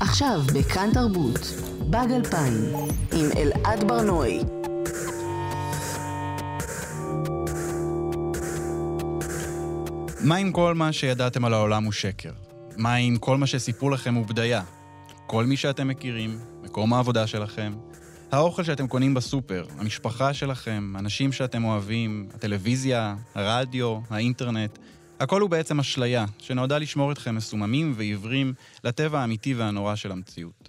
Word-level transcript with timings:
עכשיו 0.00 0.40
בכאן 0.54 0.90
תרבות, 0.92 1.40
באג 1.90 2.12
2000, 2.12 2.52
עם 3.12 3.26
אלעד 3.36 3.84
ברנועי. 3.88 4.40
מה 10.20 10.36
אם 10.36 10.52
כל 10.52 10.74
מה 10.74 10.92
שידעתם 10.92 11.44
על 11.44 11.54
העולם 11.54 11.84
הוא 11.84 11.92
שקר? 11.92 12.32
מה 12.76 12.96
אם 12.96 13.16
כל 13.20 13.36
מה 13.36 13.46
שסיפרו 13.46 13.90
לכם 13.90 14.14
הוא 14.14 14.26
בדיה? 14.26 14.62
כל 15.26 15.44
מי 15.44 15.56
שאתם 15.56 15.88
מכירים, 15.88 16.38
מקום 16.62 16.92
העבודה 16.94 17.26
שלכם, 17.26 17.72
האוכל 18.32 18.62
שאתם 18.62 18.88
קונים 18.88 19.14
בסופר, 19.14 19.66
המשפחה 19.78 20.34
שלכם, 20.34 20.92
אנשים 20.98 21.32
שאתם 21.32 21.64
אוהבים, 21.64 22.28
הטלוויזיה, 22.34 23.14
הרדיו, 23.34 23.98
האינטרנט, 24.10 24.78
הכל 25.20 25.40
הוא 25.40 25.50
בעצם 25.50 25.80
אשליה, 25.80 26.24
שנועדה 26.38 26.78
לשמור 26.78 27.12
אתכם 27.12 27.34
מסוממים 27.34 27.92
ועיוורים 27.96 28.54
לטבע 28.84 29.20
האמיתי 29.20 29.54
והנורא 29.54 29.94
של 29.94 30.12
המציאות. 30.12 30.68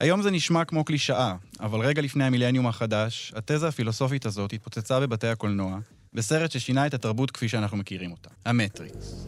היום 0.00 0.22
זה 0.22 0.30
נשמע 0.30 0.64
כמו 0.64 0.84
קלישאה, 0.84 1.34
אבל 1.60 1.80
רגע 1.80 2.02
לפני 2.02 2.24
המילניום 2.24 2.66
החדש, 2.66 3.32
התזה 3.36 3.68
הפילוסופית 3.68 4.26
הזאת 4.26 4.52
התפוצצה 4.52 5.00
בבתי 5.00 5.26
הקולנוע, 5.26 5.78
בסרט 6.12 6.50
ששינה 6.50 6.86
את 6.86 6.94
התרבות 6.94 7.30
כפי 7.30 7.48
שאנחנו 7.48 7.76
מכירים 7.76 8.10
אותה, 8.10 8.30
המטריקס. 8.46 9.26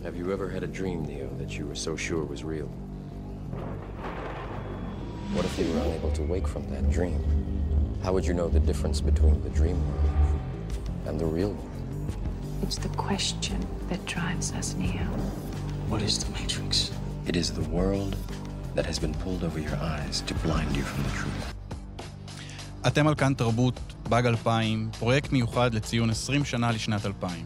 What 5.35 5.45
if 5.45 5.59
you 5.59 5.67
were 5.73 5.81
unable 5.87 6.13
to 6.19 6.23
wake 6.33 6.47
from 6.55 6.65
that 6.73 6.85
dream? 6.97 7.21
How 8.05 8.13
would 8.15 8.25
you 8.29 8.35
know 8.41 8.49
the 8.49 8.65
difference 8.71 8.99
between 9.01 9.35
and 11.09 11.19
the 11.23 11.29
real 11.37 11.53
world? 11.59 11.76
It's 12.63 12.79
the 12.79 12.95
question 12.97 13.59
that 13.91 14.01
drives 14.07 14.53
us, 14.59 14.75
Neo. 14.75 15.09
What 15.91 16.01
is 16.03 16.15
the 16.23 16.31
Matrix? 16.39 16.91
It 17.31 17.37
is 17.37 17.53
the 17.53 17.67
world 17.77 18.17
that 18.75 18.87
has 18.87 18.99
been 18.99 19.15
pulled 19.23 19.43
over 19.49 19.59
your 19.59 19.77
eyes 19.95 20.17
to 20.29 20.35
blind 20.45 20.75
you 20.77 20.83
from 20.83 21.03
the 21.03 21.15
truth. 21.21 21.55
אתם 22.87 23.07
על 23.09 23.15
כאן 23.15 23.35
תרבות, 23.35 23.81
באג 24.09 24.27
2000, 24.27 24.91
פרויקט 24.99 25.33
מיוחד 25.33 25.75
לציון 25.75 26.11
20 26.11 26.45
שנה 26.45 26.73
לשנת 26.73 27.07
2000. 27.07 27.45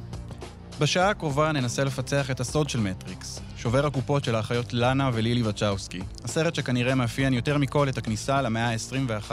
בשעה 0.81 1.11
הקרובה 1.11 1.53
ננסה 1.53 1.85
לפצח 1.85 2.31
את 2.31 2.41
הסוד 2.41 2.69
של 2.71 2.81
מטריקס, 2.81 3.41
שובר 3.57 3.87
הקופות 3.87 4.25
של 4.25 4.35
האחיות 4.35 4.73
לאנה 4.73 5.11
ולילי 5.13 5.43
וצ'אוסקי, 5.43 6.01
הסרט 6.25 6.55
שכנראה 6.55 6.95
מאפיין 6.95 7.33
יותר 7.33 7.59
מכל 7.59 7.89
את 7.89 7.99
הכניסה 7.99 8.43
למאה 8.43 8.71
ה-21 8.71 9.31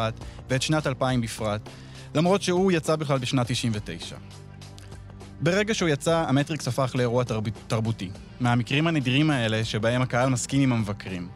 ואת 0.49 0.61
שנת 0.61 0.87
2000 0.87 1.21
בפרט, 1.21 1.61
למרות 2.15 2.41
שהוא 2.41 2.71
יצא 2.71 2.95
בכלל 2.95 3.17
בשנת 3.17 3.51
99. 3.51 4.15
ברגע 5.41 5.73
שהוא 5.73 5.89
יצא, 5.89 6.25
המטריקס 6.27 6.67
הפך 6.67 6.91
לאירוע 6.95 7.23
תרב... 7.23 7.43
תרבותי, 7.67 8.09
מהמקרים 8.39 8.87
הנדירים 8.87 9.31
האלה 9.31 9.65
שבהם 9.65 10.01
הקהל 10.01 10.29
מסכים 10.29 10.61
עם 10.61 10.73
המבקרים. 10.73 11.27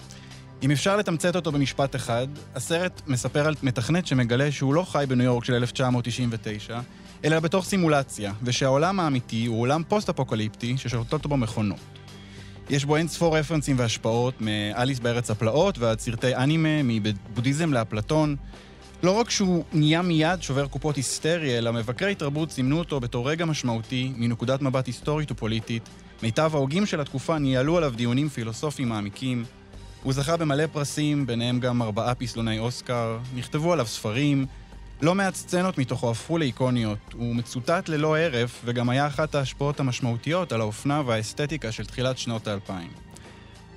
אם 0.63 0.71
אפשר 0.71 0.97
לתמצת 0.97 1.35
אותו 1.35 1.52
במשפט 1.52 1.95
אחד, 1.95 2.27
הסרט 2.55 3.02
מספר 3.08 3.47
על 3.47 3.55
מתכנת 3.63 4.08
שמגלה 4.08 4.52
שהוא 4.52 4.73
לא 4.73 4.83
חי 4.83 5.05
בניו 5.08 5.25
יורק 5.25 5.43
של 5.43 5.53
1999, 5.53 6.80
אלא 7.25 7.39
בתוך 7.39 7.66
סימולציה, 7.66 8.33
ושהעולם 8.43 8.99
האמיתי 8.99 9.45
הוא 9.45 9.61
עולם 9.61 9.83
פוסט-אפוקליפטי 9.88 10.77
ששולטות 10.77 11.25
בו 11.25 11.38
מכונות. 11.38 11.80
יש 12.69 12.86
בו 12.86 12.95
אין 12.95 13.08
ספור 13.08 13.38
רפרנסים 13.38 13.80
והשפעות, 13.80 14.33
מאליס 14.41 14.99
בארץ 14.99 15.31
הפלאות 15.31 15.77
ועד 15.77 15.99
סרטי 15.99 16.36
אנימה, 16.36 16.83
מבודהיזם 16.83 17.73
לאפלטון. 17.73 18.36
לא 19.03 19.11
רק 19.11 19.30
שהוא 19.30 19.63
נהיה 19.73 20.02
מיד 20.02 20.41
שובר 20.41 20.67
קופות 20.67 20.95
היסטרי, 20.95 21.57
אלא 21.57 21.73
מבקרי 21.73 22.16
תרבות 22.16 22.52
סימנו 22.52 22.80
אותו 22.80 22.99
בתור 22.99 23.30
רגע 23.30 23.45
משמעותי 23.45 24.11
מנקודת 24.16 24.61
מבט 24.61 24.88
היסטורית 24.88 25.31
ופוליטית. 25.31 25.89
מיטב 26.23 26.52
ההוגים 26.53 26.85
של 26.85 27.02
התקופה 27.02 27.38
ניהלו 27.38 27.77
עליו 27.77 27.93
דיונים 27.95 28.30
פילוסופיים 28.30 28.89
מעמיקים. 28.89 29.45
הוא 30.03 30.13
זכה 30.13 30.38
במלא 30.38 30.67
פרסים, 30.67 31.25
ביניהם 31.25 31.59
גם 31.59 31.81
ארבעה 31.81 32.16
פסלוני 32.16 32.59
אוסקר, 32.59 33.17
נכתבו 33.35 33.73
עליו 33.73 33.85
ספרים, 33.85 34.45
לא 35.02 35.15
מעט 35.15 35.36
סצנות 35.36 35.77
מתוכו 35.77 36.11
הפכו 36.11 36.38
לאיקוניות. 36.38 37.14
הוא 37.14 37.36
מצוטט 37.36 37.89
ללא 37.89 38.17
הרף, 38.17 38.61
וגם 38.65 38.89
היה 38.89 39.08
אחת 39.08 39.36
ההשפעות 39.36 39.80
המשמעותיות 39.80 40.52
על 40.52 40.61
האופנה 40.61 41.02
והאסתטיקה 41.05 41.71
של 41.71 41.86
תחילת 41.86 42.17
שנות 42.17 42.47
האלפיים. 42.47 43.11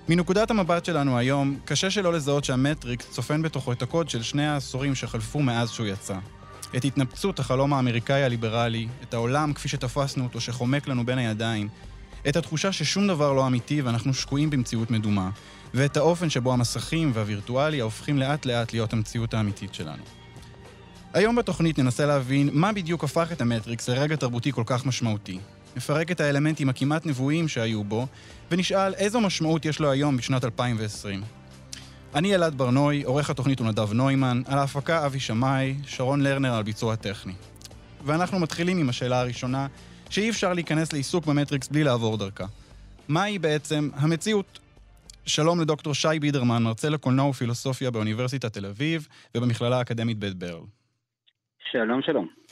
מנקודת 0.09 0.51
המבט 0.51 0.85
שלנו 0.85 1.19
היום, 1.19 1.59
קשה 1.65 1.91
שלא 1.91 2.13
לזהות 2.13 2.45
שהמטריקס 2.45 3.11
צופן 3.11 3.43
בתוכו 3.43 3.73
את 3.73 3.83
הקוד 3.83 4.09
של 4.09 4.23
שני 4.23 4.47
העשורים 4.47 4.95
שחלפו 4.95 5.43
מאז 5.43 5.71
שהוא 5.71 5.87
יצא. 5.87 6.19
את 6.77 6.85
התנפצות 6.85 7.39
החלום 7.39 7.73
האמריקאי 7.73 8.25
הליברלי, 8.25 8.89
את 9.03 9.15
העולם 9.15 9.53
כפי 9.53 9.69
שתפסנו 9.69 10.25
אותו 10.25 10.41
שחומק 10.41 10.89
לנו 10.89 11.07
בין 11.07 11.19
הידיים, 11.19 11.69
את 12.29 12.37
התחושה 12.37 12.73
ששום 12.73 13.09
דבר 13.09 13.33
לא 13.33 13.47
אמיתי 13.47 13.83
ואנחנו 13.83 14.15
שקועים 14.15 14.51
במציאות 14.51 14.91
מדומה, 14.91 15.31
ואת 15.75 15.97
האופן 15.97 16.31
שבו 16.31 16.53
המסכים 16.53 17.11
והווירטואליה 17.15 17.85
הופכים 17.85 18.19
לאט 18.19 18.47
לאט 18.47 18.73
להיות 18.73 18.93
המציאות 18.93 19.35
האמיתית 19.35 19.75
שלנו. 19.75 20.03
היום 21.15 21.37
בתוכנית 21.37 21.79
ננסה 21.79 22.07
להבין 22.07 22.51
מה 22.53 22.73
בדיוק 22.73 23.05
הפך 23.05 23.33
את 23.33 23.41
המטריקס 23.41 23.89
לרגע 23.89 24.17
תרבותי 24.17 24.53
כל 24.53 24.63
כך 24.67 24.87
משמעותי. 24.87 25.39
נפרק 25.77 26.11
את 26.11 26.21
האלמנטים 26.21 26.69
הכמעט 26.69 27.07
נבואיים 27.07 27.49
שהיו 27.49 27.85
בו, 27.85 28.07
ונשאל 28.51 28.95
איזו 28.95 29.21
משמעות 29.21 29.65
יש 29.65 29.81
לו 29.81 29.91
היום 29.91 30.17
בשנת 30.17 30.45
2020. 30.45 31.23
אני 32.15 32.35
אלעד 32.35 32.55
ברנוי, 32.55 33.03
עורך 33.03 33.31
התוכנית 33.31 33.59
הוא 33.59 33.69
נדב 33.69 33.93
נוימן, 33.93 34.43
על 34.47 34.59
ההפקה 34.59 35.07
אבי 35.07 35.21
שמאי, 35.21 35.75
שרון 35.87 36.21
לרנר 36.21 36.55
על 36.55 36.63
ביצוע 36.63 36.97
טכני. 36.97 37.33
ואנחנו 38.05 38.39
מתחילים 38.39 38.79
עם 38.79 38.89
השאלה 38.89 39.21
הראשונה, 39.21 39.67
שאי 40.11 40.31
אפשר 40.31 40.53
להיכנס 40.53 40.93
לעיסוק 40.93 41.27
במטריקס 41.27 41.69
בלי 41.69 41.85
לעבור 41.85 42.17
דרכה. 42.17 42.47
מהי 43.09 43.39
בעצם 43.39 43.91
המציאות? 43.95 44.59
שלום 45.27 45.61
לדוקטור 45.61 45.95
שי 45.95 46.19
בידרמן, 46.21 46.63
מרצה 46.63 46.89
לקולנוע 46.89 47.29
ופילוסופיה 47.29 47.91
באוניברסיטת 47.91 48.53
תל 48.53 48.67
אביב 48.67 49.09
ובמכללה 49.35 49.79
האקדמית 49.79 50.19
בית 50.19 50.35
ברל. 50.35 50.63
שלום, 51.73 52.03
שלום. 52.03 52.44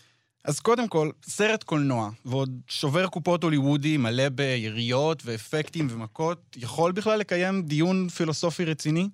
אז 0.45 0.61
קודם 0.61 0.89
כל, 0.89 1.09
סרט 1.23 1.63
קולנוע, 1.63 2.09
ועוד 2.25 2.51
שובר 2.69 3.07
קופות 3.07 3.43
הוליוודי 3.45 3.97
מלא 3.97 4.29
ביריות 4.29 5.23
ואפקטים 5.27 5.87
ומכות, 5.91 6.57
יכול 6.57 6.93
בכלל 6.93 7.19
לקיים 7.19 7.63
דיון 7.63 8.09
פילוסופי 8.09 8.65
רציני? 8.65 9.09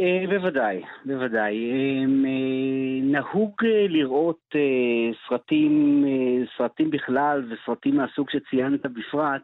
אה, 0.00 0.24
בוודאי, 0.28 0.82
בוודאי. 1.04 1.54
אה, 1.70 2.04
נהוג 3.02 3.52
אה, 3.64 3.86
לראות 3.88 4.54
סרטים, 5.28 6.04
סרטים 6.58 6.90
בכלל 6.90 7.52
וסרטים 7.52 7.96
מהסוג 7.96 8.30
שציינת 8.30 8.86
בפרט, 8.86 9.42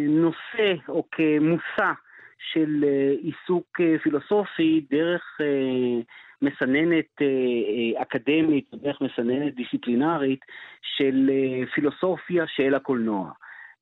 כנושא 0.00 0.74
או 0.88 1.04
כמושא 1.10 1.92
של 2.52 2.84
עיסוק 3.22 3.80
פילוסופי 4.02 4.84
דרך 4.90 5.40
מסננת 6.42 7.22
אקדמית, 7.96 8.70
דרך 8.74 9.00
מסננת 9.00 9.54
דיסציפלינרית 9.54 10.40
של 10.82 11.30
פילוסופיה 11.74 12.44
של 12.46 12.74
הקולנוע. 12.74 13.32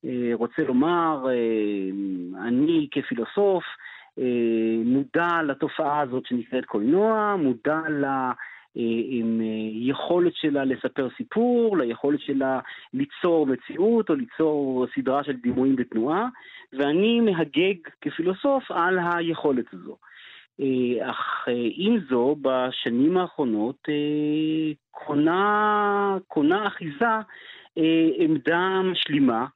אה, 0.04 0.30
רוצה 0.34 0.62
לומר, 0.62 1.26
אה, 1.28 2.46
אני 2.48 2.88
כפילוסוף 2.90 3.64
אה, 4.18 4.24
מודע 4.84 5.42
לתופעה 5.42 6.00
הזאת 6.00 6.26
שנקראת 6.26 6.64
קולנוע, 6.64 7.36
מודע 7.38 7.80
ל... 7.88 8.04
עם 8.74 9.40
יכולת 9.72 10.34
שלה 10.34 10.64
לספר 10.64 11.08
סיפור, 11.16 11.78
ליכולת 11.78 12.20
שלה 12.20 12.60
ליצור 12.94 13.46
מציאות 13.46 14.10
או 14.10 14.14
ליצור 14.14 14.86
סדרה 14.94 15.24
של 15.24 15.32
דימויים 15.36 15.76
בתנועה, 15.76 16.28
ואני 16.72 17.20
מהגג 17.20 17.74
כפילוסוף 18.00 18.70
על 18.70 18.98
היכולת 19.12 19.64
הזו. 19.72 19.96
אך 21.00 21.48
עם 21.76 21.98
זו, 22.10 22.36
בשנים 22.42 23.16
האחרונות 23.16 23.88
קונה, 24.90 26.16
קונה 26.28 26.66
אחיזה 26.66 27.14
עמדה 28.18 28.80
משלימה 28.82 29.46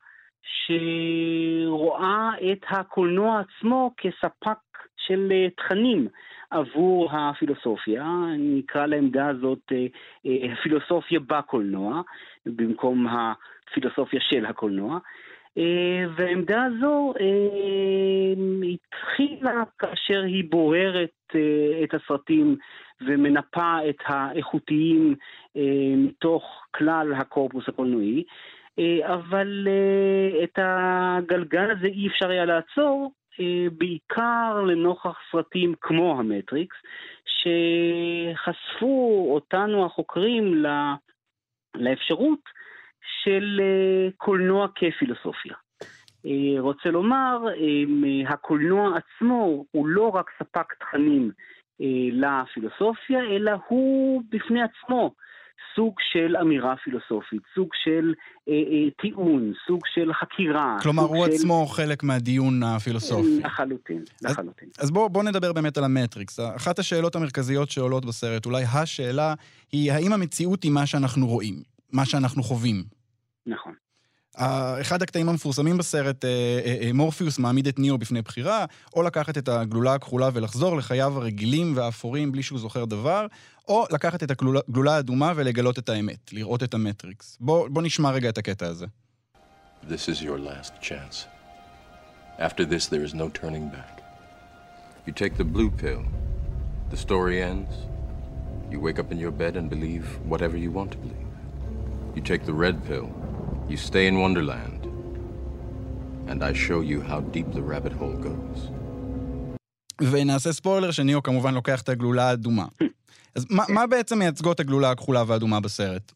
שרואה 0.67 2.31
את 2.53 2.65
הקולנוע 2.71 3.41
עצמו 3.41 3.95
כספק 3.97 4.59
של 4.97 5.29
אה, 5.33 5.47
תכנים 5.57 6.09
עבור 6.51 7.09
הפילוסופיה, 7.13 8.05
נקרא 8.39 8.87
לעמדה 8.87 9.29
הזאת 9.29 9.73
אה, 9.73 9.87
אה, 10.27 10.53
הפילוסופיה 10.53 11.21
בקולנוע, 11.21 12.03
במקום 12.47 13.07
הפילוסופיה 13.07 14.21
של 14.21 14.47
הקולנוע. 14.47 14.99
והעמדה 16.17 16.65
הזו 16.65 17.15
התחילה 18.73 19.63
כאשר 19.79 20.23
היא 20.23 20.45
בוררת 20.51 21.37
את 21.85 21.95
הסרטים 21.95 22.57
ומנפה 23.01 23.77
את 23.89 23.97
האיכותיים 24.07 25.15
מתוך 25.97 26.63
כלל 26.71 27.15
הקורפוס 27.15 27.69
הקולנועי, 27.69 28.25
אה, 28.79 29.15
אבל 29.15 29.69
אה, 29.69 30.45
את 30.45 30.59
הגלגל 30.63 31.71
הזה 31.71 31.87
אי 31.87 32.07
אפשר 32.07 32.31
היה 32.31 32.45
לעצור, 32.45 33.03
אה, 33.05 33.11
בעיקר 33.73 34.63
לנוכח 34.67 35.19
סרטים 35.33 35.75
כמו 35.81 36.19
המטריקס, 36.19 36.77
שחשפו 37.27 39.27
אותנו 39.35 39.87
החוקרים 39.87 40.65
לאפשרות 41.75 42.41
של 43.23 43.61
קולנוע 44.17 44.69
כפילוסופיה. 44.75 45.55
אה, 46.27 46.61
רוצה 46.61 46.91
לומר, 46.91 47.39
אה, 47.49 48.33
הקולנוע 48.33 48.97
עצמו 48.97 49.65
הוא 49.71 49.87
לא 49.87 50.09
רק 50.09 50.31
ספק 50.39 50.73
תכנים 50.81 51.31
אה, 51.81 51.87
לפילוסופיה, 52.13 53.21
אלא 53.21 53.53
הוא 53.69 54.23
בפני 54.29 54.61
עצמו 54.63 55.15
סוג 55.77 55.95
של 56.13 56.37
אמירה 56.37 56.75
פילוסופית, 56.85 57.43
סוג 57.55 57.69
של 57.85 58.15
אה, 58.49 58.53
אה, 58.53 58.91
טיעון, 59.03 59.53
סוג 59.67 59.81
של 59.95 60.13
חקירה. 60.13 60.77
כלומר, 60.83 61.03
הוא 61.03 61.27
של... 61.27 61.33
עצמו 61.33 61.67
חלק 61.67 62.03
מהדיון 62.03 62.63
הפילוסופי. 62.63 63.41
לחלוטין, 63.45 64.03
לחלוטין. 64.23 64.69
אז, 64.79 64.85
אז 64.85 64.91
בואו 64.91 65.09
בוא 65.09 65.23
נדבר 65.23 65.53
באמת 65.53 65.79
על 65.79 65.85
המטריקס. 65.85 66.41
אחת 66.57 66.79
השאלות 66.79 67.17
המרכזיות 67.17 67.71
שעולות 67.71 68.05
בסרט, 68.05 68.47
אולי 68.47 68.65
השאלה, 68.75 69.35
היא 69.73 69.93
האם 69.93 70.13
המציאות 70.13 70.63
היא 70.63 70.73
מה 70.73 70.87
שאנחנו 70.87 71.27
רואים, 71.27 71.63
מה 71.93 72.05
שאנחנו 72.05 72.43
חווים. 72.43 72.83
נכון. 73.47 73.73
אחד 74.81 75.03
הקטעים 75.03 75.29
המפורסמים 75.29 75.79
בסרט, 75.79 76.25
אה, 76.25 76.31
אה, 76.65 76.77
אה, 76.83 76.93
מורפיוס 76.93 77.39
מעמיד 77.39 77.67
את 77.67 77.79
ניאו 77.79 77.99
בפני 77.99 78.23
בחירה, 78.23 78.65
או 78.97 79.03
לקחת 79.03 79.39
את 79.39 79.49
הגלולה 79.49 79.95
הכחולה 79.95 80.29
ולחזור 80.33 80.77
לחייו 80.77 81.17
הרגילים 81.17 81.73
והאפורים 81.77 82.33
בלי 82.33 82.43
שהוא 82.43 82.59
זוכר 82.59 82.85
דבר, 82.85 83.27
או 83.69 83.85
לקחת 83.91 84.23
את 84.23 84.31
הגלולה 84.31 84.97
האדומה 84.97 85.33
ולגלות 85.37 85.79
את 85.79 85.89
האמת, 85.89 86.33
לראות 86.33 86.63
את 86.63 86.75
המטריקס. 86.75 87.37
בוא, 87.41 87.69
בוא 87.69 87.83
נשמע 87.83 88.11
רגע 88.11 88.29
את 88.29 88.39
הקטע 88.39 88.67
הזה. 88.67 88.87
This 89.89 90.09
is 90.09 90.23
your 90.23 90.39
last 90.39 90.73
chance. 90.81 91.27
After 92.39 92.65
this 92.65 92.87
there 92.87 93.05
is 93.09 93.15
no 93.15 93.29
turning 93.41 93.69
back. 93.77 93.95
You 95.07 95.13
take 95.13 95.35
the 95.37 95.49
blue 95.55 95.71
pill, 95.83 96.03
the 96.93 97.01
story 97.07 97.39
ends. 97.51 97.75
You 98.73 98.79
wake 98.87 98.99
up 99.03 99.09
in 99.15 99.19
your 99.25 99.35
bed 99.43 99.55
and 99.59 99.67
believe 99.75 100.07
whatever 100.33 100.57
you 100.65 100.71
want 100.79 100.91
to 100.95 100.99
believe. 101.05 101.33
You 102.17 102.23
take 102.31 102.43
the 102.51 102.57
red 102.65 102.77
pill, 102.89 103.09
You 103.69 103.77
stay 103.77 104.07
in 104.07 104.17
Wonderland, 104.25 104.83
and 106.31 106.39
I 106.45 106.53
show 106.53 106.81
you 106.91 106.99
how 107.01 107.21
deep 107.35 107.49
the 107.53 107.63
rabbit 107.63 107.93
hole 107.93 108.17
goes. 108.17 108.71
ונעשה 110.01 110.53
ספוילר 110.53 110.91
שניאו 110.91 111.23
כמובן 111.23 111.55
לוקח 111.55 111.83
את 111.83 111.89
הגלולה 111.89 112.31
האדומה. 112.31 112.67
אז 113.37 113.47
מה, 113.75 113.87
בעצם 113.87 114.19
מייצגות 114.19 114.61
הגלולה 114.61 114.91
הכחולה 114.91 115.23
והאדומה 115.27 115.61
בסרט? 115.61 116.13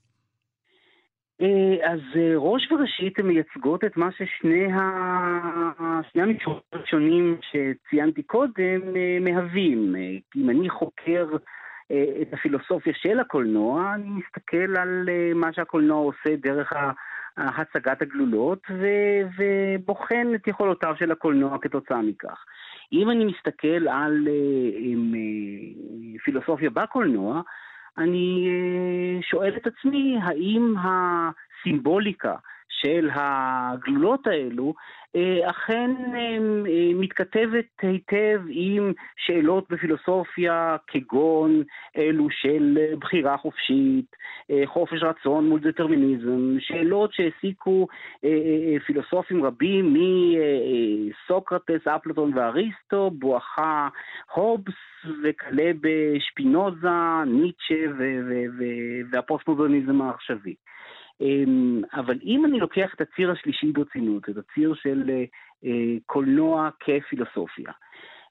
אה, 1.40 1.92
אז 1.92 2.00
אה, 2.16 2.32
ראש 2.36 2.72
וראשית 2.72 3.18
הן 3.18 3.26
מייצגות 3.26 3.84
את 3.84 3.96
מה 3.96 4.08
ששני 4.12 4.66
המישורים 6.14 6.60
הראשונים 6.72 7.36
שציינתי 7.42 8.22
קודם 8.22 8.96
אה, 8.96 9.18
מהווים. 9.20 9.94
אם 10.36 10.50
אני 10.50 10.70
חוקר 10.70 11.26
את 12.22 12.34
הפילוסופיה 12.34 12.92
של 12.96 13.20
הקולנוע, 13.20 13.94
אני 13.94 14.08
מסתכל 14.08 14.76
על 14.76 15.08
מה 15.34 15.52
שהקולנוע 15.52 15.98
עושה 15.98 16.36
דרך 16.36 16.72
ה... 16.72 16.90
הצגת 17.36 18.02
הגלולות 18.02 18.62
ו- 18.70 19.22
ובוחן 19.38 20.26
את 20.34 20.48
יכולותיו 20.48 20.94
של 20.98 21.12
הקולנוע 21.12 21.58
כתוצאה 21.60 22.02
מכך. 22.02 22.44
אם 22.92 23.10
אני 23.10 23.24
מסתכל 23.24 23.88
על 23.88 24.28
עם, 24.78 25.14
uh, 25.14 26.20
פילוסופיה 26.24 26.70
בקולנוע, 26.70 27.40
אני 27.98 28.48
uh, 28.48 29.26
שואל 29.26 29.56
את 29.56 29.66
עצמי 29.66 30.18
האם 30.22 30.74
הסימבוליקה 30.78 32.34
של 32.82 33.08
הגלולות 33.14 34.26
האלו 34.26 34.74
אה, 35.16 35.50
אכן 35.50 35.90
אה, 36.14 36.20
אה, 36.66 36.90
מתכתבת 36.94 37.66
היטב 37.82 38.40
עם 38.48 38.92
שאלות 39.16 39.70
בפילוסופיה 39.70 40.76
כגון 40.86 41.62
אלו 41.96 42.30
של 42.30 42.78
בחירה 43.00 43.36
חופשית, 43.36 44.16
חופש 44.66 45.02
רצון 45.02 45.48
מול 45.48 45.60
דטרמיניזם, 45.60 46.56
שאלות 46.58 47.12
שהעסיקו 47.12 47.86
פילוסופים 48.86 49.44
רבים 49.44 49.94
מסוקרטס, 49.94 51.86
אפלטון 51.86 52.38
ואריסטו, 52.38 53.10
בואכה 53.10 53.88
הובס 54.34 54.74
וכלה 55.22 55.70
בשפינוזה, 55.80 57.24
ניטשה 57.26 57.84
והפוסט-מודרניזם 59.10 60.02
העכשווי. 60.02 60.54
אמ, 61.20 61.82
אבל 61.94 62.18
אם 62.24 62.44
אני 62.46 62.60
לוקח 62.60 62.94
את 62.94 63.00
הציר 63.00 63.30
השלישי 63.30 63.72
ברצינות, 63.72 64.28
את 64.28 64.36
הציר 64.36 64.74
של 64.74 65.10
אה, 65.10 65.24
אה, 65.64 65.96
קולנוע 66.06 66.68
כפילוסופיה, 66.80 67.72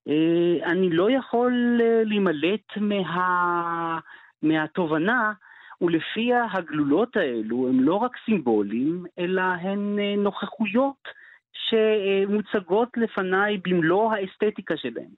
אה, 0.07 0.71
אני 0.71 0.89
לא 0.89 1.12
יכול 1.12 1.81
להימלט 2.06 2.77
מה... 2.77 4.00
מהתובנה 4.41 5.33
ולפיה 5.81 6.45
הגלולות 6.51 7.18
האלו 7.18 7.68
הם 7.69 7.80
לא 7.80 7.95
רק 7.95 8.12
סימבולים, 8.25 9.06
אלא 9.19 9.41
הן 9.41 10.00
נוכחויות 10.18 11.07
שמוצגות 11.53 12.89
לפניי 12.97 13.57
במלוא 13.57 14.13
האסתטיקה 14.13 14.77
שלהן. 14.77 15.09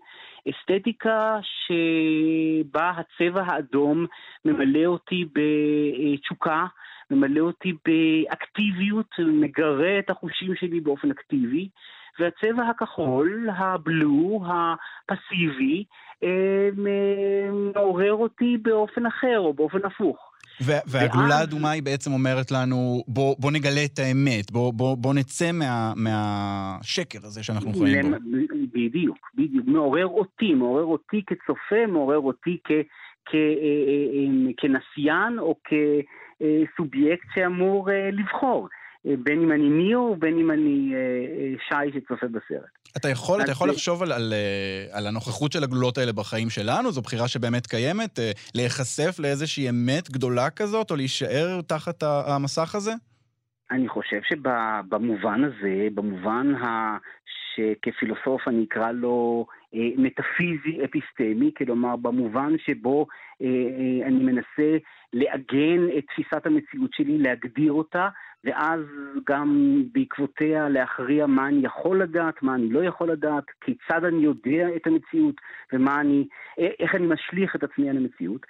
אסתטיקה 0.50 1.40
שבה 1.44 2.90
הצבע 2.90 3.44
האדום 3.46 4.06
ממלא 4.46 4.86
אותי 4.86 5.26
בתשוקה, 5.26 6.66
ממלא 7.12 7.42
אותי 7.42 7.74
באקטיביות, 7.86 9.16
מגרה 9.20 10.00
את 10.00 10.10
החושים 10.10 10.56
שלי 10.56 10.80
באופן 10.80 11.12
אקטיבי, 11.12 11.70
והצבע 12.20 12.64
הכחול, 12.70 13.50
הבלו, 13.58 14.44
הפסיבי, 15.10 15.84
אה, 16.24 16.70
מעורר 17.54 18.14
אותי 18.14 18.58
באופן 18.62 19.06
אחר 19.06 19.40
או 19.40 19.54
באופן 19.54 19.86
הפוך. 19.86 20.32
והגלולה 20.62 21.40
האדומה 21.40 21.72
היא 21.72 21.84
בעצם 21.84 22.12
אומרת 22.12 22.52
לנו, 22.52 23.04
בוא, 23.08 23.36
בוא 23.40 23.52
נגלה 23.52 23.86
את 23.86 24.00
האמת, 24.00 24.52
בוא, 24.52 24.74
בוא, 24.74 24.98
בוא 24.98 25.14
נצא 25.14 25.52
מה, 25.52 25.94
מהשקר 25.96 27.20
הזה 27.24 27.44
שאנחנו 27.44 27.74
חיים 27.74 28.12
בו. 28.12 28.18
בדיוק, 28.74 29.32
בדיוק. 29.36 29.66
מעורר 29.68 30.08
אותי, 30.08 30.54
מעורר 30.54 30.84
אותי 30.84 31.22
כצופה, 31.28 31.88
מעורר 31.88 32.20
אותי 32.20 32.58
כ, 32.64 32.72
כ, 33.26 33.36
אה, 33.36 33.40
אה, 34.14 34.52
כנסיין 34.58 35.40
או 35.40 35.56
כ... 35.64 35.74
אה, 36.42 36.64
סובייקט 36.78 37.28
שאמור 37.36 37.92
אה, 37.92 38.10
לבחור. 38.12 38.68
אה, 39.08 39.14
בין 39.24 39.42
אם 39.42 39.52
אני 39.52 39.70
ניאו 39.70 40.00
ובין 40.00 40.38
אם 40.40 40.52
אני 40.52 40.94
שי 41.70 42.00
שצופה 42.00 42.28
בסרט. 42.28 42.70
אתה 42.98 43.10
יכול, 43.10 43.42
אתה 43.42 43.52
יכול 43.52 43.70
לחשוב 43.70 44.04
על, 44.04 44.12
על, 44.12 44.34
על 44.92 45.08
הנוכחות 45.08 45.52
של 45.52 45.64
הגלולות 45.64 45.98
האלה 45.98 46.14
בחיים 46.14 46.50
שלנו? 46.50 46.92
זו 46.92 47.02
בחירה 47.02 47.28
שבאמת 47.28 47.68
קיימת? 47.68 48.20
להיחשף 48.56 49.20
לאיזושהי 49.20 49.70
אמת 49.70 50.10
גדולה 50.10 50.50
כזאת, 50.50 50.92
או 50.92 50.96
להישאר 50.96 51.62
תחת 51.68 52.04
המסך 52.04 52.76
הזה? 52.76 52.92
אני 53.72 53.90
חושב 53.90 54.20
שבמובן 54.24 55.44
הזה, 55.44 55.88
במובן 55.94 56.56
ה... 56.56 56.98
שכפילוסוף 57.56 58.48
אני 58.48 58.64
אקרא 58.64 58.92
לו 58.92 59.46
אה, 59.76 59.90
מטאפיזי 59.98 60.86
אפיסטמי, 60.86 61.52
כלומר 61.58 61.96
במובן 61.96 62.54
שבו 62.66 63.08
אה, 63.42 63.48
אה, 63.48 64.08
אני 64.08 64.24
מנסה 64.24 64.78
לעגן 65.14 65.98
את 65.98 66.04
תפיסת 66.08 66.46
המציאות 66.46 66.94
שלי, 66.94 67.18
להגדיר 67.18 67.74
אותה, 67.74 68.10
ואז 68.44 68.80
גם 69.30 69.82
בעקבותיה 69.92 70.70
להכריע 70.70 71.26
מה 71.26 71.48
אני 71.48 71.66
יכול 71.66 72.02
לדעת, 72.02 72.44
מה 72.44 72.56
אני 72.56 72.70
לא 72.70 72.84
יכול 72.84 73.12
לדעת, 73.12 73.44
כיצד 73.62 74.06
אני 74.06 74.24
יודע 74.24 74.68
את 74.76 74.88
המציאות 74.88 75.36
ומה 75.74 76.02
אני, 76.02 76.28
איך 76.58 76.96
אני 76.96 77.08
משליך 77.08 77.56
את 77.56 77.64
עצמי 77.64 77.90
על 77.90 77.98
המציאות. 77.98 78.46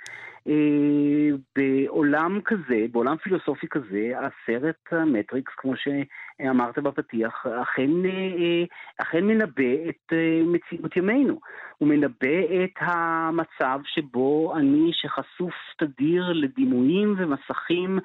אה, 0.47 1.37
בעולם 1.55 2.41
כזה, 2.45 2.85
בעולם 2.91 3.17
פילוסופי 3.17 3.67
כזה, 3.67 4.11
הסרט 4.17 4.75
המטריקס, 4.91 5.51
כמו 5.57 5.73
שאמרת 5.75 6.79
בפתיח, 6.79 7.45
אכן, 7.61 8.05
אה, 8.05 8.63
אכן 8.97 9.25
מנבא 9.25 9.89
את 9.89 10.13
אה, 10.13 10.41
מציאות 10.45 10.97
ימינו. 10.97 11.39
הוא 11.77 11.89
מנבא 11.89 12.63
את 12.63 12.75
המצב 12.77 13.79
שבו 13.85 14.53
אני, 14.57 14.91
שחשוף 14.93 15.53
תדיר 15.77 16.33
לדימויים 16.51 17.15
ומסכים 17.17 17.99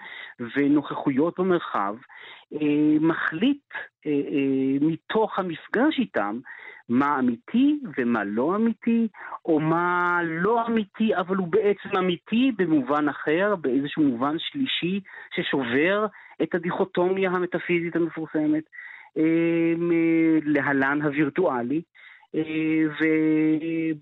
ונוכחויות 0.56 1.40
במרחב, 1.40 1.94
מחליט 3.00 3.62
מתוך 4.80 5.38
המפגש 5.38 5.98
איתם 5.98 6.38
מה 6.88 7.18
אמיתי 7.18 7.78
ומה 7.96 8.24
לא 8.24 8.56
אמיתי, 8.56 9.08
או 9.44 9.60
מה 9.60 10.20
לא 10.24 10.66
אמיתי 10.66 11.16
אבל 11.16 11.36
הוא 11.36 11.48
בעצם 11.48 11.96
אמיתי 11.98 12.52
במובן 12.58 13.08
אחר, 13.08 13.56
באיזשהו 13.60 14.02
מובן 14.02 14.36
שלישי 14.38 15.00
ששובר 15.34 16.06
את 16.42 16.54
הדיכוטומיה 16.54 17.30
המטאפיזית 17.30 17.96
המפורסמת, 17.96 18.64
אה, 19.18 19.74
להלן 20.44 21.02
הווירטואלי, 21.02 21.82
אה, 22.34 22.82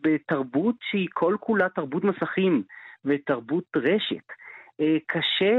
ובתרבות 0.02 0.74
שהיא 0.90 1.08
כל 1.12 1.36
כולה 1.40 1.68
תרבות 1.68 2.04
מסכים 2.04 2.62
ותרבות 3.04 3.76
רשת. 3.76 4.32
אה, 4.80 4.96
קשה 5.06 5.54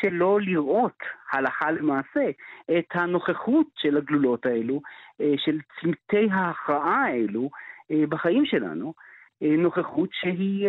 שלא 0.00 0.40
לראות 0.40 0.98
הלכה 1.32 1.70
למעשה 1.70 2.30
את 2.78 2.84
הנוכחות 2.94 3.66
של 3.76 3.96
הגלולות 3.96 4.46
האלו, 4.46 4.80
אה, 5.20 5.34
של 5.36 5.58
צמתי 5.80 6.28
ההכרעה 6.32 7.04
האלו 7.06 7.50
אה, 7.90 8.06
בחיים 8.08 8.44
שלנו. 8.46 8.94
נוכחות 9.58 10.08
שהיא 10.12 10.68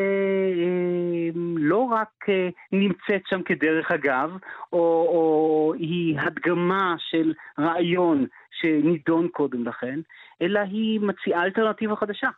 לא 1.58 1.78
רק 1.78 2.26
נמצאת 2.72 3.22
שם 3.30 3.44
כדרך 3.44 3.92
אגב, 3.92 4.38
או, 4.74 4.80
או 4.80 5.74
היא 5.78 6.20
הדגמה 6.20 6.96
של 6.98 7.34
רעיון 7.60 8.26
שנידון 8.52 9.28
קודם 9.28 9.68
לכן, 9.68 10.00
אלא 10.42 10.60
היא 10.60 11.00
מציעה 11.00 11.44
אלטרנטיבה 11.44 11.96
חדשה. 11.96 12.30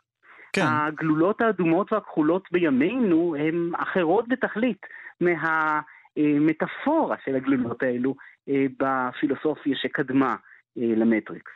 כן. 0.54 0.66
הגלולות 0.66 1.40
האדומות 1.40 1.92
והכחולות 1.92 2.48
בימינו 2.52 3.34
הן 3.38 3.72
אחרות 3.76 4.28
בתכלית 4.28 4.86
מהמטאפורה 5.20 7.16
של 7.24 7.36
הגלולות 7.36 7.82
האלו 7.82 8.14
בפילוסופיה 8.48 9.76
שקדמה 9.76 10.36
למטריקס. 10.76 11.50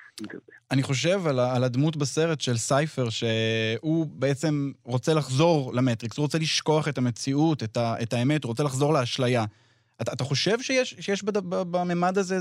אני 0.70 0.82
חושב 0.82 1.26
על, 1.26 1.38
על 1.38 1.64
הדמות 1.64 1.96
בסרט 1.96 2.40
של 2.40 2.56
סייפר, 2.56 3.10
שהוא 3.10 4.06
בעצם 4.06 4.72
רוצה 4.84 5.14
לחזור 5.14 5.74
למטריקס, 5.74 6.16
הוא 6.16 6.24
רוצה 6.24 6.38
לשכוח 6.38 6.88
את 6.88 6.98
המציאות, 6.98 7.62
את, 7.62 7.76
ה, 7.76 7.94
את 8.02 8.12
האמת, 8.12 8.44
הוא 8.44 8.50
רוצה 8.50 8.62
לחזור 8.62 8.92
לאשליה. 8.94 9.44
אתה, 10.02 10.12
אתה 10.12 10.24
חושב 10.24 10.60
שיש, 10.60 10.96
שיש 11.00 11.24
בממד 11.48 12.18
הזה 12.18 12.36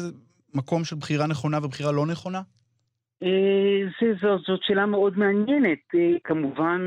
מקום 0.53 0.85
של 0.85 0.95
בחירה 0.95 1.27
נכונה 1.27 1.57
ובחירה 1.63 1.91
לא 1.91 2.05
נכונה? 2.05 2.41
אה, 3.24 3.79
זה, 4.01 4.13
זאת, 4.21 4.41
זאת 4.41 4.59
שאלה 4.63 4.86
מאוד 4.86 5.17
מעניינת, 5.19 5.79
אה, 5.95 6.12
כמובן 6.24 6.81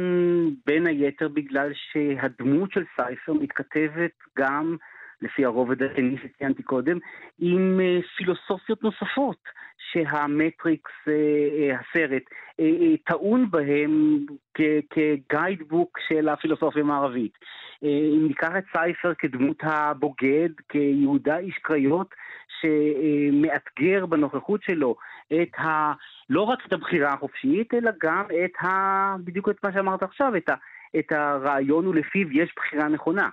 בין 0.66 0.86
היתר 0.86 1.28
בגלל 1.28 1.72
שהדמות 1.74 2.72
של 2.72 2.84
סייפר 2.96 3.32
מתכתבת 3.32 4.10
גם 4.38 4.76
לפי 5.22 5.44
הרובד 5.44 5.82
השני 5.82 6.16
שציינתי 6.22 6.62
קודם, 6.62 6.98
עם 7.38 7.80
אה, 7.80 7.98
פילוסופיות 8.16 8.82
נוספות 8.82 9.38
שהמטריקס, 9.92 10.90
אה, 11.08 11.12
אה, 11.12 11.78
הסרט, 11.80 12.22
טעון 13.04 13.50
בהם 13.50 14.18
כגיידבוק 14.90 15.98
של 16.08 16.28
הפילוסופיה 16.28 16.82
המערבית. 16.82 17.32
אם 17.82 18.24
ניקח 18.28 18.48
את 18.58 18.64
סייפר 18.72 19.14
כדמות 19.18 19.56
הבוגד, 19.62 20.48
כיהודה 20.68 21.38
איש 21.38 21.58
קריות, 21.62 22.14
שמאתגר 22.60 24.06
בנוכחות 24.06 24.62
שלו 24.62 24.96
את 25.32 25.58
ה... 25.58 25.92
לא 26.30 26.42
רק 26.42 26.66
את 26.66 26.72
הבחירה 26.72 27.12
החופשית, 27.12 27.74
אלא 27.74 27.90
גם 28.02 28.24
את 28.44 28.64
ה... 28.64 29.16
בדיוק 29.24 29.48
את 29.48 29.64
מה 29.64 29.72
שאמרת 29.72 30.02
עכשיו, 30.02 30.36
את, 30.36 30.48
ה... 30.48 30.54
את 30.98 31.12
הרעיון 31.12 31.86
ולפיו 31.86 32.32
יש 32.32 32.52
בחירה 32.56 32.88
נכונה. 32.88 33.28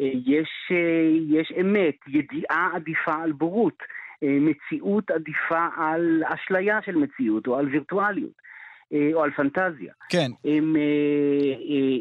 אה, 0.00 0.10
יש, 0.26 0.48
אה, 0.70 1.08
יש 1.28 1.52
אמת, 1.60 1.96
ידיעה 2.08 2.70
עדיפה 2.74 3.14
על 3.22 3.32
בורות, 3.32 3.82
אה, 4.22 4.38
מציאות 4.40 5.10
עדיפה 5.10 5.66
על 5.76 6.22
אשליה 6.26 6.78
של 6.84 6.96
מציאות 6.96 7.46
או 7.46 7.56
על 7.56 7.68
וירטואליות. 7.68 8.50
או 9.14 9.22
על 9.22 9.30
פנטזיה. 9.30 9.92
כן. 10.08 10.30
אם, 10.44 10.76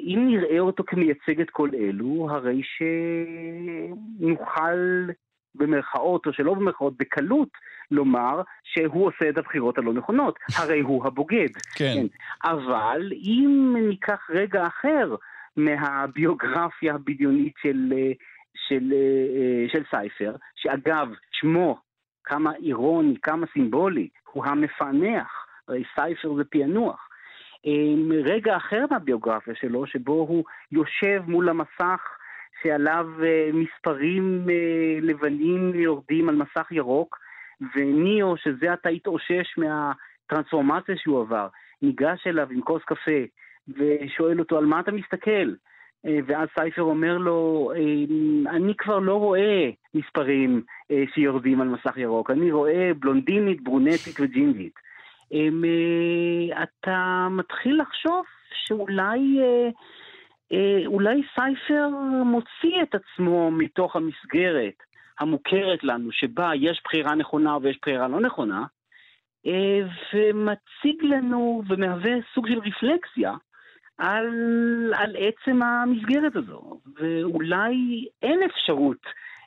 אם 0.05 0.27
נראה 0.27 0.59
אותו 0.59 0.83
כמייצג 0.87 1.41
את 1.41 1.49
כל 1.49 1.69
אלו, 1.73 2.27
הרי 2.31 2.61
שנוכל 4.19 5.05
במרכאות 5.55 6.25
או 6.25 6.33
שלא 6.33 6.53
במרכאות, 6.53 6.93
בקלות, 6.97 7.49
לומר 7.91 8.41
שהוא 8.63 9.07
עושה 9.07 9.29
את 9.29 9.37
הבחירות 9.37 9.77
הלא 9.77 9.93
נכונות. 9.93 10.39
הרי 10.59 10.79
הוא 10.79 11.05
הבוגד. 11.05 11.49
כן. 11.75 11.93
כן. 11.95 12.05
אבל 12.49 13.11
אם 13.13 13.75
ניקח 13.89 14.29
רגע 14.29 14.67
אחר, 14.67 15.15
מהביוגרפיה 15.65 16.93
הבדיונית 16.95 17.53
של, 17.61 17.93
אה, 17.97 18.11
של, 18.67 18.93
אה, 18.93 19.69
של 19.69 19.83
סייפר, 19.91 20.35
שאגב, 20.55 21.07
שמו, 21.31 21.79
כמה 22.23 22.51
אירוני, 22.55 23.15
כמה 23.21 23.45
סימבולי, 23.53 24.09
הוא 24.31 24.45
המפענח, 24.45 25.45
הרי 25.67 25.83
סייפר 25.95 26.35
זה 26.35 26.43
פענוח. 26.43 27.09
רגע 28.25 28.57
אחר 28.57 28.85
מהביוגרפיה 28.91 29.55
שלו, 29.55 29.87
שבו 29.87 30.13
הוא 30.13 30.43
יושב 30.71 31.23
מול 31.27 31.49
המסך 31.49 32.01
שעליו 32.63 33.07
אה, 33.23 33.49
מספרים 33.53 34.47
לבנים 35.01 35.75
יורדים 35.75 36.29
על 36.29 36.35
מסך 36.35 36.71
ירוק, 36.71 37.17
וניאו, 37.75 38.37
שזה 38.37 38.73
עתה 38.73 38.89
התאושש 38.89 39.57
מהטרנספורמציה 39.57 40.95
שהוא 40.97 41.21
עבר, 41.21 41.47
ניגש 41.81 42.27
אליו 42.27 42.47
עם 42.51 42.61
כוס 42.61 42.83
קפה, 42.83 43.21
ושואל 43.77 44.39
אותו 44.39 44.57
על 44.57 44.65
מה 44.65 44.79
אתה 44.79 44.91
מסתכל? 44.91 45.53
אה, 46.05 46.19
ואז 46.25 46.47
סייפר 46.59 46.81
אומר 46.81 47.17
לו, 47.17 47.71
אה, 47.75 48.51
אני 48.55 48.75
כבר 48.77 48.99
לא 48.99 49.15
רואה 49.15 49.69
מספרים 49.93 50.61
אה, 50.91 51.03
שיורדים 51.13 51.61
על 51.61 51.67
מסך 51.67 51.97
ירוק, 51.97 52.31
אני 52.31 52.51
רואה 52.51 52.91
בלונדינית, 52.99 53.61
ברונטית 53.61 54.19
וג'ינג'ית. 54.19 54.73
אתה 56.63 57.27
מתחיל 57.31 57.81
לחשוב 57.81 58.25
שאולי 58.65 59.39
אולי 60.85 61.21
סייפר 61.35 61.89
מוציא 62.25 62.81
את 62.83 62.95
עצמו 62.95 63.51
מתוך 63.51 63.95
המסגרת 63.95 64.73
המוכרת 65.19 65.83
לנו, 65.83 66.11
שבה 66.11 66.51
יש 66.55 66.81
בחירה 66.85 67.15
נכונה 67.15 67.57
ויש 67.61 67.79
בחירה 67.81 68.07
לא 68.07 68.19
נכונה, 68.19 68.65
ומציג 70.13 71.03
לנו 71.03 71.63
ומהווה 71.67 72.11
סוג 72.33 72.47
של 72.47 72.59
רפלקסיה 72.59 73.33
על, 73.99 74.93
על 74.97 75.15
עצם 75.19 75.61
המסגרת 75.61 76.35
הזו, 76.35 76.79
ואולי 76.99 78.05
אין 78.21 78.39
אפשרות 78.43 79.05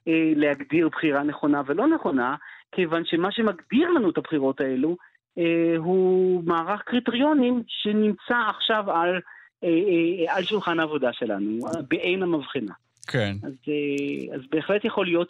אה, 0.09 0.32
להגדיר 0.37 0.88
בחירה 0.88 1.23
נכונה 1.23 1.62
ולא 1.66 1.87
נכונה, 1.87 2.37
כיוון 2.73 3.04
שמה 3.04 3.32
שמגדיר 3.32 3.90
לנו 3.90 4.11
את 4.11 4.18
הבחירות 4.18 4.61
האלו 4.61 4.97
אה, 5.38 5.75
הוא 5.76 6.42
מערך 6.47 6.82
קריטריונים 6.82 7.62
שנמצא 7.66 8.37
עכשיו 8.49 8.90
על, 8.90 9.21
אה, 9.64 9.68
אה, 9.68 10.37
על 10.37 10.44
שולחן 10.44 10.80
העבודה 10.80 11.12
שלנו, 11.12 11.59
בעין 11.88 12.23
המבחנה. 12.23 12.73
כן. 13.06 13.37
אז, 13.42 13.52
אה, 13.68 14.35
אז 14.35 14.40
בהחלט 14.50 14.85
יכול 14.85 15.06
להיות 15.06 15.28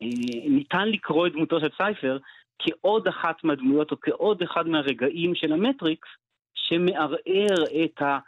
שניתן 0.00 0.78
אה, 0.78 0.80
אה, 0.80 0.86
לקרוא 0.86 1.26
את 1.26 1.32
דמותו 1.32 1.60
של 1.60 1.68
סייפר 1.76 2.18
כעוד 2.58 3.08
אחת 3.08 3.44
מהדמויות 3.44 3.92
או 3.92 3.96
כעוד 4.00 4.42
אחד 4.42 4.68
מהרגעים 4.68 5.34
של 5.34 5.52
המטריקס 5.52 6.08
שמערער 6.54 7.84
את, 7.84 8.02
ה, 8.02 8.18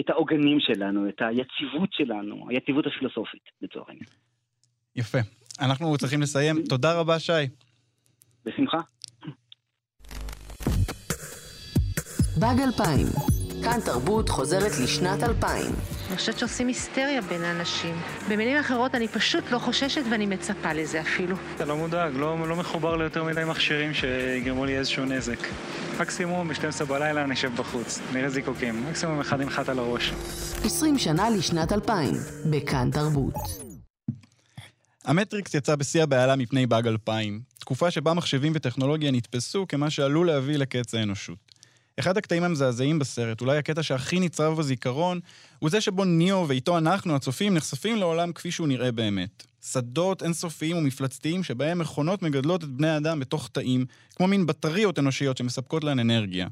את 0.00 0.10
העוגנים 0.10 0.60
שלנו, 0.60 1.08
את 1.08 1.20
היציבות 1.20 1.92
שלנו, 1.92 2.46
היציבות 2.48 2.86
הפילוסופית, 2.86 3.42
לצורך 3.62 3.88
העניין. 3.88 4.06
יפה. 4.96 5.18
אנחנו 5.60 5.98
צריכים 5.98 6.22
לסיים. 6.22 6.62
תודה 6.68 6.98
רבה, 7.00 7.18
שי. 7.18 7.32
בשמחה. 8.44 8.78
באג 12.40 12.60
2000, 12.60 13.06
כאן 13.64 13.80
תרבות 13.84 14.28
חוזרת 14.28 14.72
לשנת 14.84 15.22
2000. 15.22 15.91
אני 16.12 16.18
חושבת 16.18 16.38
שעושים 16.38 16.68
היסטריה 16.68 17.20
בין 17.20 17.44
האנשים. 17.44 17.94
במילים 18.28 18.56
אחרות, 18.56 18.94
אני 18.94 19.08
פשוט 19.08 19.50
לא 19.50 19.58
חוששת 19.58 20.02
ואני 20.10 20.26
מצפה 20.26 20.72
לזה 20.72 21.00
אפילו. 21.00 21.36
אתה 21.56 21.64
לא 21.64 21.76
מודאג, 21.76 22.12
לא, 22.16 22.48
לא 22.48 22.56
מחובר 22.56 22.96
ליותר 22.96 23.24
מדי 23.24 23.44
מכשירים 23.44 23.94
שיגרמו 23.94 24.64
לי 24.64 24.78
איזשהו 24.78 25.04
נזק. 25.04 25.38
מקסימום 26.00 26.48
ב-12 26.48 26.84
בלילה 26.84 27.26
נשב 27.26 27.50
בחוץ, 27.56 28.00
נראה 28.12 28.28
זיקוקים. 28.28 28.86
מקסימום 28.90 29.20
אחד 29.20 29.40
ינחת 29.40 29.68
על 29.68 29.78
הראש. 29.78 30.12
20 30.64 30.98
שנה 30.98 31.30
לשנת 31.30 31.72
2000, 31.72 32.14
בכאן 32.50 32.90
תרבות. 32.90 33.34
המטריקס 35.04 35.54
יצא 35.54 35.76
בשיא 35.76 36.02
הבהלה 36.02 36.36
מפני 36.36 36.66
באג 36.66 36.86
2000, 36.86 37.40
תקופה 37.58 37.90
שבה 37.90 38.14
מחשבים 38.14 38.52
וטכנולוגיה 38.54 39.10
נתפסו 39.10 39.66
כמה 39.68 39.90
שעלול 39.90 40.26
להביא 40.26 40.56
לקץ 40.56 40.94
האנושות. 40.94 41.52
אחד 42.00 42.16
הקטעים 42.16 42.44
המזעזעים 42.44 42.98
בסרט, 42.98 43.40
אולי 43.40 43.58
הקטע 43.58 43.82
שהכי 43.82 44.20
נצרב 44.20 44.58
בזיכרון, 44.58 45.20
הוא 45.62 45.70
זה 45.70 45.80
שבו 45.80 46.04
ניאו 46.04 46.48
ואיתו 46.48 46.78
אנחנו, 46.78 47.16
הצופים, 47.16 47.54
נחשפים 47.54 47.96
לעולם 47.96 48.32
כפי 48.32 48.50
שהוא 48.50 48.68
נראה 48.68 48.92
באמת. 48.92 49.46
שדות 49.64 50.22
אינסופיים 50.22 50.76
ומפלצתיים 50.76 51.42
שבהם 51.42 51.78
מכונות 51.78 52.22
מגדלות 52.22 52.64
את 52.64 52.68
בני 52.68 52.88
האדם 52.88 53.20
בתוך 53.20 53.48
תאים, 53.52 53.84
כמו 54.16 54.26
מין 54.26 54.46
בטריות 54.46 54.98
אנושיות 54.98 55.36
שמספקות 55.36 55.84
להן 55.84 55.98
אנרגיה. 55.98 56.48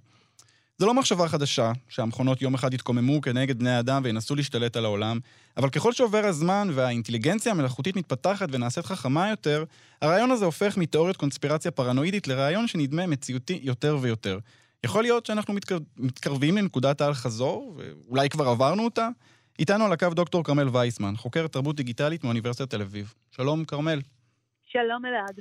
זו 0.78 0.86
לא 0.86 0.94
מחשבה 0.94 1.28
חדשה, 1.28 1.72
שהמכונות 1.88 2.42
יום 2.42 2.54
אחד 2.54 2.74
יתקוממו 2.74 3.20
כנגד 3.20 3.58
בני 3.58 3.70
האדם 3.70 4.02
וינסו 4.04 4.34
להשתלט 4.34 4.76
על 4.76 4.84
העולם, 4.84 5.18
אבל 5.56 5.70
ככל 5.70 5.92
שעובר 5.92 6.26
הזמן 6.26 6.68
והאינטליגנציה 6.74 7.52
המלאכותית 7.52 7.96
מתפתחת 7.96 8.48
ונעשית 8.52 8.86
חכמה 8.86 9.30
יותר, 9.30 9.64
הרעיון 10.02 10.30
הזה 10.30 10.44
הופך 10.44 10.76
מתיאוריית 10.76 11.16
קונספירציה 11.16 11.70
פרנואידית 11.70 12.28
לרעיון 12.28 12.66
שנדמה 12.66 13.06
מציאותי 13.06 13.60
יותר 13.62 13.98
ויותר. 14.00 14.38
יכול 14.84 15.02
להיות 15.02 15.26
שאנחנו 15.26 15.54
מתקר... 15.54 15.78
מתקרבים 15.96 16.56
לנקודת 16.56 17.00
האל-חזור, 17.00 17.74
ואולי 17.76 18.28
כבר 18.28 18.44
עברנו 18.44 18.84
אותה? 18.84 19.08
איתנו 19.58 19.84
על 19.84 19.92
הקו 19.92 20.08
דוקטור 20.14 20.44
כרמל 20.44 20.68
וייסמן, 20.72 21.16
חוקרת 21.16 21.52
תרבות 21.52 21.76
דיגיטלית 21.76 22.24
מאוניברסיטת 22.24 22.70
תל 22.70 22.82
אביב. 22.82 23.14
שלום, 23.30 23.64
כרמל. 23.64 23.98
שלום, 24.66 25.06
אלעד. 25.06 25.40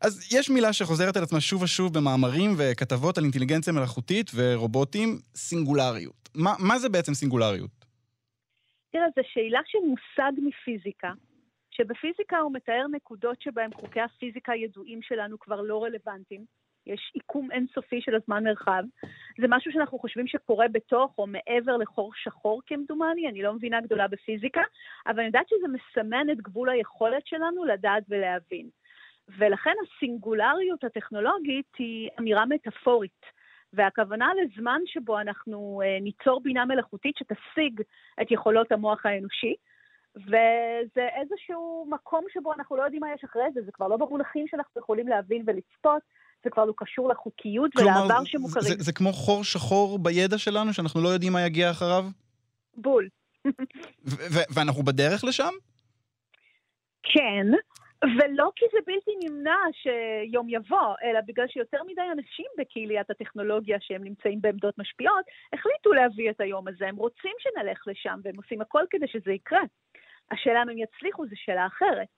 אז 0.00 0.32
יש 0.32 0.50
מילה 0.50 0.72
שחוזרת 0.72 1.16
על 1.16 1.22
עצמה 1.22 1.40
שוב 1.40 1.62
ושוב 1.62 1.98
במאמרים 1.98 2.54
וכתבות 2.58 3.18
על 3.18 3.24
אינטליגנציה 3.24 3.72
מלאכותית 3.72 4.30
ורובוטים, 4.34 5.18
סינגולריות. 5.34 6.28
מה, 6.34 6.54
מה 6.58 6.78
זה 6.78 6.88
בעצם 6.88 7.14
סינגולריות? 7.14 7.70
תראה, 8.92 9.04
זו 9.16 9.22
שאלה 9.32 9.60
של 9.66 9.78
מושג 9.78 10.32
מפיזיקה, 10.48 11.12
שבפיזיקה 11.70 12.38
הוא 12.38 12.52
מתאר 12.54 12.86
נקודות 12.92 13.42
שבהן 13.42 13.70
חוקי 13.74 14.00
הפיזיקה 14.00 14.52
הידועים 14.52 15.00
שלנו 15.02 15.38
כבר 15.38 15.60
לא 15.60 15.84
רלוונטיים. 15.84 16.44
יש 16.88 17.10
עיקום 17.14 17.50
אינסופי 17.50 18.00
של 18.00 18.14
הזמן 18.14 18.44
מרחב. 18.44 18.82
זה 19.40 19.46
משהו 19.48 19.72
שאנחנו 19.72 19.98
חושבים 19.98 20.26
שקורה 20.26 20.68
בתוך 20.68 21.18
או 21.18 21.26
מעבר 21.26 21.76
לחור 21.76 22.12
שחור 22.14 22.60
כמדומני, 22.66 23.28
אני 23.28 23.42
לא 23.42 23.52
מבינה 23.52 23.80
גדולה 23.80 24.08
בפיזיקה, 24.08 24.62
אבל 25.06 25.18
אני 25.18 25.26
יודעת 25.26 25.48
שזה 25.48 25.66
מסמן 25.68 26.30
את 26.32 26.40
גבול 26.40 26.68
היכולת 26.68 27.26
שלנו 27.26 27.64
לדעת 27.64 28.02
ולהבין. 28.08 28.68
ולכן 29.38 29.74
הסינגולריות 29.86 30.84
הטכנולוגית 30.84 31.74
היא 31.78 32.08
אמירה 32.18 32.46
מטאפורית. 32.46 33.38
והכוונה 33.72 34.30
לזמן 34.42 34.80
שבו 34.86 35.20
אנחנו 35.20 35.80
uh, 35.84 36.02
ניצור 36.02 36.40
בינה 36.40 36.64
מלאכותית 36.64 37.16
שתשיג 37.16 37.82
את 38.22 38.30
יכולות 38.30 38.72
המוח 38.72 39.06
האנושי, 39.06 39.54
וזה 40.16 41.08
איזשהו 41.20 41.86
מקום 41.88 42.24
שבו 42.32 42.52
אנחנו 42.52 42.76
לא 42.76 42.82
יודעים 42.82 43.00
מה 43.00 43.12
יש 43.12 43.24
אחרי 43.24 43.52
זה, 43.54 43.62
זה 43.62 43.72
כבר 43.72 43.88
לא 43.88 43.96
במונחים 43.96 44.46
שאנחנו 44.48 44.80
יכולים 44.80 45.08
להבין 45.08 45.42
ולצפות, 45.46 46.02
זה 46.44 46.50
כבר 46.50 46.64
לא 46.64 46.72
קשור 46.76 47.08
לחוקיות 47.08 47.70
ולעבר 47.76 48.24
שמוכרים. 48.24 48.64
זה, 48.68 48.74
זה 48.78 48.92
כמו 48.92 49.12
חור 49.12 49.44
שחור 49.44 49.98
בידע 49.98 50.38
שלנו, 50.38 50.72
שאנחנו 50.72 51.02
לא 51.02 51.08
יודעים 51.08 51.32
מה 51.32 51.46
יגיע 51.46 51.70
אחריו? 51.70 52.04
בול. 52.76 53.08
ואנחנו 54.54 54.82
בדרך 54.82 55.24
לשם? 55.24 55.52
כן, 57.02 57.46
ולא 58.04 58.50
כי 58.56 58.64
זה 58.72 58.78
בלתי 58.86 59.10
נמנע 59.22 59.56
שיום 59.72 60.48
יבוא, 60.48 60.94
אלא 61.02 61.20
בגלל 61.26 61.46
שיותר 61.48 61.78
מדי 61.86 62.02
אנשים 62.12 62.46
בקהיליית 62.58 63.10
הטכנולוגיה 63.10 63.78
שהם 63.80 64.04
נמצאים 64.04 64.40
בעמדות 64.40 64.78
משפיעות, 64.78 65.24
החליטו 65.52 65.92
להביא 65.92 66.30
את 66.30 66.40
היום 66.40 66.68
הזה. 66.68 66.88
הם 66.88 66.96
רוצים 66.96 67.32
שנלך 67.38 67.82
לשם, 67.86 68.20
והם 68.24 68.36
עושים 68.36 68.60
הכל 68.60 68.84
כדי 68.90 69.08
שזה 69.08 69.32
יקרה. 69.32 69.62
השאלה 70.30 70.62
אם 70.62 70.68
הם 70.68 70.78
יצליחו 70.78 71.26
זו 71.26 71.34
שאלה 71.34 71.66
אחרת. 71.66 72.08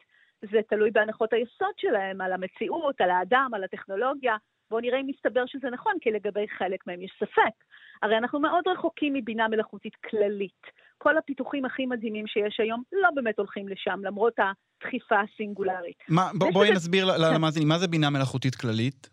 זה 0.43 0.61
תלוי 0.69 0.91
בהנחות 0.91 1.33
היסוד 1.33 1.75
שלהם, 1.77 2.21
על 2.21 2.33
המציאות, 2.33 3.01
על 3.01 3.11
האדם, 3.11 3.51
על 3.55 3.65
הטכנולוגיה. 3.65 4.37
בואו 4.71 4.81
נראה 4.81 5.01
אם 5.01 5.07
מסתבר 5.07 5.47
שזה 5.47 5.71
נכון, 5.71 5.93
כי 6.01 6.11
לגבי 6.11 6.49
חלק 6.59 6.87
מהם 6.87 7.03
יש 7.03 7.13
ספק. 7.19 7.55
הרי 8.03 8.19
אנחנו 8.19 8.41
מאוד 8.41 8.65
רחוקים 8.69 9.15
מבינה 9.15 9.49
מלאכותית 9.49 9.97
כללית. 9.97 10.63
כל 10.99 11.19
הפיתוחים 11.19 11.65
הכי 11.65 11.87
מדהימים 11.87 12.27
שיש 12.27 12.61
היום 12.61 12.83
לא 12.93 13.09
באמת 13.15 13.39
הולכים 13.39 13.69
לשם, 13.69 14.01
למרות 14.03 14.35
הדחיפה 14.39 15.21
הסינגולרית. 15.21 15.99
מה, 16.09 16.31
בוא, 16.39 16.51
בואי 16.53 16.71
נסביר 16.71 17.07
למאזינים, 17.35 17.69
מה 17.69 17.79
זה 17.79 17.89
בינה 17.89 18.11
מלאכותית 18.11 18.55
כללית? 18.55 19.11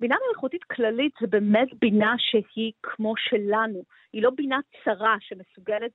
בינה 0.00 0.16
מלאכותית 0.26 0.64
כללית 0.64 1.12
זה 1.20 1.26
באמת 1.26 1.68
בינה 1.80 2.14
שהיא 2.18 2.72
כמו 2.82 3.14
שלנו. 3.16 3.82
היא 4.12 4.22
לא 4.22 4.30
בינה 4.30 4.58
צרה 4.84 5.16
שמסוגלת 5.20 5.92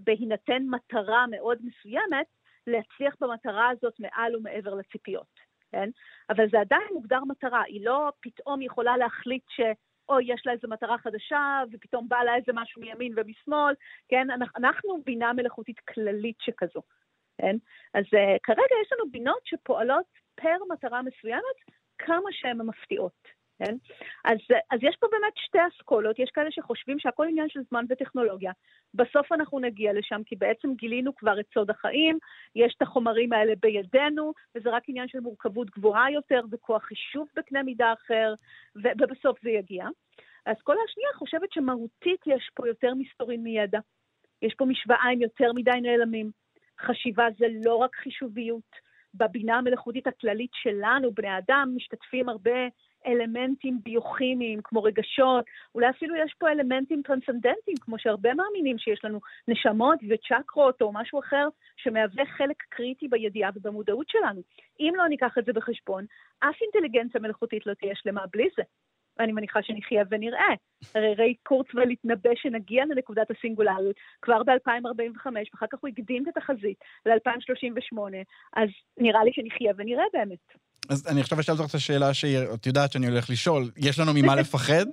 בהינתן 0.00 0.62
מטרה 0.70 1.26
מאוד 1.30 1.58
מסוימת, 1.60 2.26
להצליח 2.66 3.14
במטרה 3.20 3.68
הזאת 3.68 3.94
מעל 4.00 4.36
ומעבר 4.36 4.74
לציפיות, 4.74 5.40
כן? 5.72 5.88
אבל 6.30 6.50
זה 6.50 6.60
עדיין 6.60 6.88
מוגדר 6.92 7.24
מטרה, 7.24 7.62
היא 7.62 7.86
לא 7.86 8.12
פתאום 8.20 8.62
יכולה 8.62 8.96
להחליט 8.96 9.44
ש... 9.48 9.60
או 10.08 10.20
יש 10.20 10.42
לה 10.46 10.52
איזו 10.52 10.68
מטרה 10.68 10.98
חדשה, 10.98 11.62
ופתאום 11.72 12.08
בא 12.08 12.22
לה 12.22 12.36
איזה 12.36 12.52
משהו 12.54 12.82
מימין 12.82 13.12
ומשמאל, 13.16 13.74
כן? 14.08 14.26
אנחנו 14.56 15.02
בינה 15.04 15.32
מלאכותית 15.32 15.80
כללית 15.80 16.36
שכזו, 16.40 16.82
כן? 17.38 17.56
אז 17.94 18.04
uh, 18.04 18.38
כרגע 18.42 18.74
יש 18.82 18.92
לנו 18.92 19.10
בינות 19.10 19.40
שפועלות 19.44 20.06
פר 20.34 20.56
מטרה 20.70 21.02
מסוימת, 21.02 21.56
כמה 21.98 22.32
שהן 22.32 22.62
מפתיעות. 22.62 23.35
כן? 23.58 23.76
אז, 24.24 24.38
אז 24.70 24.78
יש 24.82 24.96
פה 25.00 25.06
באמת 25.10 25.32
שתי 25.36 25.58
אסכולות, 25.68 26.18
יש 26.18 26.30
כאלה 26.34 26.50
שחושבים 26.50 26.98
שהכל 26.98 27.26
עניין 27.26 27.48
של 27.48 27.60
זמן 27.70 27.84
וטכנולוגיה. 27.88 28.52
בסוף 28.94 29.32
אנחנו 29.32 29.58
נגיע 29.58 29.92
לשם, 29.92 30.20
כי 30.26 30.36
בעצם 30.36 30.74
גילינו 30.74 31.14
כבר 31.16 31.40
את 31.40 31.46
סוד 31.54 31.70
החיים, 31.70 32.18
יש 32.54 32.74
את 32.76 32.82
החומרים 32.82 33.32
האלה 33.32 33.52
בידינו, 33.60 34.32
וזה 34.54 34.70
רק 34.70 34.82
עניין 34.88 35.08
של 35.08 35.20
מורכבות 35.20 35.70
גבוהה 35.70 36.10
יותר 36.10 36.40
וכוח 36.50 36.82
חישוב 36.82 37.28
בקנה 37.36 37.62
מידה 37.62 37.92
אחר, 37.92 38.34
ובסוף 38.76 39.38
זה 39.42 39.50
יגיע. 39.50 39.86
האסכולה 40.46 40.78
השנייה 40.88 41.10
חושבת 41.14 41.52
שמהותית 41.52 42.20
יש 42.26 42.50
פה 42.54 42.68
יותר 42.68 42.94
מסתורין 42.94 43.42
מידע. 43.42 43.78
יש 44.42 44.54
פה 44.54 44.64
משוואה 44.64 45.08
עם 45.12 45.22
יותר 45.22 45.52
מדי 45.52 45.80
נעלמים. 45.82 46.30
חשיבה 46.80 47.26
זה 47.38 47.46
לא 47.64 47.76
רק 47.76 47.96
חישוביות. 47.96 48.86
בבינה 49.14 49.56
המלאכותית 49.56 50.06
הכללית 50.06 50.50
שלנו, 50.54 51.14
בני 51.14 51.38
אדם, 51.38 51.72
משתתפים 51.76 52.28
הרבה 52.28 52.60
אלמנטים 53.06 53.78
ביוכימיים, 53.82 54.60
כמו 54.64 54.82
רגשות, 54.82 55.44
אולי 55.74 55.90
אפילו 55.90 56.16
יש 56.16 56.34
פה 56.38 56.48
אלמנטים 56.48 57.02
טרנסצנדנטיים, 57.02 57.76
כמו 57.80 57.98
שהרבה 57.98 58.34
מאמינים 58.34 58.78
שיש 58.78 59.04
לנו 59.04 59.20
נשמות 59.48 59.98
וצ'קרות 60.08 60.82
או 60.82 60.92
משהו 60.92 61.18
אחר 61.20 61.48
שמהווה 61.76 62.26
חלק 62.26 62.62
קריטי 62.68 63.08
בידיעה 63.08 63.50
ובמודעות 63.54 64.08
שלנו. 64.08 64.40
אם 64.80 64.92
לא 64.96 65.08
ניקח 65.08 65.38
את 65.38 65.44
זה 65.44 65.52
בחשבון, 65.52 66.04
אף 66.40 66.56
אינטליגנציה 66.62 67.20
מלאכותית 67.20 67.66
לא 67.66 67.74
תהיה 67.74 67.94
שלמה 67.94 68.24
בלי 68.32 68.48
זה. 68.56 68.62
ואני 69.18 69.32
מניחה 69.32 69.62
שנחיה 69.62 70.04
ונראה. 70.10 70.54
הרי 70.94 71.14
ריי 71.14 71.34
קורצוול 71.42 71.90
התנבא 71.90 72.30
שנגיע 72.34 72.84
לנקודת 72.84 73.30
הסינגולריות 73.30 73.96
כבר 74.22 74.42
ב-2045, 74.42 75.26
ואחר 75.52 75.66
כך 75.72 75.78
הוא 75.80 75.88
הקדים 75.88 76.22
את 76.22 76.36
התחזית 76.36 76.78
ל-2038, 77.06 77.98
אז 78.56 78.68
נראה 78.98 79.24
לי 79.24 79.32
שנחיה 79.32 79.72
ונראה 79.76 80.04
באמת. 80.12 80.66
אז 80.88 81.06
אני 81.12 81.20
עכשיו 81.20 81.40
אשאל 81.40 81.54
אותך 81.54 81.70
את 81.70 81.74
השאלה 81.74 82.14
שאת 82.14 82.66
יודעת 82.66 82.92
שאני 82.92 83.06
הולך 83.06 83.30
לשאול, 83.30 83.70
יש 83.76 83.98
לנו 83.98 84.12
ממה 84.14 84.34
לפחד? 84.40 84.86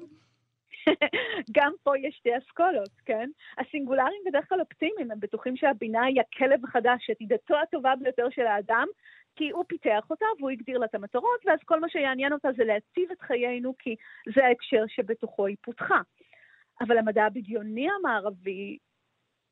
גם 1.52 1.74
פה 1.84 1.92
יש 2.00 2.16
שתי 2.16 2.30
אסכולות, 2.38 2.90
כן? 3.06 3.30
הסינגולרים 3.58 4.22
בדרך 4.28 4.50
כלל 4.50 4.60
אופטימיים, 4.60 5.12
הם 5.12 5.20
בטוחים 5.20 5.58
שהבינה 5.58 6.04
היא 6.04 6.22
הכלב 6.22 6.66
החדש, 6.66 7.10
ידידתו 7.10 7.56
הטובה 7.64 7.94
ביותר 8.02 8.28
של 8.36 8.48
האדם, 8.48 8.88
כי 9.36 9.50
הוא 9.50 9.66
פיתח 9.68 10.06
אותה 10.10 10.26
והוא 10.40 10.50
הגדיר 10.50 10.78
לה 10.78 10.86
את 10.86 10.96
המטרות, 10.96 11.40
ואז 11.46 11.60
כל 11.66 11.80
מה 11.80 11.90
שיעניין 11.90 12.34
אותה 12.34 12.50
זה 12.58 12.64
להציב 12.64 13.12
את 13.12 13.22
חיינו, 13.22 13.74
כי 13.80 13.96
זה 14.36 14.46
ההקשר 14.46 14.84
שבתוכו 14.88 15.46
היא 15.46 15.58
פותחה. 15.62 16.02
אבל 16.82 16.98
המדע 16.98 17.24
הבדיוני 17.24 17.88
המערבי 18.00 18.78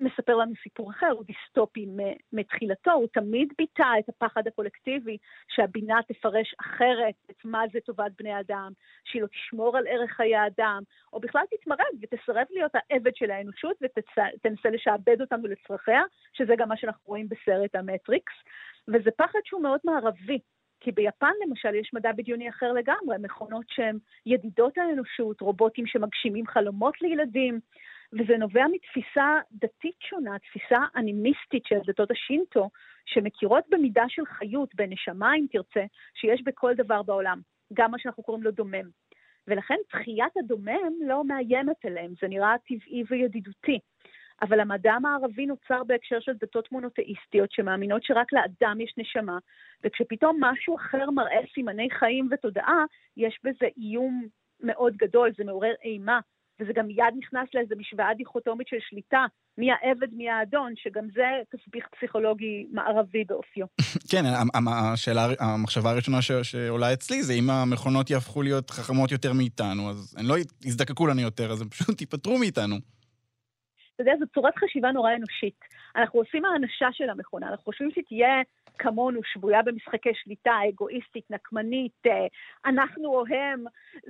מספר 0.01 0.35
לנו 0.35 0.53
סיפור 0.63 0.91
אחר, 0.91 1.09
הוא 1.09 1.23
דיסטופי 1.25 1.85
מתחילתו, 2.33 2.91
הוא 2.91 3.07
תמיד 3.13 3.53
ביטא 3.57 3.83
את 3.99 4.09
הפחד 4.09 4.47
הקולקטיבי 4.47 5.17
שהבינה 5.47 5.99
תפרש 6.07 6.55
אחרת 6.61 7.15
את 7.31 7.45
מה 7.45 7.63
זה 7.73 7.79
טובת 7.85 8.11
בני 8.17 8.39
אדם, 8.39 8.71
שהיא 9.03 9.21
לא 9.21 9.27
תשמור 9.27 9.77
על 9.77 9.87
ערך 9.87 10.11
חיי 10.11 10.35
האדם, 10.35 10.81
או 11.13 11.19
בכלל 11.19 11.43
תתמרד 11.51 11.85
ותסרב 12.01 12.45
להיות 12.49 12.71
העבד 12.75 13.15
של 13.15 13.31
האנושות 13.31 13.77
ותנסה 13.81 14.69
לשעבד 14.69 15.21
אותנו 15.21 15.47
לצרכיה, 15.47 16.01
שזה 16.33 16.53
גם 16.57 16.69
מה 16.69 16.77
שאנחנו 16.77 17.03
רואים 17.05 17.27
בסרט 17.29 17.75
המטריקס. 17.75 18.33
וזה 18.87 19.11
פחד 19.17 19.39
שהוא 19.45 19.61
מאוד 19.61 19.79
מערבי, 19.83 20.39
כי 20.79 20.91
ביפן 20.91 21.31
למשל 21.47 21.75
יש 21.75 21.93
מדע 21.93 22.11
בדיוני 22.11 22.49
אחר 22.49 22.71
לגמרי, 22.71 23.17
מכונות 23.19 23.65
שהן 23.69 23.97
ידידות 24.25 24.77
האנושות, 24.77 25.41
רובוטים 25.41 25.87
שמגשימים 25.87 26.47
חלומות 26.47 27.01
לילדים, 27.01 27.59
וזה 28.13 28.37
נובע 28.37 28.65
מתפיסה 28.71 29.39
דתית 29.51 29.95
שונה, 29.99 30.39
תפיסה 30.39 30.79
אנימיסטית 30.95 31.65
של 31.65 31.79
דתות 31.85 32.11
השינטו, 32.11 32.69
שמכירות 33.05 33.63
במידה 33.69 34.03
של 34.07 34.25
חיות, 34.25 34.75
בנשמה 34.75 35.35
אם 35.35 35.45
תרצה, 35.51 35.85
שיש 36.13 36.41
בכל 36.43 36.73
דבר 36.73 37.03
בעולם, 37.03 37.39
גם 37.73 37.91
מה 37.91 37.99
שאנחנו 37.99 38.23
קוראים 38.23 38.43
לו 38.43 38.51
דומם. 38.51 38.89
ולכן 39.47 39.75
תחיית 39.89 40.37
הדומם 40.37 40.91
לא 41.07 41.23
מאיימת 41.23 41.85
עליהם, 41.85 42.13
זה 42.21 42.27
נראה 42.27 42.55
טבעי 42.67 43.03
וידידותי. 43.09 43.79
אבל 44.41 44.59
המדע 44.59 44.93
המערבי 44.93 45.45
נוצר 45.45 45.83
בהקשר 45.83 46.19
של 46.19 46.33
דתות 46.33 46.71
מונותאיסטיות 46.71 47.51
שמאמינות 47.51 48.03
שרק 48.03 48.33
לאדם 48.33 48.81
יש 48.81 48.93
נשמה, 48.97 49.37
וכשפתאום 49.83 50.37
משהו 50.39 50.75
אחר 50.75 51.11
מראה 51.11 51.39
סימני 51.53 51.89
חיים 51.91 52.27
ותודעה, 52.31 52.83
יש 53.17 53.39
בזה 53.43 53.67
איום 53.77 54.27
מאוד 54.59 54.97
גדול, 54.97 55.31
זה 55.37 55.43
מעורר 55.43 55.73
אימה, 55.83 56.19
וזה 56.61 56.73
גם 56.73 56.87
מיד 56.87 57.13
נכנס 57.17 57.49
לאיזו 57.53 57.75
משוואה 57.77 58.13
דיכוטומית 58.13 58.67
של 58.67 58.77
שליטה, 58.89 59.25
מי 59.57 59.71
העבד, 59.71 60.13
מי 60.13 60.29
האדון, 60.29 60.73
שגם 60.75 61.07
זה 61.13 61.27
תסביך 61.49 61.87
פסיכולוגי 61.97 62.67
מערבי 62.71 63.23
באופיו. 63.23 63.65
כן, 64.11 64.23
השאלה, 64.93 65.27
המחשבה 65.39 65.91
הראשונה 65.91 66.21
ש, 66.21 66.31
שעולה 66.31 66.93
אצלי 66.93 67.23
זה 67.23 67.33
אם 67.33 67.49
המכונות 67.49 68.09
יהפכו 68.09 68.41
להיות 68.41 68.69
חכמות 68.69 69.11
יותר 69.11 69.33
מאיתנו, 69.33 69.89
אז 69.89 70.15
הן 70.19 70.25
לא 70.25 70.35
יזדקקו 70.65 71.07
לנו 71.07 71.21
יותר, 71.21 71.51
אז 71.51 71.61
הן 71.61 71.69
פשוט 71.69 72.01
ייפטרו 72.01 72.37
מאיתנו. 72.37 72.75
אתה 73.95 74.01
יודע, 74.01 74.11
זו 74.19 74.25
צורת 74.33 74.53
חשיבה 74.57 74.91
נורא 74.91 75.11
אנושית. 75.15 75.59
אנחנו 75.95 76.19
עושים 76.19 76.45
האנשה 76.45 76.87
של 76.91 77.09
המכונה, 77.09 77.47
אנחנו 77.49 77.63
חושבים 77.63 77.91
שהיא 77.93 78.03
תהיה 78.07 78.41
כמונו, 78.81 79.23
שבויה 79.23 79.61
במשחקי 79.61 80.09
שליטה, 80.13 80.53
אגואיסטית, 80.69 81.31
נקמנית, 81.31 82.07
אה, 82.07 82.27
אנחנו 82.65 83.05
או 83.05 83.23
הם. 83.27 83.63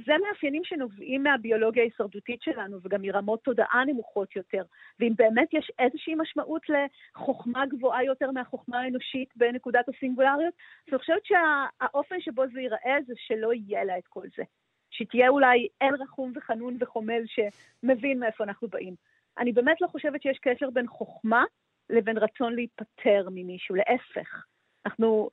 זה 0.05 0.13
מאפיינים 0.27 0.63
שנובעים 0.63 1.23
מהביולוגיה 1.23 1.83
ההישרדותית 1.83 2.41
שלנו, 2.41 2.77
וגם 2.83 3.01
מרמות 3.01 3.43
תודעה 3.43 3.83
נמוכות 3.85 4.35
יותר. 4.35 4.63
ואם 4.99 5.13
באמת 5.15 5.53
יש 5.53 5.71
איזושהי 5.79 6.15
משמעות 6.15 6.61
לחוכמה 6.69 7.65
גבוהה 7.65 8.03
יותר 8.03 8.31
מהחוכמה 8.31 8.79
האנושית 8.79 9.29
בנקודת 9.35 9.89
הסינגולריות, 9.89 10.53
אז 10.87 10.93
אני 10.93 10.99
חושבת 10.99 11.25
שהאופן 11.25 12.21
שבו 12.21 12.43
זה 12.53 12.61
ייראה 12.61 12.97
זה 13.07 13.13
שלא 13.17 13.53
יהיה 13.53 13.83
לה 13.83 13.97
את 13.97 14.07
כל 14.07 14.25
זה. 14.37 14.43
שתהיה 14.91 15.29
אולי 15.29 15.67
אל 15.81 15.95
רחום 15.99 16.31
וחנון 16.35 16.77
וחומל 16.79 17.21
שמבין 17.25 18.19
מאיפה 18.19 18.43
אנחנו 18.43 18.67
באים. 18.67 18.95
אני 19.37 19.51
באמת 19.51 19.81
לא 19.81 19.87
חושבת 19.87 20.21
שיש 20.21 20.39
קשר 20.41 20.69
בין 20.69 20.87
חוכמה 20.87 21.43
לבין 21.89 22.17
רצון 22.17 22.55
להיפטר 22.55 23.27
ממישהו, 23.31 23.75
להפך. 23.75 24.50
אנחנו, 24.85 25.29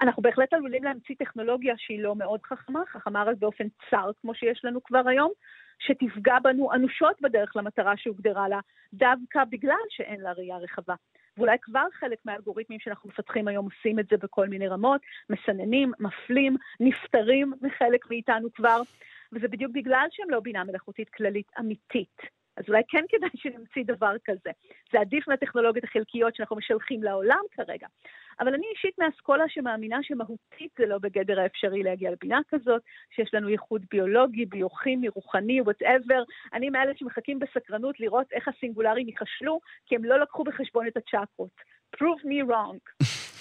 אנחנו 0.00 0.22
בהחלט 0.22 0.52
עלולים 0.52 0.84
להמציא 0.84 1.14
טכנולוגיה 1.18 1.74
שהיא 1.76 2.02
לא 2.02 2.16
מאוד 2.16 2.40
חכמה, 2.42 2.80
חכמה 2.92 3.22
רק 3.22 3.36
באופן 3.38 3.64
צר, 3.90 4.10
כמו 4.20 4.34
שיש 4.34 4.64
לנו 4.64 4.82
כבר 4.82 5.08
היום, 5.08 5.32
שתפגע 5.78 6.38
בנו 6.42 6.72
אנושות 6.72 7.20
בדרך 7.20 7.56
למטרה 7.56 7.92
שהוגדרה 7.96 8.48
לה, 8.48 8.60
דווקא 8.94 9.44
בגלל 9.44 9.84
שאין 9.90 10.20
לה 10.20 10.32
ראייה 10.32 10.56
רחבה. 10.56 10.94
ואולי 11.36 11.56
כבר 11.62 11.86
חלק 11.92 12.18
מהאלגוריתמים 12.24 12.80
שאנחנו 12.80 13.08
מפתחים 13.08 13.48
היום 13.48 13.64
עושים 13.64 13.98
את 13.98 14.06
זה 14.10 14.16
בכל 14.16 14.48
מיני 14.48 14.68
רמות, 14.68 15.00
מסננים, 15.30 15.92
מפלים, 16.00 16.56
נפטרים 16.80 17.52
מחלק 17.62 18.10
מאיתנו 18.10 18.52
כבר, 18.52 18.80
וזה 19.32 19.48
בדיוק 19.48 19.72
בגלל 19.72 20.06
שהם 20.10 20.30
לא 20.30 20.40
בינה 20.40 20.64
מלאכותית 20.64 21.08
כללית 21.08 21.50
אמיתית. 21.60 22.41
אז 22.62 22.68
אולי 22.68 22.82
כן 22.88 23.04
כדאי 23.08 23.30
שנמציא 23.36 23.84
דבר 23.86 24.16
כזה. 24.24 24.50
זה 24.92 25.00
עדיף 25.00 25.28
מהטכנולוגיות 25.28 25.84
החלקיות 25.84 26.36
שאנחנו 26.36 26.56
משלחים 26.56 27.02
לעולם 27.02 27.40
כרגע. 27.52 27.86
אבל 28.40 28.54
אני 28.54 28.66
אישית 28.74 28.98
מהאסכולה 28.98 29.44
שמאמינה 29.48 29.98
שמהותית 30.02 30.70
זה 30.78 30.86
לא 30.86 30.98
בגדר 30.98 31.40
האפשרי 31.40 31.82
להגיע 31.82 32.10
לבינה 32.10 32.40
כזאת, 32.48 32.82
שיש 33.14 33.34
לנו 33.34 33.48
ייחוד 33.48 33.84
ביולוגי, 33.90 34.46
ביוכימי, 34.46 35.08
רוחני, 35.08 35.60
וואטאבר. 35.60 36.22
אני 36.52 36.70
מאלה 36.70 36.92
שמחכים 36.96 37.38
בסקרנות 37.38 38.00
לראות 38.00 38.26
איך 38.32 38.48
הסינגולרים 38.48 39.08
ייכשלו, 39.08 39.60
כי 39.86 39.94
הם 39.94 40.04
לא 40.04 40.20
לקחו 40.20 40.44
בחשבון 40.44 40.86
את 40.86 40.96
הצ'קרות. 40.96 41.72
prove 41.96 42.24
me 42.24 42.42
wrong. 42.42 42.78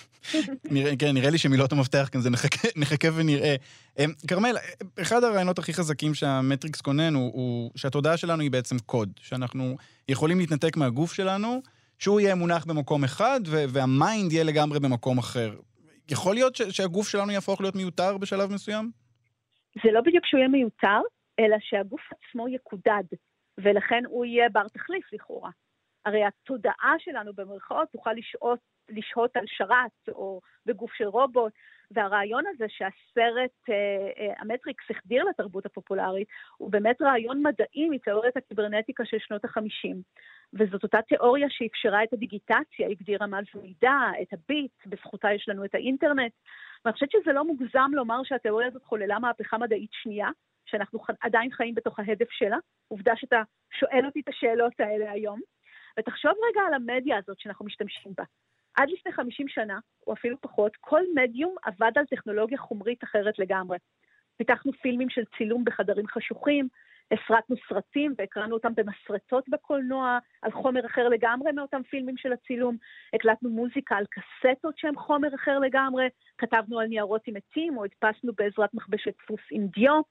נראה, 0.71 0.95
כן, 0.99 1.13
נראה 1.13 1.29
לי 1.29 1.37
שמילות 1.37 1.71
המפתח 1.71 2.09
כאן 2.11 2.21
זה 2.21 2.29
נחכה, 2.29 2.67
נחכה 2.75 3.07
ונראה. 3.15 3.55
אמ, 3.99 4.11
כרמל, 4.27 4.55
אחד 5.01 5.23
הרעיונות 5.23 5.59
הכי 5.59 5.73
חזקים 5.73 6.13
שהמטריקס 6.13 6.81
כונן 6.81 7.13
הוא, 7.13 7.31
הוא 7.33 7.71
שהתודעה 7.75 8.17
שלנו 8.17 8.41
היא 8.41 8.51
בעצם 8.51 8.79
קוד, 8.79 9.09
שאנחנו 9.21 9.75
יכולים 10.09 10.39
להתנתק 10.39 10.77
מהגוף 10.77 11.13
שלנו, 11.13 11.61
שהוא 11.99 12.19
יהיה 12.19 12.35
מונח 12.35 12.65
במקום 12.65 13.03
אחד 13.03 13.39
וה 13.45 13.74
mind 13.74 14.31
יהיה 14.31 14.43
לגמרי 14.43 14.79
במקום 14.79 15.17
אחר. 15.17 15.53
יכול 16.11 16.35
להיות 16.35 16.55
ש- 16.55 16.61
שהגוף 16.61 17.07
שלנו 17.09 17.31
יהפוך 17.31 17.61
להיות 17.61 17.75
מיותר 17.75 18.17
בשלב 18.17 18.51
מסוים? 18.51 18.91
זה 19.83 19.91
לא 19.91 20.01
בדיוק 20.01 20.25
שהוא 20.25 20.37
יהיה 20.39 20.47
מיותר, 20.49 21.01
אלא 21.39 21.57
שהגוף 21.59 22.01
עצמו 22.11 22.47
יקודד, 22.47 23.03
ולכן 23.57 24.03
הוא 24.07 24.25
יהיה 24.25 24.49
בר 24.49 24.67
תחליף 24.67 25.13
לכאורה. 25.13 25.49
הרי 26.05 26.23
התודעה 26.25 26.95
שלנו 26.99 27.33
במרכאות 27.33 27.89
תוכל 27.91 28.13
לשהות, 28.13 28.59
לשהות 28.89 29.37
על 29.37 29.45
שרת 29.47 30.09
או 30.09 30.41
בגוף 30.65 30.93
של 30.93 31.07
רובוט, 31.07 31.53
והרעיון 31.91 32.43
הזה 32.47 32.65
שהסרט 32.69 33.69
אה, 33.69 33.75
אה, 34.17 34.33
המטריקס 34.37 34.83
החדיר 34.89 35.23
לתרבות 35.23 35.65
הפופולרית, 35.65 36.27
הוא 36.57 36.71
באמת 36.71 37.01
רעיון 37.01 37.43
מדעי 37.43 37.89
מתיאוריית 37.89 38.37
הקיברנטיקה 38.37 39.05
של 39.05 39.17
שנות 39.19 39.45
החמישים. 39.45 40.01
וזאת 40.53 40.83
אותה 40.83 41.01
תיאוריה 41.01 41.47
שאפשרה 41.49 42.03
את 42.03 42.13
הדיגיטציה, 42.13 42.87
הגדירה 42.89 43.27
מה 43.27 43.39
זה 43.53 43.61
מידע, 43.61 43.97
את 44.21 44.33
הביט, 44.33 44.71
בזכותה 44.85 45.33
יש 45.33 45.49
לנו 45.49 45.65
את 45.65 45.75
האינטרנט. 45.75 46.31
ואני 46.85 46.93
חושבת 46.93 47.11
שזה 47.11 47.33
לא 47.33 47.45
מוגזם 47.45 47.91
לומר 47.93 48.23
שהתיאוריה 48.23 48.67
הזאת 48.67 48.83
חוללה 48.83 49.19
מהפכה 49.19 49.57
מדעית 49.57 49.89
שנייה, 49.93 50.29
שאנחנו 50.65 50.99
עדיין 51.21 51.51
חיים 51.51 51.75
בתוך 51.75 51.99
ההדף 51.99 52.31
שלה. 52.31 52.57
עובדה 52.87 53.13
שאתה 53.15 53.41
שואל 53.79 54.05
אותי 54.05 54.19
את 54.19 54.29
השאלות 54.29 54.79
האלה 54.79 55.11
היום. 55.11 55.39
ותחשוב 55.99 56.31
רגע 56.49 56.61
על 56.67 56.73
המדיה 56.73 57.17
הזאת 57.17 57.39
שאנחנו 57.39 57.65
משתמשים 57.65 58.13
בה. 58.17 58.23
עד 58.77 58.89
לפני 58.89 59.11
50 59.11 59.47
שנה, 59.47 59.79
או 60.07 60.13
אפילו 60.13 60.41
פחות, 60.41 60.71
כל 60.79 61.01
מדיום 61.15 61.55
עבד 61.63 61.91
על 61.95 62.05
טכנולוגיה 62.05 62.57
חומרית 62.57 63.03
אחרת 63.03 63.39
לגמרי. 63.39 63.77
פיתחנו 64.37 64.71
פילמים 64.73 65.09
של 65.09 65.23
צילום 65.37 65.63
בחדרים 65.65 66.07
חשוכים, 66.07 66.67
הפרטנו 67.11 67.55
סרטים 67.69 68.13
והקרנו 68.17 68.53
אותם 68.53 68.71
במסרטות 68.75 69.49
בקולנוע, 69.49 70.19
על 70.41 70.51
חומר 70.51 70.85
אחר 70.85 71.09
לגמרי 71.09 71.51
מאותם 71.51 71.83
פילמים 71.83 72.17
של 72.17 72.33
הצילום, 72.33 72.77
הקלטנו 73.13 73.49
מוזיקה 73.49 73.95
על 73.95 74.05
קסטות 74.05 74.77
שהם 74.77 74.95
חומר 74.95 75.35
אחר 75.35 75.59
לגמרי, 75.59 76.07
כתבנו 76.37 76.79
על 76.79 76.87
ניירות 76.87 77.21
עם 77.27 77.35
עטים, 77.35 77.77
או 77.77 77.83
הדפסנו 77.83 78.33
בעזרת 78.37 78.73
מכבשת 78.73 79.13
דפוס 79.23 79.41
עם 79.51 79.67
דיו, 79.67 80.01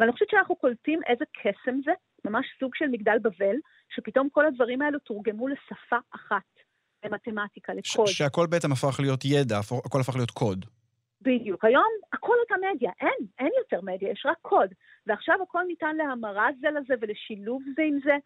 ואני 0.00 0.12
חושבת 0.12 0.30
שאנחנו 0.30 0.56
קולטים 0.56 1.00
איזה 1.06 1.24
קסם 1.32 1.80
זה, 1.84 1.92
ממש 2.26 2.46
סוג 2.60 2.74
של 2.74 2.88
מגדל 2.88 3.18
בבל, 3.22 3.56
שפתאום 3.88 4.28
כל 4.28 4.46
הדברים 4.46 4.82
האלו 4.82 4.98
תורגמו 4.98 5.48
לשפה 5.48 5.96
אחת, 6.14 6.50
למתמטיקה, 7.04 7.72
לקוד. 7.74 8.06
שהכל 8.06 8.46
בעצם 8.50 8.72
הפך 8.72 9.00
להיות 9.00 9.20
ידע, 9.24 9.58
הכל 9.84 10.00
הפך 10.00 10.16
להיות 10.16 10.30
קוד. 10.30 10.64
בדיוק. 11.22 11.64
היום 11.64 11.92
הכל 12.12 12.34
אותה 12.40 12.54
מדיה, 12.66 12.90
אין, 13.00 13.26
אין 13.38 13.50
יותר 13.58 13.80
מדיה, 13.80 14.10
יש 14.10 14.26
רק 14.26 14.36
קוד. 14.42 14.74
ועכשיו 15.06 15.36
הכל 15.42 15.62
ניתן 15.68 15.96
להמרה 15.96 16.48
זה 16.60 16.68
לזה 16.70 16.94
ולשילוב 17.00 17.62
זה 17.76 17.82
עם 17.82 17.98
זה. 18.04 18.16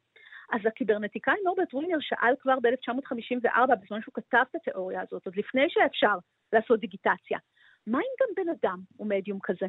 אז 0.53 0.61
הקיברנטיקאי 0.67 1.35
נורברט 1.45 1.75
ווינר 1.75 1.99
שאל 2.01 2.35
כבר 2.41 2.57
ב-1954, 2.63 3.75
בזמן 3.83 4.03
שהוא 4.03 4.15
כתב 4.15 4.45
את 4.51 4.55
התיאוריה 4.55 5.01
הזאת, 5.01 5.27
עוד 5.27 5.37
לפני 5.37 5.67
שאפשר 5.69 6.15
לעשות 6.53 6.81
דיגיטציה, 6.81 7.39
מה 7.87 7.99
אם 7.99 8.15
גם 8.21 8.45
בן 8.45 8.53
אדם 8.61 8.79
הוא 8.97 9.07
מדיום 9.07 9.39
כזה? 9.43 9.67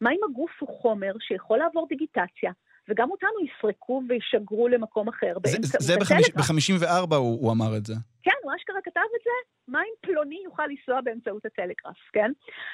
מה 0.00 0.10
אם 0.10 0.20
הגוף 0.30 0.50
הוא 0.60 0.68
חומר 0.68 1.12
שיכול 1.20 1.58
לעבור 1.58 1.86
דיגיטציה, 1.88 2.52
וגם 2.88 3.10
אותנו 3.10 3.30
יסרקו 3.44 4.02
וישגרו 4.08 4.68
למקום 4.68 5.08
אחר 5.08 5.38
באמצעות 5.38 5.74
הטלגרף. 5.74 5.82
זה 5.82 6.86
ב-54 6.86 7.14
הוא, 7.16 7.40
הוא 7.40 7.52
אמר 7.52 7.76
את 7.76 7.86
זה. 7.86 7.94
כן, 8.22 8.38
הוא 8.42 8.52
אשכרה 8.56 8.80
כתב 8.84 9.08
את 9.16 9.22
זה, 9.24 9.30
מה 9.68 9.80
אם 9.80 9.94
פלוני 10.00 10.40
יוכל 10.44 10.66
לנסוע 10.66 11.00
באמצעות 11.00 11.46
הטלגרף, 11.46 11.98
כן? 12.12 12.32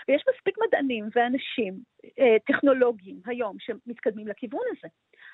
ויש 0.09 0.25
מספיק 0.35 0.55
מדענים 0.67 1.09
ואנשים 1.15 1.81
אה, 2.19 2.37
טכנולוגיים 2.47 3.21
היום 3.27 3.57
שמתקדמים 3.59 4.29
לכיוון 4.29 4.63
הזה. 4.71 4.89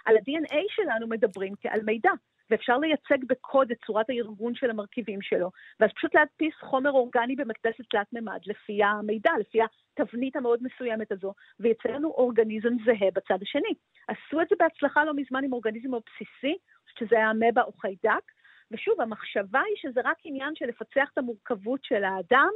על 0.05 0.17
ה-DNA 0.17 0.61
שלנו 0.69 1.09
מדברים 1.09 1.53
כעל 1.61 1.81
מידע, 1.85 2.11
ואפשר 2.51 2.79
לייצג 2.79 3.25
בקוד 3.29 3.71
את 3.71 3.77
צורת 3.87 4.11
הארגון 4.11 4.55
של 4.55 4.71
המרכיבים 4.71 5.23
שלו, 5.23 5.51
ואז 5.81 5.91
פשוט 5.97 6.15
להדפיס 6.15 6.55
חומר 6.61 6.91
אורגני 6.91 7.37
במקדסת 7.37 7.85
תלת 7.91 8.13
מימד 8.13 8.41
לפי 8.47 8.85
המידע, 8.85 9.31
לפי 9.41 9.59
התבנית 9.63 10.37
המאוד 10.37 10.61
מסוימת 10.63 11.13
הזו, 11.13 11.35
ויצא 11.61 11.89
לנו 11.89 12.09
אורגניזם 12.09 12.77
זהה 12.85 13.11
בצד 13.15 13.43
השני. 13.43 13.75
עשו 14.09 14.41
את 14.41 14.49
זה 14.49 14.57
בהצלחה 14.59 15.05
לא 15.05 15.15
מזמן 15.15 15.45
עם 15.45 15.53
אורגניזם 15.53 15.91
מאוד 15.91 16.03
בסיסי, 16.07 16.57
שזה 16.99 17.17
היה 17.17 17.31
אמבה 17.31 17.63
או 17.63 17.73
חיידק, 17.73 18.33
ושוב, 18.71 19.01
המחשבה 19.01 19.61
היא 19.61 19.77
שזה 19.77 20.01
רק 20.05 20.17
עניין 20.25 20.55
של 20.55 20.67
לפצח 20.67 21.09
את 21.13 21.19
המורכבות 21.19 21.85
של 21.85 22.05
האדם, 22.05 22.51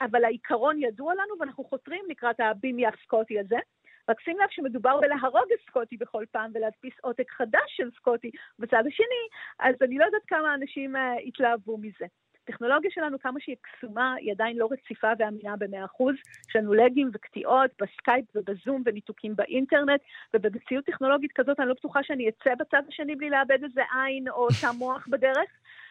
אבל 0.00 0.24
העיקרון 0.24 0.82
ידוע 0.82 1.14
לנו 1.14 1.38
ואנחנו 1.40 1.64
חותרים 1.64 2.04
לקראת 2.08 2.40
הבימי 2.40 2.86
הסקוטי 2.86 3.40
הזה. 3.40 3.58
רק 4.08 4.20
שים 4.20 4.36
לב 4.38 4.48
שמדובר 4.50 5.00
בלהרוג 5.00 5.52
את 5.54 5.66
סקוטי 5.66 5.96
בכל 5.96 6.24
פעם 6.30 6.50
ולהדפיס 6.54 6.94
עותק 7.02 7.30
חדש 7.30 7.76
של 7.76 7.90
סקוטי 7.90 8.30
בצד 8.58 8.82
השני, 8.86 9.24
אז 9.58 9.74
אני 9.82 9.98
לא 9.98 10.04
יודעת 10.04 10.22
כמה 10.26 10.54
אנשים 10.54 10.96
uh, 10.96 10.98
התלהבו 11.26 11.78
מזה. 11.78 12.06
הטכנולוגיה 12.44 12.90
שלנו, 12.90 13.18
כמה 13.18 13.40
שהיא 13.40 13.56
קסומה, 13.62 14.14
היא 14.14 14.32
עדיין 14.32 14.56
לא 14.56 14.68
רציפה 14.70 15.08
ואמינה 15.18 15.56
ב-100%. 15.56 16.04
יש 16.48 16.56
לנו 16.56 16.74
לגים 16.74 17.10
וקטיעות 17.14 17.70
בסקייפ 17.82 18.24
ובזום 18.34 18.82
וניתוקים 18.86 19.36
באינטרנט, 19.36 20.00
ובמציאות 20.34 20.84
טכנולוגית 20.84 21.32
כזאת 21.32 21.60
אני 21.60 21.68
לא 21.68 21.74
בטוחה 21.74 22.02
שאני 22.02 22.28
אצא 22.28 22.54
בצד 22.54 22.82
השני 22.88 23.16
בלי 23.16 23.30
לאבד 23.30 23.64
איזה 23.64 23.80
עין 23.94 24.28
או 24.28 24.48
תא 24.60 24.70
מוח 24.78 25.08
בדרך. 25.10 25.50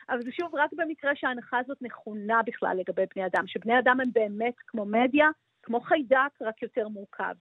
אבל 0.10 0.22
זה 0.22 0.32
שוב 0.32 0.56
רק 0.56 0.70
במקרה 0.74 1.12
שההנחה 1.16 1.60
הזאת 1.60 1.78
נכונה 1.82 2.42
בכלל 2.46 2.78
לגבי 2.78 3.04
בני 3.16 3.26
אדם, 3.26 3.48
שבני 3.48 3.80
אדם 3.80 4.00
הם 4.00 4.10
באמת 4.14 4.56
כמו 4.68 4.86
מדיה, 4.86 5.28
כמו 5.64 5.82
חיידק, 5.82 6.42
רק 6.42 6.62
יותר 6.62 6.88
מורכב. 6.88 7.34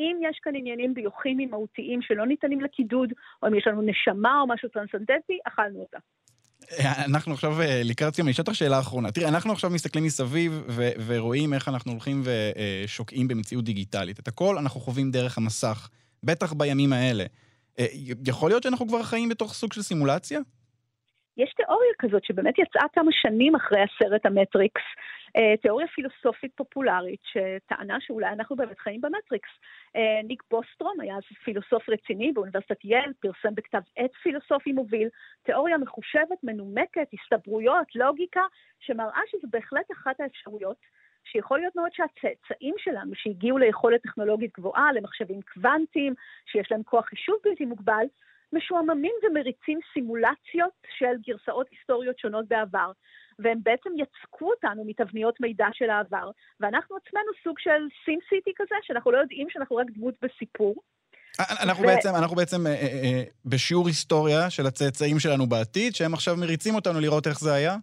אם 0.00 0.16
יש 0.30 0.38
כאן 0.42 0.56
עניינים 0.56 0.94
ביוכימיים 0.94 1.50
מהותיים 1.50 2.02
שלא 2.02 2.26
ניתנים 2.26 2.60
לקידוד, 2.60 3.12
או 3.42 3.48
אם 3.48 3.54
יש 3.54 3.66
לנו 3.66 3.82
נשמה 3.82 4.40
או 4.40 4.46
משהו 4.46 4.68
טרנסנדנטי, 4.68 5.38
אכלנו 5.48 5.80
אותה. 5.80 5.98
אנחנו 7.12 7.32
עכשיו 7.32 7.60
אה, 7.60 7.80
לקראת 7.84 8.14
סיום, 8.14 8.26
אני 8.26 8.32
אשאל 8.32 8.42
אותך 8.42 8.54
שאלה 8.54 8.78
אחרונה. 8.78 9.10
תראי, 9.10 9.28
אנחנו 9.28 9.52
עכשיו 9.52 9.70
מסתכלים 9.70 10.04
מסביב 10.04 10.52
ו- 10.68 10.92
ורואים 11.06 11.54
איך 11.54 11.68
אנחנו 11.68 11.92
הולכים 11.92 12.22
ושוקעים 12.24 13.28
במציאות 13.28 13.64
דיגיטלית. 13.64 14.18
את 14.18 14.28
הכל 14.28 14.56
אנחנו 14.58 14.80
חווים 14.80 15.10
דרך 15.10 15.38
המסך, 15.38 15.88
בטח 16.24 16.52
בימים 16.52 16.92
האלה. 16.92 17.24
אה, 17.78 17.86
יכול 18.26 18.50
להיות 18.50 18.62
שאנחנו 18.62 18.88
כבר 18.88 19.02
חיים 19.02 19.28
בתוך 19.28 19.52
סוג 19.52 19.72
של 19.72 19.82
סימולציה? 19.82 20.40
יש 21.36 21.54
תיאוריה 21.56 21.92
כזאת 21.98 22.24
שבאמת 22.24 22.54
יצאה 22.58 22.86
כמה 22.92 23.10
שנים 23.12 23.56
אחרי 23.56 23.78
הסרט 23.82 24.26
המטריקס, 24.26 24.82
אה, 24.82 24.94
תיאוריה 25.62 25.86
פילוסופית 25.86 26.52
פופולרית 26.56 27.20
שטענה 27.22 28.00
שאולי 28.00 28.28
אנחנו 28.28 28.56
באמת 28.56 28.78
חיים 28.78 29.00
במטריקס. 29.00 29.50
אה, 29.96 30.22
ניק 30.24 30.42
בוסטרום 30.50 31.00
היה 31.00 31.16
אז 31.16 31.22
פילוסוף 31.44 31.88
רציני 31.88 32.32
באוניברסיטת 32.32 32.84
יל, 32.84 33.12
פרסם 33.20 33.54
בכתב 33.54 33.80
עת 33.96 34.14
פילוסופי 34.22 34.72
מוביל, 34.72 35.08
תיאוריה 35.42 35.78
מחושבת, 35.78 36.38
מנומקת, 36.42 37.08
הסתברויות, 37.12 37.94
לוגיקה, 37.94 38.42
שמראה 38.80 39.20
שזו 39.26 39.48
בהחלט 39.50 39.90
אחת 39.92 40.20
האפשרויות. 40.20 40.76
שיכול 41.24 41.58
להיות 41.58 41.76
מאוד 41.76 41.90
שהצאצאים 41.92 42.74
שלנו, 42.78 43.14
שהגיעו 43.14 43.58
ליכולת 43.58 44.02
טכנולוגית 44.02 44.52
גבוהה, 44.58 44.92
למחשבים 44.92 45.40
קוונטיים, 45.54 46.14
שיש 46.46 46.72
להם 46.72 46.82
כוח 46.82 47.04
חישוב 47.04 47.36
בלתי 47.44 47.64
מוגבל, 47.64 48.06
משועממים 48.52 49.12
ומריצים 49.22 49.78
סימולציות 49.92 50.72
של 50.98 51.14
גרסאות 51.26 51.66
היסטוריות 51.70 52.18
שונות 52.18 52.48
בעבר, 52.48 52.92
והם 53.38 53.58
בעצם 53.62 53.90
יצקו 53.96 54.50
אותנו 54.50 54.84
מתבניות 54.84 55.40
מידע 55.40 55.66
של 55.72 55.90
העבר, 55.90 56.30
ואנחנו 56.60 56.96
עצמנו 56.96 57.30
סוג 57.44 57.58
של 57.58 57.80
סים 58.04 58.18
סיטי 58.28 58.52
כזה, 58.56 58.74
שאנחנו 58.82 59.10
לא 59.10 59.18
יודעים 59.18 59.46
שאנחנו 59.50 59.76
רק 59.76 59.86
דמות 59.94 60.14
בסיפור. 60.22 60.74
אנחנו, 61.40 61.84
ו... 61.84 61.86
בעצם, 61.86 62.08
אנחנו 62.14 62.36
בעצם 62.36 62.66
אה, 62.66 62.72
אה, 62.72 62.78
אה, 62.86 63.22
בשיעור 63.44 63.86
היסטוריה 63.86 64.50
של 64.50 64.66
הצאצאים 64.66 65.18
שלנו 65.18 65.46
בעתיד, 65.46 65.94
שהם 65.94 66.14
עכשיו 66.14 66.36
מריצים 66.36 66.74
אותנו 66.74 67.00
לראות 67.00 67.26
איך 67.26 67.40
זה 67.40 67.52
היה? 67.52 67.76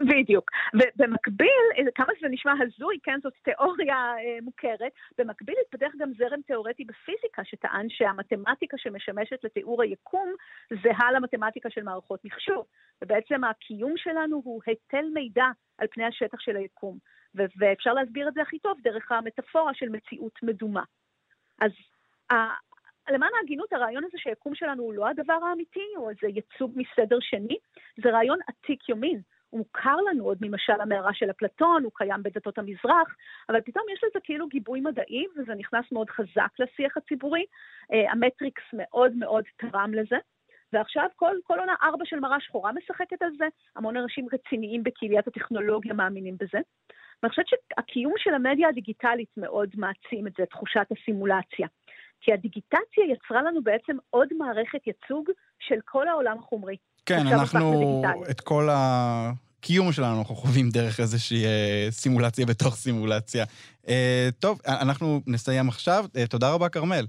בדיוק. 0.00 0.50
ובמקביל, 0.74 1.90
כמה 1.94 2.12
שזה 2.18 2.28
נשמע 2.28 2.52
הזוי, 2.60 2.98
כן, 3.02 3.18
זאת 3.22 3.32
תיאוריה 3.42 3.96
אה, 3.96 4.38
מוכרת, 4.42 4.92
במקביל 5.18 5.54
התפתח 5.66 5.92
גם 5.98 6.12
זרם 6.18 6.42
תיאורטי 6.46 6.84
בפיזיקה, 6.84 7.44
שטען 7.44 7.88
שהמתמטיקה 7.88 8.78
שמשמשת 8.78 9.44
לתיאור 9.44 9.82
היקום 9.82 10.32
זהה 10.82 11.12
למתמטיקה 11.12 11.70
של 11.70 11.82
מערכות 11.82 12.24
מחשוב. 12.24 12.66
ובעצם 13.02 13.44
הקיום 13.44 13.92
שלנו 13.96 14.42
הוא 14.44 14.62
היטל 14.66 15.04
מידע 15.14 15.46
על 15.78 15.86
פני 15.90 16.04
השטח 16.04 16.40
של 16.40 16.56
היקום. 16.56 16.98
ו- 17.36 17.44
ואפשר 17.58 17.92
להסביר 17.92 18.28
את 18.28 18.34
זה 18.34 18.42
הכי 18.42 18.58
טוב 18.58 18.78
דרך 18.82 19.12
המטאפורה 19.12 19.74
של 19.74 19.88
מציאות 19.88 20.38
מדומה. 20.42 20.82
אז 21.60 21.70
למען 23.10 23.30
ההגינות, 23.40 23.72
הרעיון 23.72 24.04
הזה 24.04 24.18
שהיקום 24.18 24.54
שלנו 24.54 24.82
הוא 24.82 24.94
לא 24.94 25.08
הדבר 25.08 25.38
האמיתי, 25.48 25.86
או 25.96 26.10
איזה 26.10 26.26
ייצוג 26.26 26.72
מסדר 26.76 27.18
שני, 27.20 27.56
זה 28.02 28.10
רעיון 28.10 28.38
עתיק 28.46 28.88
יומין. 28.88 29.20
מוכר 29.56 29.96
לנו 30.10 30.24
עוד 30.24 30.38
ממשל 30.40 30.80
המערה 30.80 31.14
של 31.14 31.30
אפלטון, 31.30 31.84
הוא 31.84 31.92
קיים 31.94 32.22
בדתות 32.22 32.58
המזרח, 32.58 33.16
אבל 33.48 33.60
פתאום 33.60 33.84
יש 33.92 34.00
לזה 34.04 34.18
כאילו 34.24 34.48
גיבוי 34.48 34.80
מדעי, 34.80 35.24
וזה 35.36 35.54
נכנס 35.54 35.84
מאוד 35.92 36.10
חזק 36.10 36.50
לשיח 36.58 36.96
הציבורי. 36.96 37.44
Uh, 37.92 38.12
המטריקס 38.12 38.62
מאוד 38.72 39.12
מאוד 39.12 39.44
תרם 39.56 39.94
לזה. 39.94 40.16
ועכשיו 40.72 41.06
כל, 41.16 41.36
כל 41.44 41.58
עונה 41.58 41.74
ארבע 41.82 42.04
של 42.04 42.20
מראה 42.20 42.40
שחורה 42.40 42.72
משחקת 42.72 43.22
על 43.22 43.30
זה, 43.38 43.44
המון 43.76 43.96
אנשים 43.96 44.26
רציניים 44.32 44.82
בקהיליית 44.82 45.26
הטכנולוגיה 45.26 45.94
מאמינים 45.94 46.36
בזה. 46.40 46.58
ואני 47.22 47.30
חושבת 47.30 47.46
שהקיום 47.48 48.12
של 48.18 48.34
המדיה 48.34 48.68
הדיגיטלית 48.68 49.30
מאוד 49.36 49.70
מעצים 49.76 50.26
את 50.26 50.32
זה, 50.38 50.46
תחושת 50.46 50.86
הסימולציה. 50.90 51.66
כי 52.20 52.32
הדיגיטציה 52.32 53.04
יצרה 53.12 53.42
לנו 53.42 53.62
בעצם 53.62 53.96
עוד 54.10 54.28
מערכת 54.38 54.86
ייצוג 54.86 55.30
של 55.58 55.78
כל 55.84 56.08
העולם 56.08 56.38
החומרי. 56.38 56.76
כן, 57.06 57.26
אנחנו 57.32 58.02
את 58.30 58.40
כל 58.40 58.68
הקיום 59.66 59.92
שלנו 59.92 60.18
אנחנו 60.18 60.36
חווים 60.36 60.70
דרך 60.70 61.00
איזושהי 61.00 61.44
אה, 61.44 61.88
סימולציה 61.90 62.46
בתוך 62.46 62.76
סימולציה. 62.76 63.44
אה, 63.88 64.28
טוב, 64.38 64.60
אנחנו 64.66 65.20
נסיים 65.26 65.68
עכשיו. 65.68 66.04
אה, 66.16 66.26
תודה 66.26 66.50
רבה, 66.50 66.68
כרמל. 66.68 67.06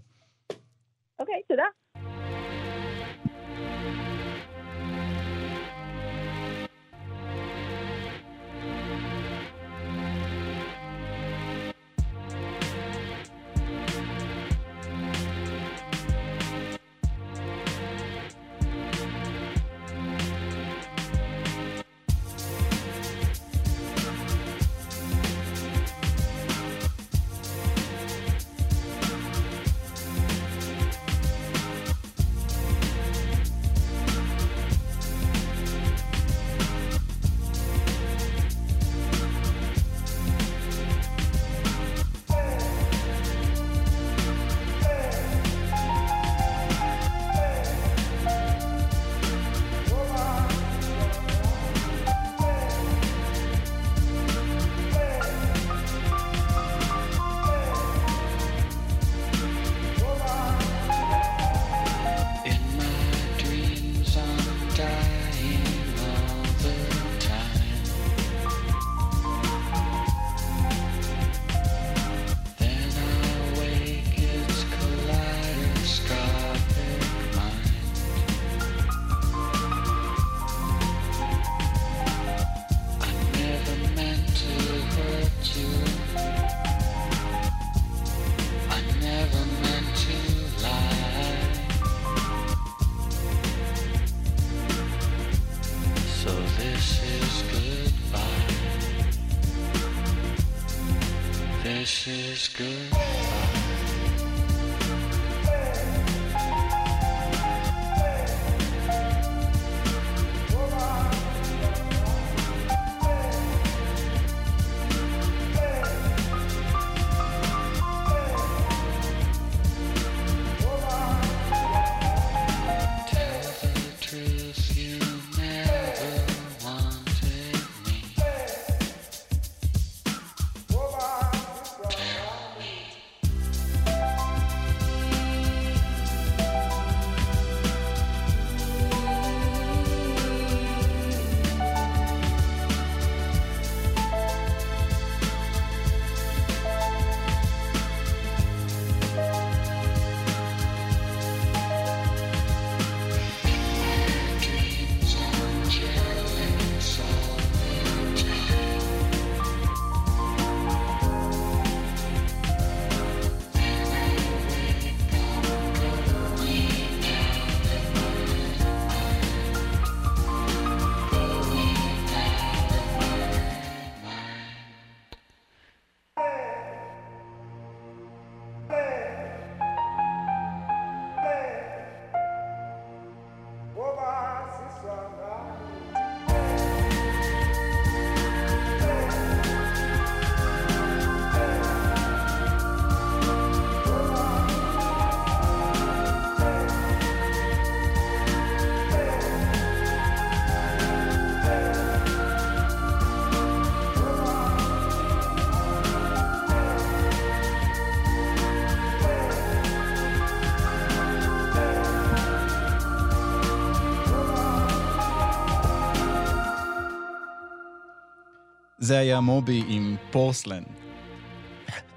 זה 218.88 218.98
היה 218.98 219.20
מובי 219.20 219.64
עם 219.68 219.96
פורסלן. 220.12 220.64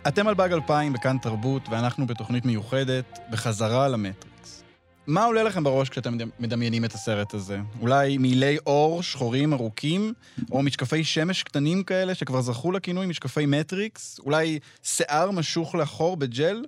אתם 0.09 0.29
על 0.29 0.35
באג 0.35 0.53
2000 0.53 0.93
בכאן 0.93 1.19
תרבות, 1.19 1.69
ואנחנו 1.71 2.07
בתוכנית 2.07 2.45
מיוחדת, 2.45 3.19
בחזרה 3.31 3.89
למטריקס. 3.89 4.63
מה 5.07 5.25
עולה 5.25 5.43
לכם 5.43 5.65
בראש 5.65 5.89
כשאתם 5.89 6.17
מדמיינים 6.39 6.85
את 6.85 6.93
הסרט 6.95 7.35
הזה? 7.35 7.59
אולי 7.81 8.19
מעילי 8.19 8.59
עור 8.67 9.03
שחורים 9.03 9.53
ארוכים, 9.53 10.13
או 10.53 10.63
משקפי 10.63 11.05
שמש 11.05 11.43
קטנים 11.43 11.83
כאלה 11.83 12.15
שכבר 12.15 12.41
זכו 12.41 12.73
לכינוי 12.73 13.07
משקפי 13.07 13.47
מטריקס? 13.47 14.21
אולי 14.25 14.59
שיער 14.83 15.31
משוך 15.31 15.75
לאחור 15.75 16.17
בג'ל? 16.17 16.65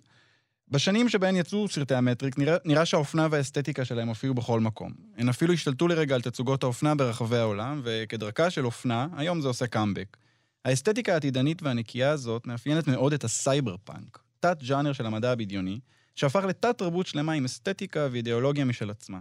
בשנים 0.72 1.08
שבהן 1.08 1.36
יצאו 1.36 1.68
סרטי 1.68 1.94
המטריקס, 1.94 2.38
נראה, 2.38 2.56
נראה 2.64 2.86
שהאופנה 2.86 3.28
והאסתטיקה 3.30 3.84
שלהם 3.84 4.08
הופיעו 4.08 4.34
בכל 4.34 4.60
מקום. 4.60 4.92
הן 5.16 5.28
אפילו 5.28 5.52
השתלטו 5.52 5.88
לרגע 5.88 6.14
על 6.14 6.20
תצוגות 6.20 6.62
האופנה 6.62 6.94
ברחבי 6.94 7.36
העולם, 7.36 7.80
וכדרכה 7.84 8.50
של 8.50 8.66
אופנה, 8.66 9.06
היום 9.16 9.40
זה 9.40 9.48
עושה 9.48 9.66
קאמבק. 9.66 10.16
האסתטיקה 10.64 11.12
העתידנית 11.12 11.62
והנקייה 11.62 12.10
הזאת 12.10 12.46
מאפיינת 12.46 12.88
מאוד 12.88 13.12
את 13.12 13.24
הסייבר 13.24 13.76
פאנק, 13.84 14.18
תת-ג'אנר 14.40 14.92
של 14.92 15.06
המדע 15.06 15.32
הבדיוני, 15.32 15.80
שהפך 16.14 16.44
לתת-תרבות 16.44 17.06
שלמה 17.06 17.32
עם 17.32 17.44
אסתטיקה 17.44 18.08
ואידיאולוגיה 18.12 18.64
משל 18.64 18.90
עצמה. 18.90 19.18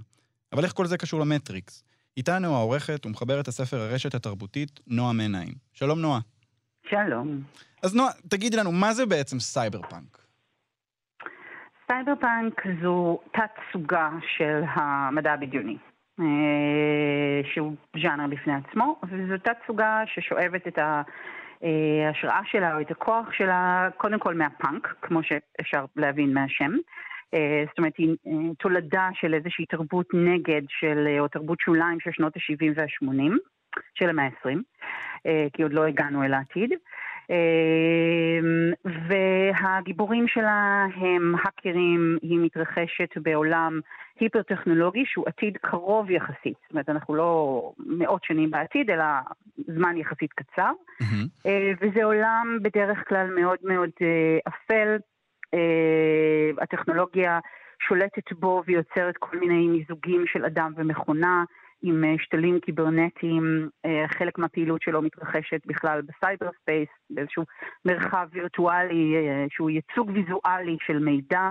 אבל 0.54 0.64
איך 0.64 0.74
כל 0.74 0.86
זה 0.86 0.98
קשור 0.98 1.20
למטריקס? 1.20 1.84
איתנו 2.18 2.56
העורכת 2.56 3.06
ומחברת 3.06 3.48
הספר 3.48 3.82
הרשת 3.82 4.16
התרבותית, 4.16 4.80
נועה 4.88 5.14
מנעים. 5.14 5.54
שלום, 5.74 6.02
נועה. 6.02 6.20
שלום. 6.90 7.44
אז 7.84 7.96
נועה, 7.96 8.12
תגידי 8.28 8.58
לנו, 8.58 8.72
מה 8.72 8.94
זה 8.94 9.06
בעצם 9.06 9.40
סייבר 9.40 9.82
פאנק? 9.90 10.21
סייבר 11.92 12.14
פאנק 12.16 12.64
זו 12.82 13.20
תת-סוגה 13.32 14.10
של 14.38 14.62
המדע 14.68 15.34
הבדיוני, 15.34 15.78
אה, 16.20 16.26
שהוא 17.54 17.76
ז'אנר 18.02 18.28
בפני 18.28 18.54
עצמו, 18.54 19.00
וזו 19.04 19.38
תת-סוגה 19.38 20.04
ששואבת 20.06 20.68
את 20.68 20.78
ההשראה 20.78 22.42
שלה 22.46 22.76
או 22.76 22.82
את 22.82 22.92
הכוח 22.92 23.34
שלה 23.34 23.90
קודם 23.98 24.20
כל 24.20 24.36
מהפאנק, 24.36 24.96
כמו 25.02 25.20
שאפשר 25.24 25.86
להבין 25.96 26.34
מהשם. 26.34 26.72
אה, 27.34 27.64
זאת 27.68 27.78
אומרת, 27.78 27.98
היא 27.98 28.16
אה, 28.28 28.56
תולדה 28.60 29.10
של 29.14 29.34
איזושהי 29.34 29.66
תרבות 29.66 30.08
נגד 30.14 30.62
של, 30.68 31.18
או 31.20 31.28
תרבות 31.28 31.60
שוליים 31.60 32.00
של 32.00 32.12
שנות 32.12 32.34
ה-70 32.38 32.72
וה-80 32.76 33.32
של 33.96 34.10
המאה 34.10 34.26
ה-20, 34.26 34.58
כי 35.54 35.64
עוד 35.64 35.74
לא 35.74 35.86
הגענו 35.86 36.24
אל 36.24 36.34
העתיד. 36.34 36.74
אמ, 37.32 38.74
והגיבורים 39.08 40.28
שלה 40.28 40.86
הם 40.96 41.36
האקרים, 41.44 42.17
היא 42.22 42.39
מתרחשת 42.41 43.17
בעולם 43.17 43.80
היפר-טכנולוגי 44.20 45.04
שהוא 45.06 45.26
עתיד 45.28 45.58
קרוב 45.58 46.12
יחסית. 46.12 46.58
זאת 46.62 46.72
אומרת, 46.72 46.89
אנחנו 46.89 47.15
לא 47.15 47.72
מאות 47.80 48.24
שנים 48.24 48.52
בעתיד, 48.52 48.89
אלא 48.89 49.06
זמן 49.76 49.98
יחסית 49.98 50.34
קצר. 50.34 50.72
Mm-hmm. 51.02 51.48
וזה 51.82 52.04
עולם 52.04 52.58
בדרך 52.62 53.04
כלל 53.08 53.28
מאוד 53.39 53.60
מאוד 53.63 53.89
אה, 54.02 54.38
אפל. 54.48 54.98
אה, 55.54 56.63
הטכנולוגיה 56.63 57.39
שולטת 57.88 58.34
בו 58.34 58.63
ויוצרת 58.65 59.17
כל 59.20 59.38
מיני 59.38 59.67
מיזוגים 59.67 60.24
של 60.28 60.46
אדם 60.46 60.74
ומכונה. 60.76 61.44
עם 61.82 62.04
אה, 62.04 62.15
שתלים 62.17 62.60
קיברנטיים, 62.60 63.70
אה, 63.86 64.06
חלק 64.08 64.38
מהפעילות 64.38 64.82
שלו 64.82 65.02
מתרחשת 65.02 65.62
בכלל 65.65 66.02
ב 66.02 66.10
cyber 66.10 66.50
space, 66.62 66.90
באיזשהו 67.10 67.44
מרחב 67.86 68.28
וירטואלי 68.32 69.15
אה, 69.15 69.46
שהוא 69.50 69.70
ייצוג 69.70 70.12
ויזואלי 70.13 70.78
של 70.86 71.00
מידע. 71.00 71.50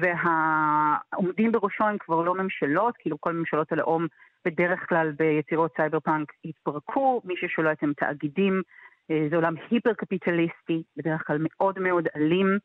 והעומדים 0.00 1.52
בראשו 1.52 1.84
הם 1.84 1.98
כבר 1.98 2.22
לא 2.22 2.34
ממשלות, 2.34 2.94
כאילו 2.98 3.20
כל 3.20 3.32
ממשלות 3.32 3.72
הלאום 3.72 4.06
בדרך 4.44 4.88
כלל 4.88 5.12
ביצירות 5.12 5.70
סייבר 5.76 6.00
פאנק 6.00 6.32
התפרקו, 6.44 7.20
מי 7.24 7.34
ששולט 7.36 7.82
הם 7.82 7.92
תאגידים, 7.96 8.62
זה 9.08 9.36
עולם 9.36 9.54
היפר 9.70 9.92
קפיטליסטי, 9.92 10.82
בדרך 10.96 11.26
כלל 11.26 11.38
מאוד 11.40 11.78
מאוד 11.78 12.08
אלים, 12.16 12.58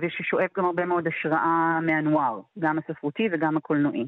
וששואב 0.00 0.48
גם 0.56 0.64
הרבה 0.64 0.84
מאוד 0.84 1.06
השראה 1.06 1.78
מהנואר, 1.82 2.40
גם 2.58 2.78
הספרותי 2.78 3.28
וגם 3.32 3.56
הקולנועי. 3.56 4.06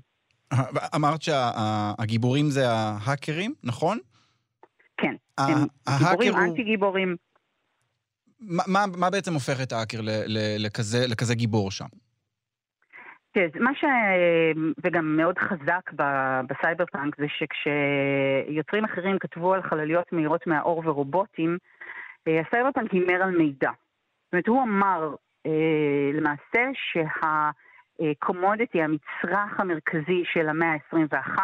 אמרת 0.95 1.23
שהגיבורים 1.23 2.51
זה 2.51 2.69
ההאקרים, 2.69 3.55
נכון? 3.65 3.99
כן, 4.97 5.15
הם 5.39 5.67
גיבורים, 5.99 6.37
אנטי 6.37 6.63
גיבורים. 6.65 7.17
מה, 8.41 8.85
מה 8.99 9.11
בעצם 9.11 9.35
הופך 9.35 9.63
את 9.63 9.73
האקר 9.73 9.99
לכזה, 10.59 10.99
לכזה 11.09 11.35
גיבור 11.35 11.71
שם? 11.71 11.87
תראה, 13.33 13.47
מה 13.61 13.71
ש... 13.75 13.85
וגם 14.85 15.17
מאוד 15.17 15.39
חזק 15.39 15.91
בסייבר 16.49 16.85
פאנק 16.93 17.17
זה 17.19 17.27
שכשיוצרים 17.29 18.85
אחרים 18.85 19.19
כתבו 19.19 19.55
על 19.55 19.63
חלליות 19.63 20.13
מהירות 20.13 20.47
מהאור 20.47 20.83
ורובוטים, 20.85 21.59
אה, 22.29 22.41
הסייבר 22.41 22.73
פאנק 22.75 22.91
הימר 22.93 23.23
על 23.23 23.31
מידע. 23.31 23.71
זאת 24.25 24.33
אומרת, 24.33 24.49
הוא 24.49 24.63
אמר 24.63 25.15
אה, 25.47 26.11
למעשה 26.15 26.71
שה... 26.75 27.51
commodity, 28.19 28.83
המצרך 28.83 29.61
המרכזי 29.61 30.23
של 30.25 30.49
המאה 30.49 30.73
ה-21, 30.73 31.39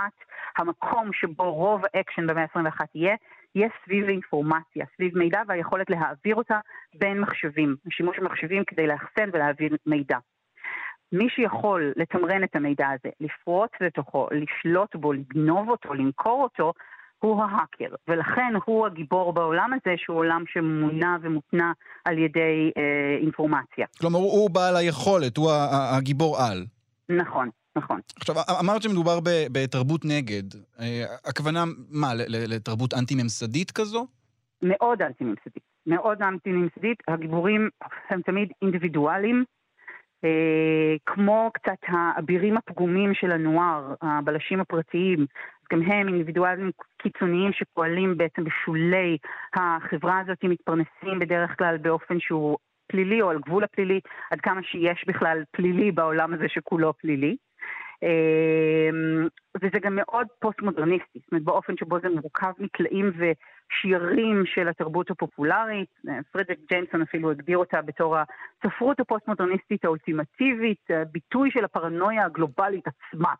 המקום 0.58 1.12
שבו 1.12 1.52
רוב 1.54 1.82
האקשן 1.94 2.26
במאה 2.26 2.42
ה-21 2.42 2.80
יהיה, 2.94 3.16
יהיה 3.54 3.68
סביב 3.84 4.08
אינפורמציה, 4.08 4.86
סביב 4.96 5.18
מידע 5.18 5.42
והיכולת 5.48 5.90
להעביר 5.90 6.36
אותה 6.36 6.58
בין 6.94 7.20
מחשבים, 7.20 7.76
השימוש 7.86 8.18
במחשבים 8.18 8.64
כדי 8.64 8.86
לאחסן 8.86 9.30
ולהעביר 9.32 9.76
מידע. 9.86 10.18
מי 11.12 11.28
שיכול 11.28 11.92
לתמרן 11.96 12.44
את 12.44 12.56
המידע 12.56 12.88
הזה, 12.88 13.12
לפרוץ 13.20 13.70
לתוכו, 13.80 14.28
לשלוט 14.30 14.96
בו, 14.96 15.12
לגנוב 15.12 15.68
אותו, 15.68 15.94
למכור 15.94 16.42
אותו, 16.42 16.72
הוא 17.24 17.42
ההאקר, 17.42 17.94
ולכן 18.08 18.52
הוא 18.64 18.86
הגיבור 18.86 19.32
בעולם 19.32 19.70
הזה, 19.72 19.94
שהוא 19.96 20.16
עולם 20.16 20.44
שמונע 20.46 21.16
ומותנע 21.22 21.72
על 22.04 22.18
ידי 22.18 22.70
אה, 22.76 23.16
אינפורמציה. 23.20 23.86
כלומר, 24.00 24.18
הוא 24.18 24.50
בעל 24.50 24.76
היכולת, 24.76 25.36
הוא 25.36 25.50
הגיבור 25.98 26.36
על. 26.38 26.66
נכון, 27.08 27.50
נכון. 27.76 28.00
עכשיו, 28.20 28.34
אמרת 28.60 28.82
שמדובר 28.82 29.18
בתרבות 29.52 30.04
נגד. 30.04 30.42
אה, 30.80 31.04
הכוונה, 31.24 31.64
מה, 31.90 32.08
לתרבות 32.28 32.94
אנטי-ממסדית 32.94 33.70
כזו? 33.70 34.06
מאוד 34.62 35.02
אנטי-ממסדית. 35.02 35.62
מאוד 35.86 36.22
אנטי-ממסדית. 36.22 36.98
הגיבורים 37.08 37.68
הם 38.10 38.22
תמיד 38.22 38.48
אינדיבידואלים, 38.62 39.44
אה, 40.24 40.96
כמו 41.06 41.50
קצת 41.54 41.78
האבירים 41.88 42.56
הפגומים 42.56 43.14
של 43.14 43.32
הנואר, 43.32 43.94
הבלשים 44.02 44.60
הפרטיים, 44.60 45.26
גם 45.74 45.82
הם 45.82 46.08
אינדיבידואלים 46.08 46.70
קיצוניים 46.98 47.52
שפועלים 47.52 48.16
בעצם 48.16 48.44
בשולי 48.44 49.18
החברה 49.54 50.18
הזאת, 50.18 50.44
מתפרנסים 50.44 51.18
בדרך 51.18 51.58
כלל 51.58 51.76
באופן 51.76 52.20
שהוא 52.20 52.58
פלילי 52.86 53.22
או 53.22 53.30
על 53.30 53.38
גבול 53.38 53.64
הפלילי, 53.64 54.00
עד 54.30 54.40
כמה 54.40 54.62
שיש 54.62 55.04
בכלל 55.06 55.42
פלילי 55.50 55.92
בעולם 55.92 56.34
הזה 56.34 56.44
שכולו 56.48 56.92
פלילי. 56.92 57.36
אמ, 58.02 59.28
וזה 59.62 59.78
גם 59.82 59.96
מאוד 59.96 60.26
פוסט-מודרניסטי, 60.38 61.18
זאת 61.18 61.32
אומרת 61.32 61.44
באופן 61.44 61.76
שבו 61.76 62.00
זה 62.00 62.08
מורכב 62.08 62.52
מקלעים 62.58 63.12
ושירים 63.16 64.42
של 64.46 64.68
התרבות 64.68 65.10
הפופולרית. 65.10 65.88
פרדריק 66.32 66.58
ג'יימסון 66.68 67.02
אפילו 67.02 67.30
הגדיר 67.30 67.58
אותה 67.58 67.82
בתור 67.82 68.16
הספרות 68.16 69.00
הפוסט-מודרניסטית 69.00 69.84
האולטימטיבית, 69.84 70.90
ביטוי 71.12 71.50
של 71.50 71.64
הפרנויה 71.64 72.24
הגלובלית 72.24 72.84
עצמה. 72.86 73.34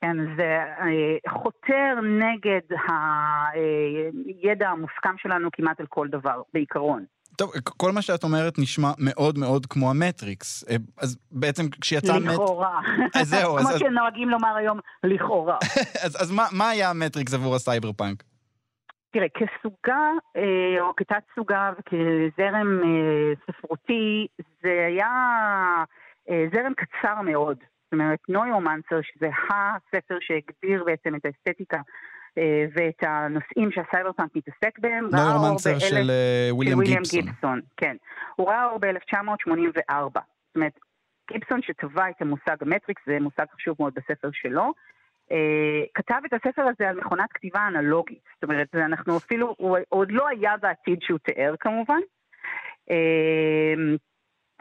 כן, 0.00 0.36
זה 0.36 0.58
אה, 0.80 1.16
חותר 1.28 1.94
נגד 2.02 2.76
הידע 4.26 4.68
המוסכם 4.68 5.18
שלנו 5.18 5.48
כמעט 5.52 5.80
על 5.80 5.86
כל 5.86 6.08
דבר, 6.08 6.42
בעיקרון. 6.54 7.04
טוב, 7.40 7.52
כל 7.76 7.92
מה 7.92 8.02
שאת 8.02 8.24
אומרת 8.24 8.58
נשמע 8.58 8.90
מאוד 8.98 9.38
מאוד 9.38 9.66
כמו 9.66 9.90
המטריקס. 9.90 10.64
אה, 10.70 10.76
אז 11.02 11.18
בעצם 11.32 11.62
כשיצא... 11.80 12.12
לכאורה. 12.16 12.80
מט... 12.98 13.16
זהו. 13.22 13.56
כמו 13.58 13.68
אז... 13.68 13.78
שנוהגים 13.78 14.28
לומר 14.28 14.56
היום, 14.56 14.78
לכאורה. 15.04 15.58
אז, 16.04 16.22
אז 16.22 16.30
מה, 16.30 16.46
מה 16.52 16.68
היה 16.68 16.90
המטריקס 16.90 17.34
עבור 17.34 17.54
הסייבר 17.54 17.92
פאנק? 17.92 18.22
תראה, 19.12 19.26
כסוגה, 19.28 20.10
אה, 20.36 20.80
או 20.80 20.96
כתת 20.96 21.22
סוגה 21.34 21.72
וכזרם 21.78 22.80
ספרותי, 23.46 24.26
זה 24.62 24.84
היה 24.86 25.08
זרם 26.52 26.72
קצר 26.74 27.20
מאוד. 27.20 27.56
זאת 27.84 27.92
אומרת, 27.92 28.18
נוירומנסר, 28.28 29.00
שזה 29.02 29.28
הספר 29.50 30.18
שהגדיר 30.20 30.84
בעצם 30.84 31.14
את 31.14 31.24
האסתטיקה 31.24 31.76
אה, 31.76 31.82
ואת 32.74 33.02
הנושאים 33.02 33.70
שהסייבר 33.72 34.12
פאנק 34.12 34.30
מתעסק 34.36 34.78
בהם. 34.78 35.08
נוירומנסר 35.12 35.78
של 35.78 36.10
אה, 36.10 36.48
וויליאם 36.50 36.80
גיבסון. 36.80 37.20
גיבסון. 37.20 37.60
כן. 37.76 37.96
הוא 38.36 38.48
ראה 38.48 38.64
אור 38.64 38.78
ב-1984. 38.78 39.94
זאת 40.12 40.56
אומרת, 40.56 40.78
גיבסון 41.32 41.62
שטבע 41.62 42.10
את 42.10 42.22
המושג 42.22 42.56
המטריקס, 42.60 43.02
זה 43.06 43.18
מושג 43.20 43.44
חשוב 43.54 43.76
מאוד 43.80 43.92
בספר 43.94 44.28
שלו, 44.32 44.72
אה, 45.30 45.32
כתב 45.94 46.20
את 46.26 46.32
הספר 46.32 46.62
הזה 46.62 46.88
על 46.88 46.96
מכונת 46.96 47.32
כתיבה 47.34 47.66
אנלוגית. 47.68 48.22
זאת 48.34 48.44
אומרת, 48.44 48.74
אנחנו 48.74 49.16
אפילו, 49.16 49.54
הוא 49.58 49.78
עוד 49.88 50.12
לא 50.12 50.28
היה 50.28 50.56
בעתיד 50.56 50.98
שהוא 51.02 51.18
תיאר 51.18 51.54
כמובן. 51.60 51.98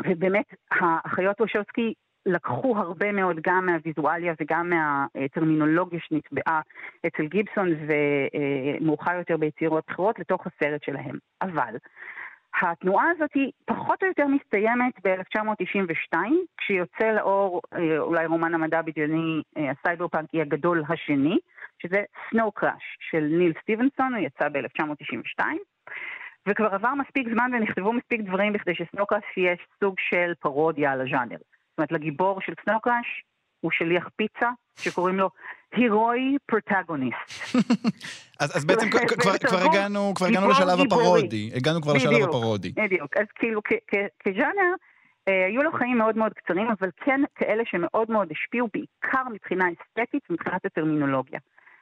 ובאמת, 0.05 0.45
האחיות 0.71 1.41
וושובסקי 1.41 1.93
לקחו 2.25 2.77
הרבה 2.77 3.11
מאוד 3.11 3.39
גם 3.41 3.65
מהוויזואליה 3.65 4.33
וגם 4.41 4.69
מהטרמינולוגיה 4.69 5.99
שנטבעה 5.99 6.61
אצל 7.07 7.25
גיבסון 7.25 7.69
ומאוחר 7.87 9.15
יותר 9.17 9.37
ביצירות 9.37 9.83
אחרות 9.89 10.19
לתוך 10.19 10.47
הסרט 10.47 10.83
שלהם. 10.83 11.17
אבל 11.41 11.75
התנועה 12.61 13.09
הזאת 13.09 13.29
היא 13.33 13.51
פחות 13.65 14.03
או 14.03 14.07
יותר 14.07 14.27
מסתיימת 14.27 14.93
ב-1992, 15.03 16.17
כשיוצא 16.57 17.11
לאור 17.11 17.61
אה, 17.73 17.99
אולי 17.99 18.25
רומן 18.25 18.53
המדע 18.53 18.81
בדיוני 18.81 19.41
הסייבר 19.55 20.07
פאנקי 20.07 20.41
הגדול 20.41 20.83
השני, 20.89 21.37
שזה 21.81 22.03
Snow 22.29 22.51
Crash 22.51 22.97
של 23.11 23.19
ניל 23.19 23.53
סטיבנסון, 23.61 24.13
הוא 24.13 24.23
יצא 24.25 24.49
ב-1992. 24.49 25.43
וכבר 26.47 26.75
עבר 26.75 26.93
מספיק 26.95 27.27
זמן 27.33 27.51
ונכתבו 27.53 27.93
מספיק 27.93 28.21
דברים 28.21 28.53
בכדי 28.53 28.75
ש 28.75 28.86
Snow 28.86 29.07
Crash 29.07 29.23
יהיה 29.37 29.55
סוג 29.79 29.95
של 29.99 30.33
פרודיה 30.39 30.91
על 30.91 31.01
הז'אנר. 31.01 31.37
אומרת, 31.79 31.91
לגיבור 31.91 32.41
של 32.41 32.53
Snow 32.63 32.81
Crash 32.81 33.23
הוא 33.61 33.71
שליח 33.71 34.09
פיצה, 34.15 34.49
שקוראים 34.79 35.19
לו 35.19 35.29
הירואי 35.71 36.37
פרוטגוניסט. 36.45 37.55
אז, 38.41 38.57
אז 38.57 38.65
בעצם 38.65 38.87
כבר, 39.47 39.57
הגענו, 39.57 40.13
כבר 40.15 40.25
הגענו 40.25 40.49
לשלב 40.49 40.79
הפרודי. 40.79 41.51
הגענו 41.55 41.81
כבר 41.81 41.93
לשלב 41.93 42.23
הפרודי. 42.23 42.71
בדיוק. 42.71 43.17
אז 43.17 43.25
כאילו 43.35 43.61
כז'אנר, 44.25 44.73
אה, 45.27 45.45
היו 45.45 45.63
לו 45.63 45.71
חיים 45.71 45.97
מאוד 45.97 46.17
מאוד 46.17 46.33
קצרים, 46.33 46.67
אבל 46.79 46.89
כן 47.05 47.21
כאלה 47.35 47.63
שמאוד 47.65 48.11
מאוד 48.11 48.31
השפיעו, 48.31 48.67
בעיקר 48.73 49.23
מבחינה 49.33 49.65
אסתטית 49.65 50.23
ומבחינת 50.29 50.65
הטרמינולוגיה. 50.65 51.39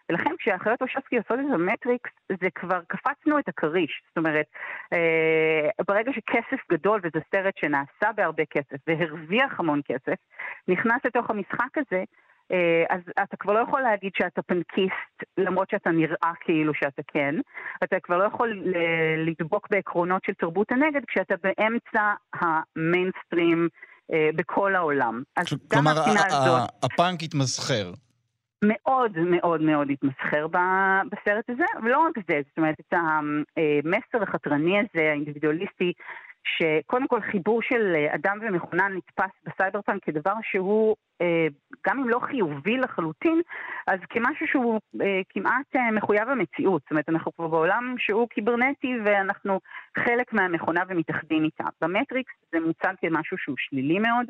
ולכן 0.10 0.30
כשהאחיות 0.39 0.82
אושסקי 0.82 1.18
עושות 1.18 1.39
את 1.39 1.53
המטריקס, 1.53 2.12
זה 2.41 2.49
כבר 2.55 2.80
קפצנו 2.88 3.39
את 3.39 3.47
הכריש. 3.47 4.01
זאת 4.08 4.18
אומרת, 4.18 4.45
אה, 4.93 5.84
ברגע 5.88 6.12
שכסף 6.14 6.62
גדול, 6.72 6.99
וזה 7.03 7.20
סרט 7.32 7.58
שנעשה 7.58 8.12
בהרבה 8.16 8.43
כסף 8.45 8.78
והרוויח 8.88 9.60
המון 9.60 9.82
כסף, 9.86 10.20
נכנס 10.68 11.01
לתוך 11.05 11.30
המשחק 11.30 11.78
הזה, 11.78 12.03
אה, 12.51 12.84
אז 12.89 13.01
אתה 13.24 13.38
כבר 13.38 13.53
לא 13.53 13.60
יכול 13.60 13.82
להגיד 13.82 14.12
שאתה 14.18 14.41
פנקיסט, 14.41 15.24
למרות 15.38 15.70
שאתה 15.70 15.89
נראה 15.89 16.32
כאילו 16.39 16.74
שאתה 16.74 17.01
כן. 17.08 17.36
אתה 17.84 17.99
כבר 17.99 18.18
לא 18.18 18.24
יכול 18.24 18.64
לדבוק 19.18 19.68
בעקרונות 19.72 20.24
של 20.24 20.34
תרבות 20.34 20.72
הנגד 20.72 21.01
כשאתה 21.08 21.36
באמצע 21.43 22.14
המיינסטרים 22.34 23.68
אה, 24.14 24.30
בכל 24.36 24.76
העולם. 24.76 25.24
אז 25.38 25.45
כלומר, 25.72 25.91
הפאנק 26.84 27.24
התמסחר. 27.24 27.91
מאוד 28.64 29.18
מאוד 29.18 29.62
מאוד 29.62 29.89
התמסחר 29.89 30.47
בסרט 31.12 31.49
הזה, 31.49 31.66
ולא 31.84 31.99
רק 31.99 32.16
זה, 32.28 32.41
זאת 32.47 32.58
אומרת, 32.58 32.76
את 32.80 32.93
המסר 32.93 34.24
החתרני 34.24 34.80
הזה, 34.80 35.10
האינדיבידואליסטי, 35.10 35.93
שקודם 36.47 37.08
כל 37.08 37.22
חיבור 37.22 37.62
של 37.62 37.95
אדם 38.10 38.38
ומכונה 38.41 38.88
נתפס 38.88 39.32
בסייבר 39.45 39.82
פאנק 39.82 40.03
כדבר 40.03 40.34
שהוא, 40.41 40.95
אה, 41.22 41.47
גם 41.88 41.99
אם 41.99 42.10
לא 42.10 42.20
חיובי 42.20 42.78
לחלוטין, 42.78 43.41
אז 43.88 43.99
כמשהו 44.10 44.47
שהוא 44.47 44.80
אה, 45.01 45.22
כמעט 45.30 45.76
אה, 45.76 45.91
מחויב 45.91 46.30
המציאות. 46.30 46.82
זאת 46.82 46.91
אומרת, 46.91 47.10
אנחנו 47.10 47.32
כבר 47.32 47.47
בעולם 47.47 47.95
שהוא 47.97 48.28
קיברנטי 48.28 48.93
ואנחנו 49.05 49.60
חלק 49.97 50.34
מהמכונה 50.34 50.84
ומתאחדים 50.88 51.43
איתה. 51.43 51.64
במטריקס 51.82 52.34
זה 52.51 52.60
מוצג 52.60 52.93
כמשהו 53.01 53.38
שהוא 53.38 53.55
שלילי 53.58 53.99
מאוד. 53.99 54.26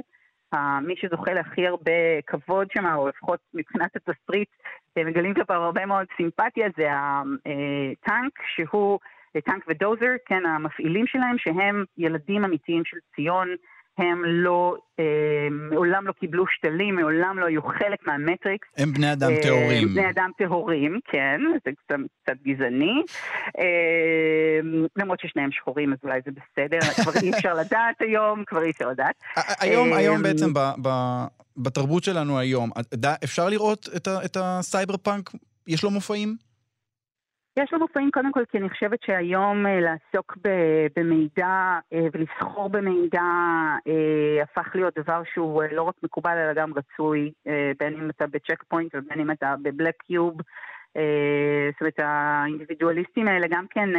מי 0.81 0.95
שזוכה 0.97 1.33
להכי 1.33 1.67
הרבה 1.67 2.21
כבוד 2.27 2.67
שם, 2.71 2.85
או 2.95 3.07
לפחות 3.07 3.39
מבחינת 3.53 3.95
התסריט, 3.95 4.49
מגלים 4.97 5.33
כלפיו 5.33 5.61
הרבה 5.61 5.85
מאוד 5.85 6.07
סימפתיה, 6.17 6.67
זה 6.77 6.87
הטנק, 6.91 8.39
שהוא, 8.55 8.99
טנק 9.45 9.63
ודוזר, 9.67 10.11
כן, 10.25 10.45
המפעילים 10.45 11.07
שלהם, 11.07 11.37
שהם 11.37 11.85
ילדים 11.97 12.45
אמיתיים 12.45 12.85
של 12.85 12.97
ציון, 13.15 13.47
הם 13.97 14.21
לא, 14.25 14.75
אה, 14.99 15.47
מעולם 15.51 16.07
לא 16.07 16.11
קיבלו 16.11 16.45
שתלים, 16.47 16.95
מעולם 16.95 17.39
לא 17.39 17.45
היו 17.45 17.61
חלק 17.61 18.07
מהמטריקס. 18.07 18.67
הם 18.77 18.93
בני 18.93 19.13
אדם 19.13 19.31
אה, 19.31 19.43
טהורים. 19.43 19.87
בני 19.87 20.09
אדם 20.09 20.29
טהורים, 20.37 20.99
כן, 21.11 21.41
זה 21.65 21.71
קצת, 21.71 21.95
קצת 22.23 22.37
גזעני. 22.47 23.01
אה, 23.59 24.59
למרות 24.95 25.19
ששניהם 25.19 25.51
שחורים, 25.51 25.93
אז 25.93 25.99
אולי 26.03 26.19
זה 26.25 26.31
בסדר, 26.31 26.79
כבר 26.79 27.11
אי 27.21 27.29
אפשר 27.29 27.53
לדעת 27.61 27.95
היום, 27.99 28.43
כבר 28.47 28.63
אי 28.63 28.69
אפשר 28.69 28.89
לדעת. 28.89 29.15
היום, 29.59 29.93
היום 29.93 30.23
בעצם 30.23 30.53
ב, 30.53 30.59
ב, 30.81 30.89
בתרבות 31.57 32.03
שלנו 32.03 32.39
היום, 32.39 32.69
אפשר 33.23 33.49
לראות 33.49 33.89
את, 33.95 34.07
ה, 34.07 34.25
את 34.25 34.37
הסייבר 34.39 34.97
פאנק? 34.97 35.29
יש 35.67 35.83
לו 35.83 35.91
מופעים? 35.91 36.46
יש 37.57 37.73
לו 37.73 37.79
מופעים 37.79 38.11
קודם 38.11 38.31
כל 38.31 38.43
כי 38.51 38.57
אני 38.57 38.69
חושבת 38.69 38.99
שהיום 39.05 39.65
אה, 39.65 39.79
לעסוק 39.79 40.37
במידע 40.95 41.79
אה, 41.93 42.07
ולסחור 42.13 42.69
במידע 42.69 43.21
אה, 43.87 44.43
הפך 44.43 44.75
להיות 44.75 44.93
דבר 44.99 45.21
שהוא 45.33 45.63
לא 45.71 45.81
רק 45.81 45.95
מקובל 46.03 46.37
אלא 46.37 46.53
גם 46.53 46.71
רצוי, 46.73 47.31
בין 47.79 47.93
אם 47.93 48.09
אתה 48.09 48.27
בצ'ק 48.27 48.63
פוינט 48.67 48.95
ובין 48.95 49.19
אם 49.19 49.31
אתה 49.31 49.55
בבלק 49.61 49.93
קיוב. 50.07 50.37
זאת 51.71 51.81
אומרת, 51.81 51.99
האינדיבידואליסטים 51.99 53.27
האלה 53.27 53.47
גם 53.49 53.65
כן, 53.69 53.89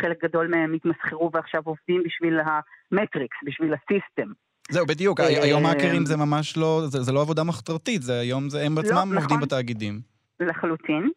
חלק 0.00 0.24
גדול 0.24 0.46
מהם 0.46 0.74
התמסחרו 0.74 1.30
ועכשיו 1.34 1.62
עובדים 1.64 2.02
בשביל 2.04 2.40
המטריקס, 2.40 3.36
בשביל 3.44 3.74
ה 3.74 3.81
system. 3.81 4.32
זהו, 4.70 4.86
בדיוק, 4.86 5.20
היום 5.20 5.66
האקרים 5.66 6.06
זה 6.06 6.16
ממש 6.16 6.56
לא, 6.56 6.82
זה, 6.86 7.02
זה 7.02 7.12
לא 7.12 7.20
עבודה 7.20 7.44
מחתרתית, 7.44 8.02
זה 8.02 8.20
היום 8.20 8.50
זה 8.50 8.62
הם 8.62 8.74
בעצמם 8.74 9.12
לא, 9.12 9.20
עובדים 9.20 9.36
נכון, 9.36 9.40
בתאגידים. 9.40 10.00
לחלוטין. 10.40 11.10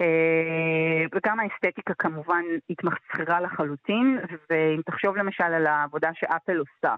אה, 0.00 1.04
וגם 1.14 1.40
האסתטיקה 1.40 1.94
כמובן 1.94 2.42
התמסחרה 2.70 3.40
לחלוטין, 3.40 4.18
ואם 4.50 4.80
תחשוב 4.86 5.16
למשל 5.16 5.44
על 5.44 5.66
העבודה 5.66 6.10
שאפל 6.14 6.56
עושה, 6.56 6.94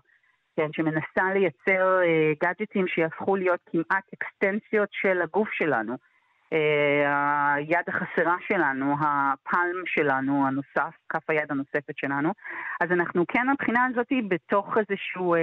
כן, 0.57 0.73
שמנסה 0.73 1.33
לייצר 1.35 2.01
גאדג'טים 2.43 2.85
אה, 2.85 2.89
שיהפכו 2.89 3.37
להיות 3.37 3.61
כמעט 3.71 4.05
אקסטנציות 4.15 4.89
של 4.93 5.23
הגוף 5.23 5.49
שלנו. 5.53 5.97
אה, 6.53 7.55
היד 7.55 7.85
החסרה 7.89 8.37
שלנו, 8.49 8.95
הפלם 9.01 9.83
שלנו, 9.87 10.47
הנוסף, 10.47 10.95
כף 11.09 11.31
היד 11.31 11.51
הנוספת 11.51 11.97
שלנו. 11.97 12.33
אז 12.81 12.93
אנחנו 12.93 13.25
כן 13.29 13.51
מבחינה 13.51 13.87
הזאת 13.91 14.13
בתוך 14.29 14.79
איזשהו 14.79 15.35
אה, 15.35 15.41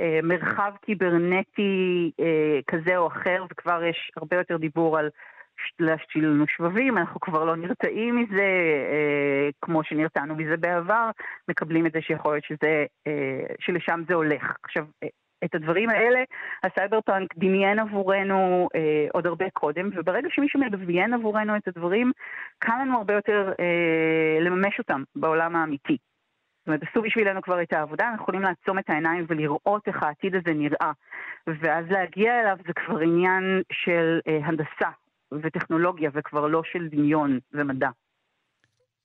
אה, 0.00 0.20
מרחב 0.22 0.72
קיברנטי 0.82 2.10
אה, 2.20 2.58
כזה 2.66 2.96
או 2.96 3.06
אחר, 3.06 3.44
וכבר 3.50 3.84
יש 3.84 4.12
הרבה 4.16 4.36
יותר 4.36 4.56
דיבור 4.56 4.98
על 4.98 5.10
להשתיל 5.78 6.26
לנו 6.26 6.44
שבבים, 6.46 6.98
אנחנו 6.98 7.20
כבר 7.20 7.44
לא 7.44 7.56
נרתעים 7.56 8.16
מזה 8.16 8.42
אה, 8.92 9.48
כמו 9.62 9.84
שנרתענו 9.84 10.36
מזה 10.36 10.56
בעבר, 10.56 11.10
מקבלים 11.48 11.86
את 11.86 11.92
זה 11.92 12.00
שיכול 12.02 12.32
להיות 12.32 12.44
שזה, 12.44 12.84
אה, 13.06 13.54
שלשם 13.60 14.02
זה 14.08 14.14
הולך. 14.14 14.56
עכשיו, 14.62 14.84
אה, 15.02 15.08
את 15.44 15.54
הדברים 15.54 15.90
האלה 15.90 16.22
הסייבר 16.62 17.00
פאנק 17.00 17.34
דמיין 17.36 17.78
עבורנו 17.78 18.68
אה, 18.74 19.06
עוד 19.12 19.26
הרבה 19.26 19.50
קודם, 19.50 19.90
וברגע 19.94 20.28
שמישהו 20.30 20.60
מדמיין 20.60 21.14
עבורנו 21.14 21.56
את 21.56 21.68
הדברים, 21.68 22.12
קל 22.58 22.72
לנו 22.82 22.96
הרבה 22.96 23.14
יותר 23.14 23.52
אה, 23.60 24.38
לממש 24.40 24.78
אותם 24.78 25.02
בעולם 25.16 25.56
האמיתי. 25.56 25.96
זאת 26.60 26.66
אומרת, 26.66 26.82
עשו 26.82 27.02
בשבילנו 27.02 27.42
כבר 27.42 27.62
את 27.62 27.72
העבודה, 27.72 28.08
אנחנו 28.08 28.22
יכולים 28.22 28.42
לעצום 28.42 28.78
את 28.78 28.90
העיניים 28.90 29.24
ולראות 29.28 29.88
איך 29.88 30.02
העתיד 30.02 30.34
הזה 30.34 30.54
נראה. 30.54 30.92
ואז 31.46 31.84
להגיע 31.90 32.40
אליו 32.40 32.56
זה 32.66 32.72
כבר 32.72 32.98
עניין 32.98 33.62
של 33.72 34.20
אה, 34.28 34.38
הנדסה, 34.44 34.90
וטכנולוגיה 35.42 36.10
וכבר 36.14 36.46
לא 36.46 36.62
של 36.72 36.88
דמיון 36.88 37.38
ומדע. 37.52 37.88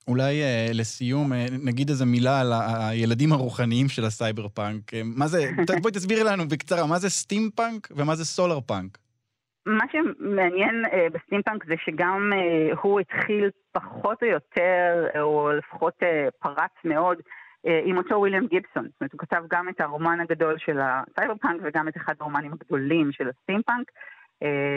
אולי 0.07 0.41
אה, 0.41 0.73
לסיום, 0.73 1.31
אה, 1.31 1.35
נגיד 1.65 1.89
איזה 1.89 2.05
מילה 2.05 2.41
על 2.41 2.51
הילדים 2.53 3.31
הרוחניים 3.31 3.87
של 3.87 4.05
הסייבר 4.05 4.47
פאנק. 4.47 4.93
אה, 4.93 4.95
מה 5.03 5.27
זה, 5.27 5.49
בואי 5.81 5.93
תסבירי 5.93 6.23
לנו 6.23 6.47
בקצרה, 6.47 6.87
מה 6.87 6.99
זה 6.99 7.09
סטים 7.09 7.49
פאנק 7.55 7.87
ומה 7.91 8.15
זה 8.15 8.25
סולר 8.25 8.59
פאנק? 8.61 8.97
מה 9.65 9.85
שמעניין 9.91 10.85
אה, 10.85 10.89
בסטימפאנק 11.13 11.65
זה 11.65 11.73
שגם 11.85 12.29
אה, 12.33 12.79
הוא 12.81 12.99
התחיל 12.99 13.49
פחות 13.71 14.23
או 14.23 14.27
יותר, 14.27 15.07
או 15.21 15.51
לפחות 15.51 15.93
אה, 16.03 16.31
פרץ 16.41 16.71
מאוד, 16.83 17.17
אה, 17.17 17.69
עם 17.85 17.97
אותו 17.97 18.15
וויליאם 18.15 18.47
גיבסון. 18.47 18.83
זאת 18.83 19.01
אומרת, 19.01 19.13
הוא 19.13 19.19
כתב 19.19 19.43
גם 19.49 19.69
את 19.69 19.81
הרומן 19.81 20.19
הגדול 20.19 20.55
של 20.57 20.79
הסייבר 20.81 21.35
פאנק 21.41 21.61
וגם 21.63 21.87
את 21.87 21.97
אחד 21.97 22.13
הרומנים 22.19 22.53
הגדולים 22.53 23.11
של 23.11 23.29
הסטימפאנק. 23.29 23.87
אה, 23.89 24.14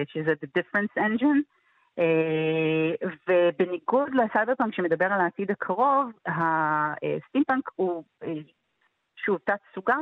שזה 0.06 0.32
The 0.32 0.60
Difference 0.60 1.02
Engine. 1.02 1.58
אה, 1.98 3.08
ובניגוד 3.28 4.08
לסייברפאנק 4.14 4.74
שמדבר 4.74 5.04
על 5.04 5.20
העתיד 5.20 5.50
הקרוב, 5.50 6.12
הסטימפאנק 6.26 7.70
הוא 7.76 8.04
אה, 8.24 8.26
שוב 9.16 9.38
תת 9.44 9.58
סוגה 9.74 9.96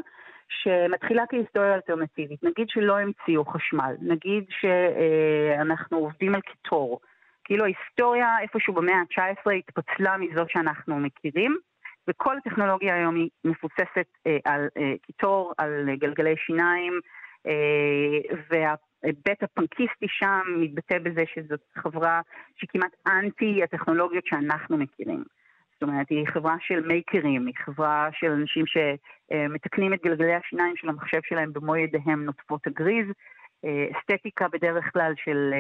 שמתחילה 0.49 1.25
כהיסטוריה 1.29 1.75
אלטרנטיבית. 1.75 2.45
נגיד 2.45 2.69
שלא 2.69 2.99
המציאו 2.99 3.45
חשמל, 3.45 3.95
נגיד 4.01 4.45
שאנחנו 4.49 5.99
עובדים 5.99 6.35
על 6.35 6.41
קיטור. 6.41 7.01
כאילו 7.45 7.65
ההיסטוריה 7.65 8.39
איפשהו 8.41 8.75
במאה 8.75 8.97
ה-19 8.97 9.51
התפצלה 9.51 10.17
מזאת 10.17 10.51
שאנחנו 10.51 10.99
מכירים, 10.99 11.57
וכל 12.09 12.37
הטכנולוגיה 12.37 12.95
היום 12.95 13.15
היא 13.15 13.29
מבוססת 13.45 14.07
uh, 14.29 14.31
על 14.45 14.69
קיטור, 15.03 15.53
על 15.59 15.89
גלגלי 15.99 16.35
שיניים, 16.37 17.01
וה... 18.51 18.75
ההיבט 19.07 19.43
הפנקיסטי 19.43 20.07
שם 20.09 20.41
מתבטא 20.61 20.99
בזה 20.99 21.25
שזאת 21.35 21.61
חברה 21.79 22.21
שכמעט 22.57 22.93
אנטי 23.07 23.63
הטכנולוגיות 23.63 24.27
שאנחנו 24.27 24.77
מכירים. 24.77 25.25
זאת 25.75 25.83
אומרת, 25.83 26.07
היא 26.11 26.27
חברה 26.27 26.57
של 26.61 26.87
מייקרים, 26.87 27.47
היא 27.47 27.55
חברה 27.65 28.09
של 28.13 28.31
אנשים 28.31 28.65
שמתקנים 28.67 29.95
את 29.95 30.03
גלגלי 30.05 30.35
השיניים 30.35 30.77
של 30.77 30.89
המחשב 30.89 31.21
שלהם 31.29 31.53
במו 31.53 31.77
ידיהם 31.77 32.25
נוטפות 32.25 32.67
הגריז, 32.67 33.07
אסתטיקה 33.65 34.47
בדרך 34.53 34.85
כלל 34.93 35.13
של 35.25 35.51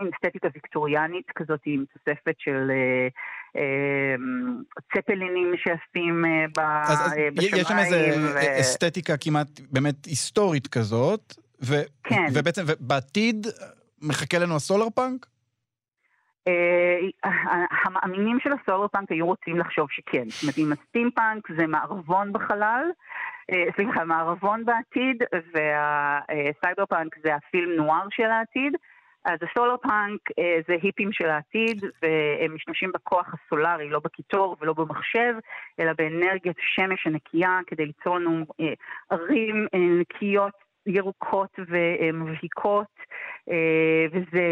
מין 0.00 0.10
אסתטיקה 0.14 0.48
ויקטוריאנית 0.54 1.30
כזאת 1.34 1.60
עם 1.66 1.84
תוספת 1.92 2.34
של 2.38 2.70
צפלינים 4.94 5.52
שעפים 5.56 6.24
בשמיים. 6.56 7.34
יש 7.36 7.68
שם 7.68 7.78
איזה 7.78 8.12
אסתטיקה 8.60 9.16
כמעט 9.16 9.60
באמת 9.70 10.04
היסטורית 10.04 10.66
כזאת, 10.66 11.43
כן. 12.04 12.26
ובעצם 12.34 12.62
בעתיד 12.80 13.46
מחכה 14.02 14.38
לנו 14.38 14.56
הסולר 14.56 14.90
פאנק? 14.90 15.26
אה, 16.48 17.30
המאמינים 17.84 18.38
של 18.40 18.50
הסולר 18.52 18.88
פאנק 18.88 19.12
היו 19.12 19.26
רוצים 19.26 19.58
לחשוב 19.58 19.86
שכן. 19.90 20.24
זאת 20.28 20.42
אומרת, 20.42 20.58
אם 20.58 20.72
הסטימפאנק 20.72 21.48
זה 21.58 21.66
מערבון 21.66 22.32
בחלל, 22.32 22.84
אה, 23.52 23.64
סליחה, 23.76 24.04
מערבון 24.04 24.64
בעתיד, 24.64 25.22
והסייבר 25.32 26.86
פאנק 26.86 27.16
זה 27.24 27.34
הפילם 27.34 27.70
נואר 27.76 28.06
של 28.10 28.30
העתיד, 28.30 28.76
אז 29.24 29.38
הסולר 29.50 29.76
פאנק 29.76 30.20
אה, 30.38 30.58
זה 30.68 30.76
היפים 30.82 31.12
של 31.12 31.28
העתיד, 31.28 31.84
והם 32.02 32.54
משתמשים 32.54 32.90
בכוח 32.94 33.34
הסולארי, 33.34 33.88
לא 33.88 34.00
בקיטור 34.04 34.56
ולא 34.60 34.72
במחשב, 34.72 35.34
אלא 35.80 35.92
באנרגיית 35.98 36.56
השמש 36.58 37.06
הנקייה, 37.06 37.60
כדי 37.66 37.86
ליצור 37.86 38.18
לנו 38.18 38.46
ערים 39.10 39.66
נקיות 39.72 40.63
ירוקות 40.86 41.58
ומבהיקות, 41.68 42.94
אה, 43.50 44.06
וזו 44.12 44.42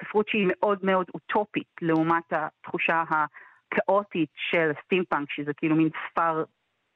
ספרות 0.00 0.28
שהיא 0.28 0.46
מאוד 0.48 0.78
מאוד 0.82 1.06
אוטופית 1.14 1.68
לעומת 1.82 2.24
התחושה 2.30 3.02
הכאוטית 3.10 4.30
של 4.50 4.72
הסטימפאנק, 4.78 5.28
שזה 5.30 5.52
כאילו 5.56 5.76
מין 5.76 5.88
ספר 6.10 6.44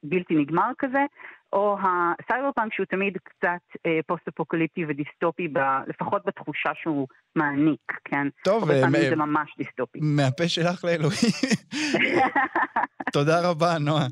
בלתי 0.03 0.35
נגמר 0.35 0.71
כזה, 0.77 1.05
או 1.53 1.77
הסייבר 1.79 2.51
פאנק 2.55 2.73
שהוא 2.73 2.85
תמיד 2.85 3.17
קצת 3.23 3.79
אה, 3.85 3.99
פוסט-אפוקליפטי 4.07 4.85
ודיסטופי, 4.85 5.47
ב, 5.47 5.59
לפחות 5.87 6.25
בתחושה 6.25 6.69
שהוא 6.81 7.07
מעניק, 7.35 7.91
כן? 8.05 8.27
טוב, 8.43 8.63
הרבה 8.63 8.81
פעמים 8.81 9.09
זה 9.09 9.15
ממש 9.15 9.55
דיסטופי. 9.57 9.99
מהפה 10.01 10.47
שלך 10.47 10.85
לאלוהים. 10.85 11.31
תודה 13.13 13.49
רבה, 13.49 13.77
נועה. 13.79 14.07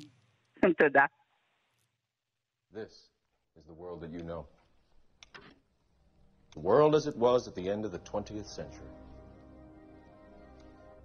תודה. 0.78 1.06
This. 2.74 3.07
Is 3.58 3.66
the 3.66 3.74
world 3.74 4.02
that 4.02 4.12
you 4.12 4.22
know. 4.22 4.46
The 6.54 6.60
world 6.60 6.96
as 6.96 7.08
it 7.08 7.18
was 7.18 7.48
at 7.48 7.56
the 7.56 7.70
end 7.70 7.86
of 7.86 7.92
the 7.92 8.00
20th 8.00 8.46
century. 8.46 8.86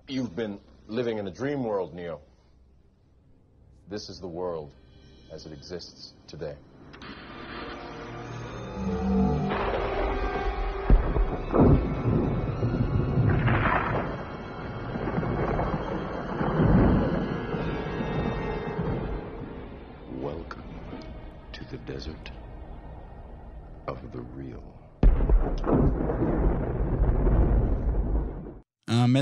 You've 0.06 0.36
been 0.36 0.58
living 0.86 1.18
in 1.18 1.26
a 1.26 1.30
dream 1.30 1.64
world, 1.64 1.94
Neo. 1.94 2.20
This 3.88 4.08
is 4.08 4.20
the 4.20 4.28
world 4.28 4.70
as 5.30 5.46
it 5.46 5.52
exists 5.52 6.12
today. 6.26 6.56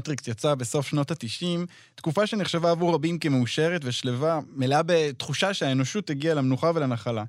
המטריקס 0.01 0.29
יצא 0.29 0.55
בסוף 0.55 0.87
שנות 0.87 1.11
ה-90, 1.11 1.67
תקופה 1.95 2.27
שנחשבה 2.27 2.71
עבור 2.71 2.95
רבים 2.95 3.19
כמאושרת 3.19 3.81
ושלווה, 3.85 4.41
מלאה 4.57 4.83
בתחושה 4.87 5.55
שהאנושות 5.55 6.11
הגיעה 6.11 6.35
למנוחה 6.35 6.71
ולנחלה. 6.75 7.25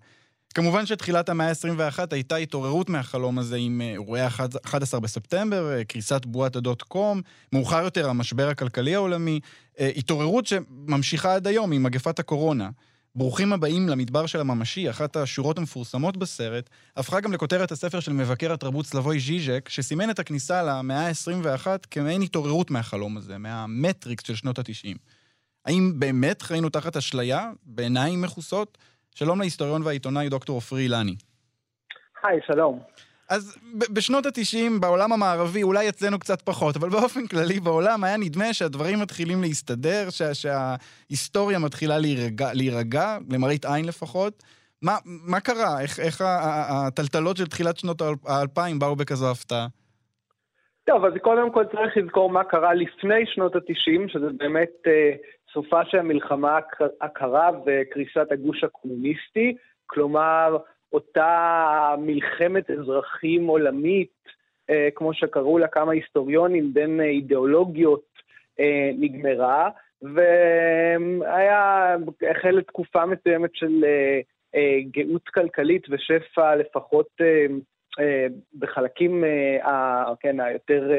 כמובן 0.54 0.86
שתחילת 0.86 1.30
המאה 1.30 1.50
ה-21 1.50 2.00
הייתה 2.12 2.36
התעוררות 2.36 2.90
מהחלום 2.90 3.40
הזה 3.40 3.56
עם 3.56 3.82
אה, 3.82 3.92
אירועי 3.92 4.22
ה-11 4.22 5.00
בספטמבר, 5.00 5.72
אה, 5.72 5.84
קריסת 5.84 6.26
בועת 6.26 6.56
הדוט 6.56 6.82
קום, 6.82 7.22
מאוחר 7.54 7.84
יותר 7.84 8.10
המשבר 8.10 8.50
הכלכלי 8.50 8.96
העולמי, 8.96 9.40
אה, 9.80 9.92
התעוררות 9.96 10.46
שממשיכה 10.46 11.36
עד 11.36 11.48
היום 11.48 11.72
עם 11.72 11.84
מגפת 11.84 12.20
הקורונה. 12.20 12.70
ברוכים 13.16 13.54
הבאים 13.54 13.90
למדבר 13.90 14.26
של 14.26 14.40
הממשי, 14.40 14.90
אחת 14.90 15.16
השורות 15.16 15.58
המפורסמות 15.58 16.18
בסרט, 16.18 16.70
הפכה 16.98 17.20
גם 17.20 17.34
לכותרת 17.34 17.72
הספר 17.72 18.00
של 18.00 18.14
מבקר 18.14 18.54
התרבות 18.54 18.86
סלבוי 18.86 19.20
ז'יז'ק, 19.20 19.70
שסימן 19.70 20.10
את 20.10 20.20
הכניסה 20.20 20.64
למאה 20.64 21.08
ה-21 21.08 21.68
כמעין 21.92 22.22
התעוררות 22.22 22.72
מהחלום 22.72 23.18
הזה, 23.18 23.38
מהמטריקס 23.38 24.28
של 24.28 24.36
שנות 24.36 24.60
ה-90. 24.60 24.98
האם 25.66 25.94
באמת 26.00 26.42
חיינו 26.42 26.70
תחת 26.70 26.98
אשליה, 26.98 27.52
בעיניים 27.64 28.22
מכוסות? 28.22 28.78
שלום 29.16 29.40
להיסטוריון 29.40 29.82
והעיתונאי 29.84 30.30
דוקטור 30.30 30.56
עופרי 30.56 30.82
אילני. 30.82 31.16
היי, 32.24 32.40
שלום. 32.48 32.80
אז 33.32 33.58
בשנות 33.94 34.26
ה-90 34.26 34.80
בעולם 34.82 35.14
המערבי, 35.14 35.64
אולי 35.64 35.90
אצלנו 35.90 36.20
קצת 36.20 36.42
פחות, 36.42 36.76
אבל 36.76 36.90
באופן 36.90 37.28
כללי 37.28 37.60
בעולם 37.60 38.04
היה 38.04 38.18
נדמה 38.18 38.54
שהדברים 38.54 39.00
מתחילים 39.00 39.42
להסתדר, 39.42 40.10
שה, 40.10 40.34
שההיסטוריה 40.34 41.60
מתחילה 41.60 41.98
להירגע, 41.98 42.48
להירגע, 42.54 43.18
למראית 43.30 43.66
עין 43.66 43.86
לפחות. 43.86 44.44
מה, 44.82 44.96
מה 45.06 45.40
קרה? 45.40 45.82
איך, 45.82 46.00
איך 46.00 46.22
הטלטלות 46.70 47.38
של 47.38 47.46
תחילת 47.46 47.78
שנות 47.78 48.02
האלפיים 48.28 48.80
באו 48.80 48.96
בכזו 48.96 49.32
הפתעה? 49.32 49.68
טוב, 50.84 51.06
אז 51.06 51.14
קודם 51.22 51.52
כל 51.52 51.66
צריך 51.66 51.98
לזכור 51.98 52.30
מה 52.30 52.44
קרה 52.44 52.74
לפני 52.74 53.26
שנות 53.26 53.56
ה-90, 53.56 54.14
שזה 54.14 54.28
באמת 54.38 54.74
אה, 54.88 55.12
סופה 55.54 55.86
של 55.86 55.98
המלחמה 55.98 56.60
הקרה 57.02 57.50
וקריסת 57.66 58.32
הגוש 58.32 58.64
הקומוניסטי. 58.64 59.56
כלומר, 59.86 60.58
אותה 60.94 61.96
מלחמת 61.98 62.72
אזרחים 62.72 63.48
עולמית, 63.48 64.22
אה, 64.70 64.90
כמו 64.96 65.14
שקראו 65.14 65.58
לה 65.58 65.68
כמה 65.68 65.92
היסטוריונים, 65.92 66.74
בין 66.74 67.00
אה, 67.02 67.06
אידיאולוגיות, 67.06 68.04
אה, 68.60 68.92
נגמרה, 69.00 69.70
והיה, 70.02 71.96
החלה 72.32 72.62
תקופה 72.62 73.06
מסוימת 73.06 73.50
של 73.54 73.86
גאות 74.92 75.30
כלכלית 75.30 75.88
ושפע, 75.90 76.56
לפחות 76.56 77.08
בחלקים 78.60 79.24
כן, 80.20 80.40
היותר 80.40 80.92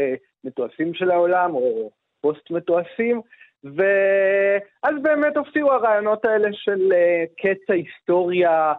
מתועשים 0.44 0.94
של 0.94 1.10
העולם, 1.10 1.54
או 1.54 1.90
פוסט-מתועשים, 2.20 3.20
ואז 3.64 4.94
באמת 5.02 5.36
הופיעו 5.36 5.72
הרעיונות 5.72 6.24
האלה 6.24 6.48
של 6.52 6.92
קץ 7.36 7.70
ההיסטוריה, 7.70 8.72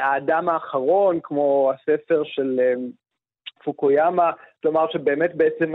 האדם 0.00 0.48
האחרון, 0.48 1.18
כמו 1.22 1.72
הספר 1.74 2.22
של 2.24 2.60
אה, 2.60 2.74
פוקויאמה, 3.64 4.30
כלומר 4.62 4.86
שבאמת 4.92 5.34
בעצם 5.34 5.72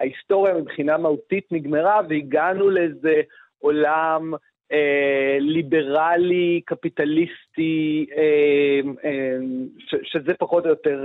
ההיסטוריה 0.00 0.54
מבחינה 0.54 0.96
מהותית 0.96 1.44
נגמרה 1.50 2.00
והגענו 2.08 2.70
לאיזה 2.70 3.20
עולם 3.58 4.32
אה, 4.72 5.36
ליברלי, 5.40 6.60
קפיטליסטי, 6.64 8.06
אה, 8.16 8.80
אה, 9.04 9.36
ש, 9.78 9.94
שזה 10.02 10.32
פחות 10.38 10.64
או 10.64 10.70
יותר, 10.70 11.04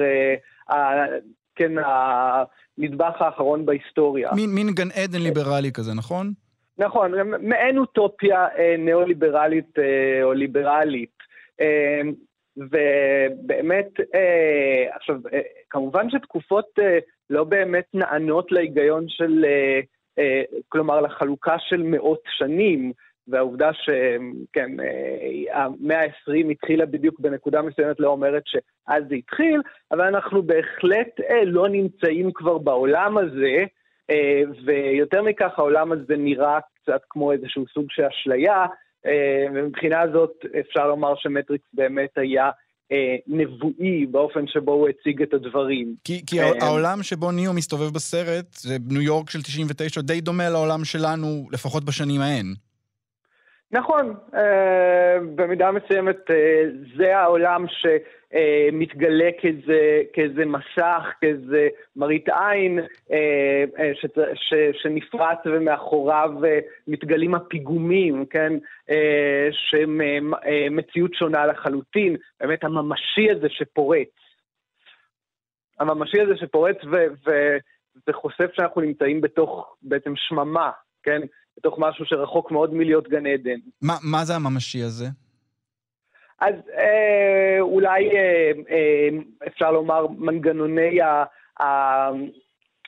אה, 0.71 1.05
כן, 1.55 1.71
הנדבך 1.77 3.21
האחרון 3.21 3.65
בהיסטוריה. 3.65 4.29
מין, 4.35 4.49
מין 4.49 4.67
גן 4.73 4.91
עדן 4.91 5.21
ליברלי 5.21 5.71
כזה, 5.71 5.93
נכון? 5.93 6.33
נכון, 6.77 7.11
מעין 7.41 7.77
אוטופיה 7.77 8.47
אה, 8.57 8.75
ניאו-ליברלית 8.77 9.79
אה, 9.79 10.23
או 10.23 10.33
ליברלית. 10.33 11.23
אה, 11.61 12.01
ובאמת, 12.57 13.89
אה, 14.15 14.95
עכשיו, 14.95 15.15
אה, 15.33 15.41
כמובן 15.69 16.09
שתקופות 16.09 16.65
אה, 16.79 16.99
לא 17.29 17.43
באמת 17.43 17.85
נענות 17.93 18.51
להיגיון 18.51 19.05
של, 19.07 19.45
כלומר, 20.69 21.01
לחלוקה 21.01 21.55
של 21.59 21.83
מאות 21.83 22.21
שנים, 22.37 22.91
והעובדה 23.27 23.73
שכן, 23.73 24.79
אה, 24.79 25.63
המאה 25.63 26.01
ה-20 26.01 26.51
התחילה 26.51 26.85
בדיוק 26.85 27.19
בנקודה 27.19 27.61
מסוימת 27.61 27.99
לא 27.99 28.09
אומרת 28.09 28.43
שאז 28.45 29.03
זה 29.09 29.15
התחיל, 29.15 29.61
אבל 29.91 30.01
אנחנו 30.01 30.43
בהחלט 30.43 31.19
לא 31.45 31.69
נמצאים 31.69 32.31
כבר 32.33 32.57
בעולם 32.57 33.17
הזה, 33.17 33.57
ויותר 34.65 35.21
מכך 35.21 35.59
העולם 35.59 35.91
הזה 35.91 36.17
נראה 36.17 36.59
קצת 36.75 37.01
כמו 37.09 37.31
איזשהו 37.31 37.65
סוג 37.73 37.85
של 37.89 38.03
אשליה, 38.05 38.65
ומבחינה 39.53 40.01
הזאת 40.01 40.31
אפשר 40.59 40.87
לומר 40.87 41.13
שמטריקס 41.17 41.65
באמת 41.73 42.09
היה 42.15 42.49
אה, 42.91 43.15
נבואי 43.27 44.05
באופן 44.11 44.47
שבו 44.47 44.71
הוא 44.71 44.89
הציג 44.89 45.21
את 45.21 45.33
הדברים. 45.33 45.95
כי, 46.03 46.25
כי 46.25 46.41
אה, 46.41 46.51
העולם 46.61 47.03
שבו 47.03 47.31
ניאו 47.31 47.53
מסתובב 47.53 47.93
בסרט, 47.93 48.53
זה 48.53 48.77
ניו 48.89 49.01
יורק 49.01 49.29
של 49.29 49.41
99, 49.41 50.01
די 50.01 50.21
דומה 50.21 50.49
לעולם 50.49 50.85
שלנו, 50.85 51.47
לפחות 51.51 51.83
בשנים 51.83 52.21
ההן. 52.21 52.53
נכון, 53.73 54.15
במידה 55.35 55.71
מסוימת 55.71 56.17
זה 56.97 57.17
העולם 57.17 57.65
ש... 57.67 57.85
אה, 58.33 58.69
מתגלה 58.71 59.29
כאיזה, 59.41 60.01
כאיזה 60.13 60.45
מסך, 60.45 61.13
כאיזה 61.21 61.67
מראית 61.95 62.29
עין 62.29 62.79
אה, 63.11 63.63
אה, 63.79 63.91
ש, 64.35 64.53
שנפרץ 64.81 65.37
ומאחוריו 65.45 66.31
אה, 66.45 66.59
מתגלים 66.87 67.35
הפיגומים, 67.35 68.25
כן? 68.25 68.53
אה, 68.89 69.47
שהם 69.51 70.01
אה, 70.45 70.67
מציאות 70.71 71.13
שונה 71.13 71.45
לחלוטין, 71.45 72.15
באמת 72.39 72.63
הממשי 72.63 73.31
הזה 73.31 73.47
שפורץ. 73.49 74.09
הממשי 75.79 76.21
הזה 76.21 76.37
שפורץ 76.37 76.77
ו- 76.91 77.07
ו- 77.27 77.57
וחושף 78.07 78.53
שאנחנו 78.53 78.81
נמצאים 78.81 79.21
בתוך 79.21 79.75
בעצם 79.81 80.13
שממה, 80.15 80.71
כן? 81.03 81.21
בתוך 81.57 81.79
משהו 81.79 82.05
שרחוק 82.05 82.51
מאוד 82.51 82.73
מלהיות 82.73 83.07
גן 83.07 83.25
עדן. 83.25 83.59
מה, 83.81 83.93
מה 84.11 84.25
זה 84.25 84.35
הממשי 84.35 84.83
הזה? 84.83 85.05
אז 86.41 86.55
אה, 86.77 87.57
אולי 87.59 88.09
אה, 88.17 88.51
אה, 88.69 89.09
אפשר 89.47 89.71
לומר 89.71 90.07
מנגנוני 90.07 91.01
ה... 91.01 91.23
ה 91.63 92.09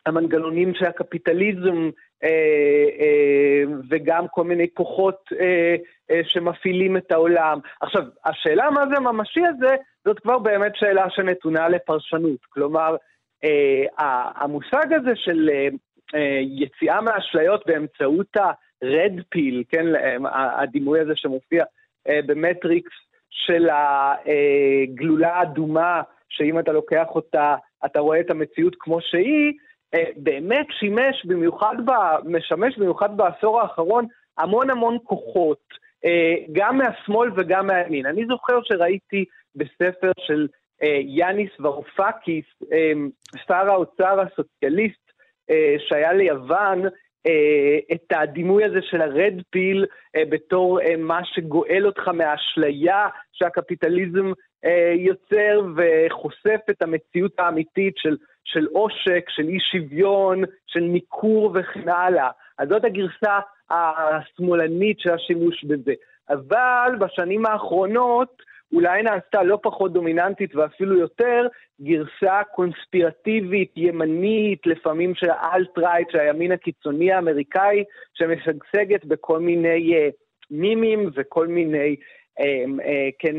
המנגנונים 0.05 0.73
של 0.75 0.85
הקפיטליזם 0.85 1.89
אה, 2.23 2.29
אה, 2.99 3.63
וגם 3.89 4.25
כל 4.31 4.43
מיני 4.43 4.67
כוחות 4.73 5.19
אה, 5.39 5.75
אה, 6.11 6.21
שמפעילים 6.23 6.97
את 6.97 7.11
העולם. 7.11 7.59
עכשיו, 7.81 8.01
השאלה 8.25 8.69
מה 8.69 8.81
זה 8.89 8.95
הממשי 8.95 9.41
הזה, 9.45 9.75
זאת 10.05 10.19
כבר 10.19 10.39
באמת 10.39 10.71
שאלה 10.75 11.09
שנתונה 11.09 11.69
לפרשנות. 11.69 12.39
כלומר, 12.49 12.95
אה, 13.43 14.29
המושג 14.35 14.93
הזה 14.93 15.11
של 15.15 15.49
אה, 15.53 15.67
יציאה 16.41 17.01
מהאשליות 17.01 17.65
באמצעות 17.65 18.37
ה-red 18.37 19.19
pill, 19.35 19.63
כן, 19.69 19.85
הדימוי 20.33 20.99
הזה 20.99 21.13
שמופיע 21.15 21.63
אה, 22.09 22.19
במטריקס 22.25 22.91
של 23.29 23.67
הגלולה 23.69 25.33
האדומה, 25.33 26.01
שאם 26.29 26.59
אתה 26.59 26.71
לוקח 26.71 27.07
אותה, 27.09 27.55
אתה 27.85 27.99
רואה 27.99 28.19
את 28.19 28.31
המציאות 28.31 28.75
כמו 28.79 29.01
שהיא, 29.01 29.53
אה, 29.93 30.03
באמת 30.17 30.65
שימש 30.79 31.25
במיוחד, 31.25 31.75
ב, 31.85 31.91
משמש 32.25 32.77
במיוחד 32.77 33.17
בעשור 33.17 33.61
האחרון 33.61 34.05
המון 34.37 34.69
המון 34.69 34.97
כוחות, 35.03 35.63
אה, 36.05 36.35
גם 36.51 36.77
מהשמאל 36.77 37.29
וגם 37.35 37.67
מהימין. 37.67 38.05
אני 38.05 38.25
זוכר 38.25 38.59
שראיתי 38.63 39.25
בספר 39.55 40.11
של 40.19 40.47
אה, 40.83 40.99
יאניס 41.03 41.49
ורופקיס, 41.59 42.45
שר 43.47 43.69
האוצר 43.69 44.19
הסוציאליסט 44.21 45.04
שהיה 45.87 46.13
ליוון, 46.13 46.81
את 47.91 48.11
הדימוי 48.11 48.65
הזה 48.65 48.79
של 48.81 49.01
הרד 49.01 49.33
פיל 49.49 49.85
בתור 50.29 50.79
מה 50.97 51.19
שגואל 51.23 51.85
אותך 51.85 52.07
מהאשליה 52.07 53.07
שהקפיטליזם 53.33 54.31
יוצר 54.95 55.61
וחושף 55.75 56.59
את 56.69 56.81
המציאות 56.81 57.39
האמיתית 57.39 57.93
של 57.97 58.17
של 58.45 58.65
עושק, 58.71 59.25
של 59.29 59.47
אי 59.47 59.57
שוויון, 59.71 60.43
של 60.67 60.79
ניכור 60.79 61.51
וכן 61.53 61.89
הלאה. 61.89 62.29
אז 62.57 62.69
זאת 62.69 62.85
הגרסה 62.85 63.39
השמאלנית 63.69 64.99
של 64.99 65.09
השימוש 65.09 65.63
בזה. 65.63 65.93
אבל 66.29 66.91
בשנים 66.99 67.45
האחרונות 67.45 68.41
אולי 68.73 69.03
נעשתה 69.03 69.43
לא 69.43 69.59
פחות 69.63 69.93
דומיננטית 69.93 70.55
ואפילו 70.55 70.97
יותר, 70.97 71.47
גרסה 71.81 72.41
קונספירטיבית, 72.55 73.71
ימנית, 73.75 74.67
לפעמים 74.67 75.15
של 75.15 75.29
האלט-רייט, 75.29 76.09
של 76.11 76.19
הימין 76.19 76.51
הקיצוני 76.51 77.13
האמריקאי, 77.13 77.83
שמשגשגת 78.13 79.05
בכל 79.05 79.39
מיני 79.39 79.93
uh, 79.93 80.11
מימים 80.51 81.09
וכל 81.15 81.47
מיני 81.47 81.95
uh, 82.39 82.43
uh, 82.43 82.83
כן, 83.19 83.35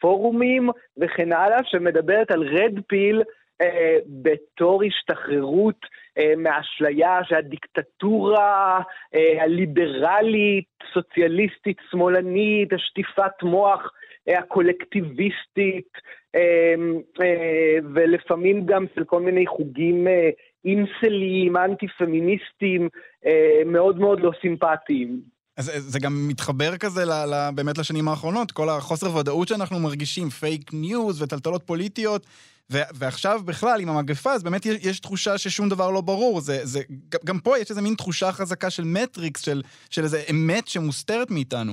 פורומים 0.00 0.68
וכן 0.96 1.32
הלאה, 1.32 1.58
שמדברת 1.64 2.30
על 2.30 2.42
רד 2.42 2.80
פיל 2.88 3.22
אה, 3.60 3.98
בתור 4.06 4.82
השתחררות 4.84 5.86
אה, 6.18 6.32
מהאשליה 6.36 7.18
שהדיקטטורה 7.24 8.80
אה, 9.14 9.42
הליברלית, 9.42 10.68
סוציאליסטית, 10.94 11.76
שמאלנית, 11.90 12.72
השטיפת 12.72 13.42
מוח 13.42 13.92
אה, 14.28 14.38
הקולקטיביסטית, 14.38 15.92
אה, 16.34 16.74
אה, 17.20 17.78
ולפעמים 17.94 18.66
גם 18.66 18.84
של 18.94 19.04
כל 19.04 19.20
מיני 19.20 19.46
חוגים 19.46 20.08
אה, 20.08 20.30
אינסליים, 20.64 21.56
אנטי-פמיניסטיים, 21.56 22.88
אה, 23.26 23.62
מאוד 23.66 23.98
מאוד 23.98 24.20
לא 24.20 24.32
סימפטיים. 24.40 25.20
אז 25.56 25.72
זה 25.76 25.98
גם 25.98 26.28
מתחבר 26.28 26.76
כזה 26.76 27.04
ל, 27.04 27.10
ל, 27.10 27.50
באמת 27.54 27.78
לשנים 27.78 28.08
האחרונות, 28.08 28.52
כל 28.52 28.68
החוסר 28.68 29.16
ודאות 29.16 29.48
שאנחנו 29.48 29.78
מרגישים, 29.78 30.30
פייק 30.30 30.70
ניוז 30.72 31.22
וטלטלות 31.22 31.62
פוליטיות. 31.62 32.26
ועכשיו 32.70 33.40
בכלל, 33.46 33.80
עם 33.80 33.88
המגפה, 33.88 34.32
אז 34.32 34.42
באמת 34.42 34.66
יש, 34.66 34.86
יש 34.86 35.00
תחושה 35.00 35.38
ששום 35.38 35.68
דבר 35.68 35.90
לא 35.90 36.00
ברור. 36.00 36.40
זה, 36.40 36.58
זה, 36.62 36.80
גם 37.24 37.38
פה 37.38 37.58
יש 37.58 37.70
איזה 37.70 37.82
מין 37.82 37.94
תחושה 37.94 38.32
חזקה 38.32 38.70
של 38.70 38.82
מטריקס, 38.84 39.44
של, 39.44 39.62
של 39.90 40.02
איזה 40.02 40.18
אמת 40.30 40.68
שמוסתרת 40.68 41.30
מאיתנו. 41.30 41.72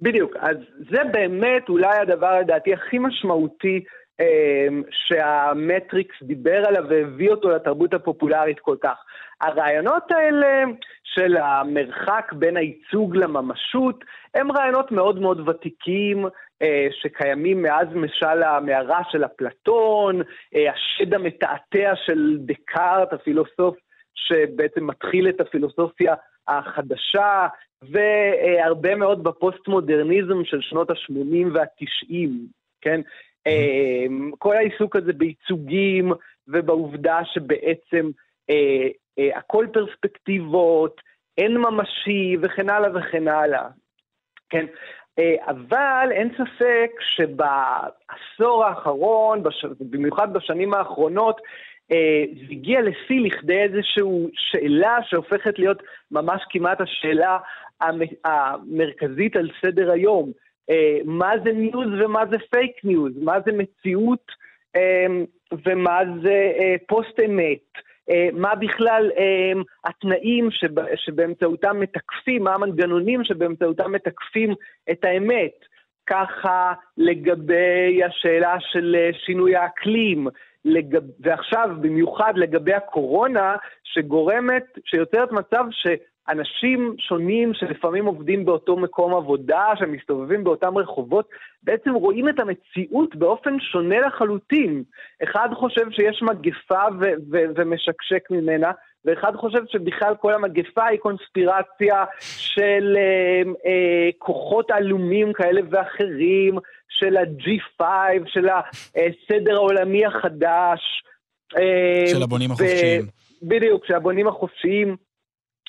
בדיוק, 0.00 0.36
אז 0.40 0.56
זה 0.90 0.98
באמת 1.12 1.68
אולי 1.68 1.96
הדבר 2.02 2.40
לדעתי 2.40 2.74
הכי 2.74 2.98
משמעותי 2.98 3.84
אה, 4.20 4.68
שהמטריקס 4.90 6.14
דיבר 6.22 6.62
עליו 6.66 6.84
והביא 6.88 7.30
אותו 7.30 7.50
לתרבות 7.50 7.94
הפופולרית 7.94 8.60
כל 8.60 8.76
כך. 8.82 8.96
הרעיונות 9.40 10.10
האלה 10.10 10.64
של 11.04 11.36
המרחק 11.36 12.32
בין 12.32 12.56
הייצוג 12.56 13.16
לממשות 13.16 14.04
הם 14.34 14.52
רעיונות 14.52 14.92
מאוד 14.92 15.20
מאוד 15.20 15.48
ותיקים, 15.48 16.26
שקיימים 17.02 17.62
מאז 17.62 17.88
משל 17.94 18.42
המערה 18.42 19.02
של 19.10 19.24
אפלטון, 19.24 20.22
אה, 20.54 20.72
השד 20.72 21.14
המתעתע 21.14 21.92
של 22.06 22.38
דקארט, 22.40 23.12
הפילוסוף 23.12 23.76
שבעצם 24.14 24.86
מתחיל 24.86 25.28
את 25.28 25.40
הפילוסופיה 25.40 26.14
החדשה, 26.48 27.46
והרבה 27.82 28.94
מאוד 28.94 29.22
בפוסט-מודרניזם 29.22 30.44
של 30.44 30.60
שנות 30.60 30.90
ה-80 30.90 31.46
וה-90, 31.54 32.28
כן? 32.80 33.00
אה, 33.46 34.06
כל 34.38 34.56
העיסוק 34.56 34.96
הזה 34.96 35.12
בייצוגים 35.12 36.12
ובעובדה 36.48 37.20
שבעצם 37.24 38.10
הכל 39.36 39.66
פרספקטיבות, 39.72 41.00
אין 41.38 41.56
ממשי 41.56 42.36
וכן 42.42 42.70
הלאה 42.70 42.90
וכן 42.94 43.28
הלאה. 43.28 43.68
כן, 44.50 44.66
אה, 44.66 45.07
אבל 45.46 46.08
אין 46.12 46.30
ספק 46.34 46.90
שבעשור 47.00 48.64
האחרון, 48.64 49.42
במיוחד 49.80 50.32
בשנים 50.32 50.74
האחרונות, 50.74 51.40
אה, 51.92 52.24
זה 52.34 52.44
הגיע 52.50 52.80
לשיא 52.80 53.20
לכדי 53.20 53.62
איזושהי 53.62 54.02
שאלה 54.34 54.98
שהופכת 55.02 55.58
להיות 55.58 55.82
ממש 56.10 56.42
כמעט 56.50 56.80
השאלה 56.80 57.38
המרכזית 58.24 59.36
על 59.36 59.50
סדר 59.62 59.90
היום. 59.90 60.32
אה, 60.70 60.98
מה 61.04 61.32
זה 61.44 61.52
ניוז 61.52 61.88
ומה 62.00 62.26
זה 62.30 62.36
פייק 62.50 62.84
ניוז? 62.84 63.12
מה 63.22 63.40
זה 63.46 63.52
מציאות 63.52 64.32
ומה 65.66 66.00
זה 66.22 66.52
פוסט 66.88 67.20
אמת? 67.24 67.88
אה, 68.10 68.28
מה 68.32 68.54
בכלל 68.54 69.10
אה, 69.18 69.52
התנאים 69.84 70.48
שבאמצעותם 70.96 71.80
מתקפים, 71.80 72.44
מה 72.44 72.54
המנגנונים 72.54 73.24
שבאמצעותם 73.24 73.92
מתקפים 73.92 74.54
את 74.90 75.04
האמת. 75.04 75.64
ככה 76.06 76.72
לגבי 76.96 78.04
השאלה 78.04 78.56
של 78.60 78.96
אה, 78.98 79.10
שינוי 79.26 79.56
האקלים, 79.56 80.28
לגב... 80.64 81.02
ועכשיו 81.20 81.70
במיוחד 81.80 82.32
לגבי 82.36 82.74
הקורונה, 82.74 83.56
שגורמת, 83.84 84.64
שיוצרת 84.84 85.32
מצב 85.32 85.64
ש... 85.70 85.86
אנשים 86.28 86.94
שונים 86.98 87.54
שלפעמים 87.54 88.06
עובדים 88.06 88.44
באותו 88.44 88.76
מקום 88.76 89.14
עבודה, 89.14 89.64
שמסתובבים 89.78 90.44
באותם 90.44 90.78
רחובות, 90.78 91.28
בעצם 91.62 91.94
רואים 91.94 92.28
את 92.28 92.40
המציאות 92.40 93.16
באופן 93.16 93.60
שונה 93.60 94.00
לחלוטין. 94.00 94.82
אחד 95.22 95.48
חושב 95.54 95.90
שיש 95.90 96.22
מגפה 96.22 96.82
ו- 97.00 97.32
ו- 97.32 97.44
ומשקשק 97.56 98.30
ממנה, 98.30 98.70
ואחד 99.04 99.36
חושב 99.36 99.58
שבכלל 99.68 100.14
כל 100.20 100.34
המגפה 100.34 100.86
היא 100.86 100.98
קונספירציה 100.98 102.04
של 102.20 102.96
אה, 102.96 103.42
אה, 103.66 104.10
כוחות 104.18 104.70
עלומים 104.70 105.32
כאלה 105.32 105.60
ואחרים, 105.70 106.58
של 106.88 107.16
ה-G5, 107.16 107.84
של 108.26 108.48
הסדר 108.48 109.54
העולמי 109.54 110.06
החדש. 110.06 110.80
אה, 111.58 112.06
של 112.06 112.22
הבונים 112.22 112.50
החופשיים. 112.50 113.06
בדיוק, 113.42 113.86
של 113.86 113.94
הבונים 113.94 114.28
החופשיים. 114.28 115.07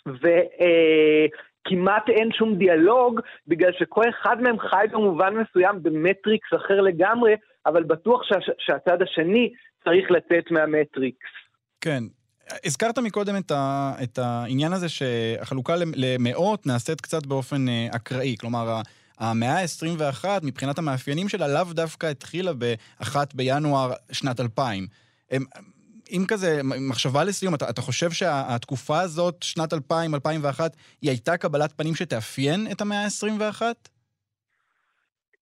וכמעט 0.08 2.10
אין 2.10 2.32
שום 2.32 2.56
דיאלוג, 2.56 3.20
בגלל 3.48 3.72
שכל 3.80 4.04
אחד 4.10 4.42
מהם 4.42 4.60
חי 4.60 4.86
במובן 4.92 5.34
מסוים 5.34 5.84
במטריקס 5.84 6.48
אחר 6.56 6.82
לגמרי, 6.82 7.36
אבל 7.66 7.84
בטוח 7.84 8.24
שה, 8.24 8.36
שהצד 8.60 9.02
השני 9.02 9.54
צריך 9.84 10.12
לצאת 10.12 10.52
מהמטריקס. 10.52 11.30
כן. 11.82 12.04
הזכרת 12.66 13.00
מקודם 13.00 13.38
את, 13.38 13.52
ה, 13.52 13.94
את 14.04 14.18
העניין 14.18 14.74
הזה 14.74 14.90
שהחלוקה 14.90 15.76
למאות 15.96 16.68
נעשית 16.68 17.02
קצת 17.02 17.26
באופן 17.26 17.70
אה, 17.70 17.88
אקראי. 17.96 18.36
כלומר, 18.40 18.82
המאה 19.20 19.60
ה-21, 19.60 20.26
מבחינת 20.44 20.78
המאפיינים 20.78 21.30
שלה, 21.30 21.48
לאו 21.48 21.74
דווקא 21.74 22.06
התחילה 22.06 22.54
ב-1 22.54 23.16
בינואר 23.34 23.92
שנת 24.12 24.40
2000. 24.40 24.88
הם, 25.32 25.44
אם 26.12 26.24
כזה, 26.28 26.62
מחשבה 26.90 27.24
לסיום, 27.24 27.56
אתה, 27.56 27.70
אתה 27.70 27.82
חושב 27.82 28.12
שהתקופה 28.12 29.00
הזאת, 29.00 29.44
שנת 29.44 29.74
2000-2001, 29.74 29.78
היא 31.02 31.10
הייתה 31.10 31.38
קבלת 31.38 31.72
פנים 31.72 31.96
שתאפיין 31.96 32.68
את 32.72 32.82
המאה 32.82 33.04
ה-21? 33.04 33.62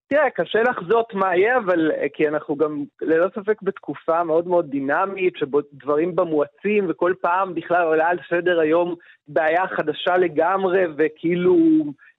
תראה, 0.08 0.30
קשה 0.30 0.62
לחזות 0.62 1.14
מה 1.14 1.36
יהיה, 1.36 1.58
אבל 1.58 1.90
אה, 1.92 2.06
כי 2.14 2.28
אנחנו 2.28 2.56
גם 2.56 2.84
ללא 3.02 3.28
ספק 3.28 3.62
בתקופה 3.62 4.24
מאוד 4.24 4.46
מאוד 4.46 4.70
דינמית, 4.70 5.36
שבו 5.36 5.60
דברים 5.72 6.16
בה 6.16 6.24
מואצים, 6.24 6.86
וכל 6.90 7.12
פעם 7.20 7.54
בכלל 7.54 7.82
עולה 7.82 8.08
על 8.08 8.18
סדר 8.30 8.60
היום 8.60 8.94
בעיה 9.28 9.66
חדשה 9.76 10.16
לגמרי, 10.16 10.84
וכאילו 10.96 11.56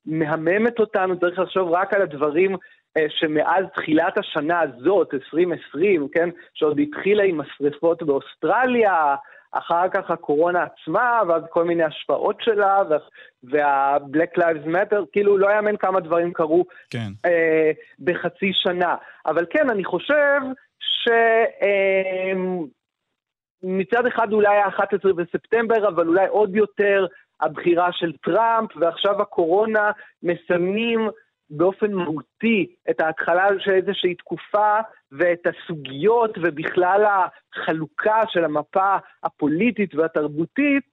מהממת 0.05 0.79
אותנו, 0.79 1.19
צריך 1.19 1.39
לחשוב 1.39 1.69
רק 1.71 1.93
על 1.93 2.01
הדברים 2.01 2.55
שמאז 3.09 3.65
תחילת 3.75 4.17
השנה 4.17 4.59
הזאת, 4.59 5.13
2020, 5.13 6.07
כן, 6.13 6.29
שעוד 6.53 6.79
התחילה 6.79 7.23
עם 7.23 7.41
השריפות 7.41 8.03
באוסטרליה, 8.03 9.15
אחר 9.51 9.89
כך 9.93 10.11
הקורונה 10.11 10.63
עצמה, 10.63 11.21
ואז 11.27 11.43
כל 11.49 11.63
מיני 11.63 11.83
השפעות 11.83 12.35
שלה, 12.41 12.81
וה-Black 13.43 14.37
Lives 14.37 14.67
Matter, 14.67 15.05
כאילו 15.11 15.37
לא 15.37 15.51
יאמן 15.51 15.77
כמה 15.77 15.99
דברים 15.99 16.33
קרו 16.33 16.65
כן. 16.89 17.09
אה, 17.25 17.71
בחצי 17.99 18.51
שנה. 18.53 18.95
אבל 19.25 19.45
כן, 19.49 19.69
אני 19.69 19.83
חושב 19.83 20.39
שמצד 23.59 24.05
אה, 24.05 24.07
אחד 24.07 24.33
אולי 24.33 24.57
ה-11 24.57 25.13
בספטמבר, 25.13 25.87
אבל 25.87 26.07
אולי 26.07 26.27
עוד 26.27 26.55
יותר 26.55 27.05
הבחירה 27.41 27.91
של 27.91 28.11
טראמפ, 28.23 28.77
ועכשיו 28.77 29.21
הקורונה 29.21 29.91
מסמנים 30.23 31.09
באופן 31.49 31.93
מהותי 31.93 32.75
את 32.89 33.01
ההתחלה 33.01 33.47
של 33.59 33.71
איזושהי 33.71 34.15
תקופה 34.15 34.79
ואת 35.11 35.47
הסוגיות 35.47 36.37
ובכלל 36.43 37.05
החלוקה 37.05 38.21
של 38.27 38.45
המפה 38.45 38.95
הפוליטית 39.23 39.95
והתרבותית 39.95 40.83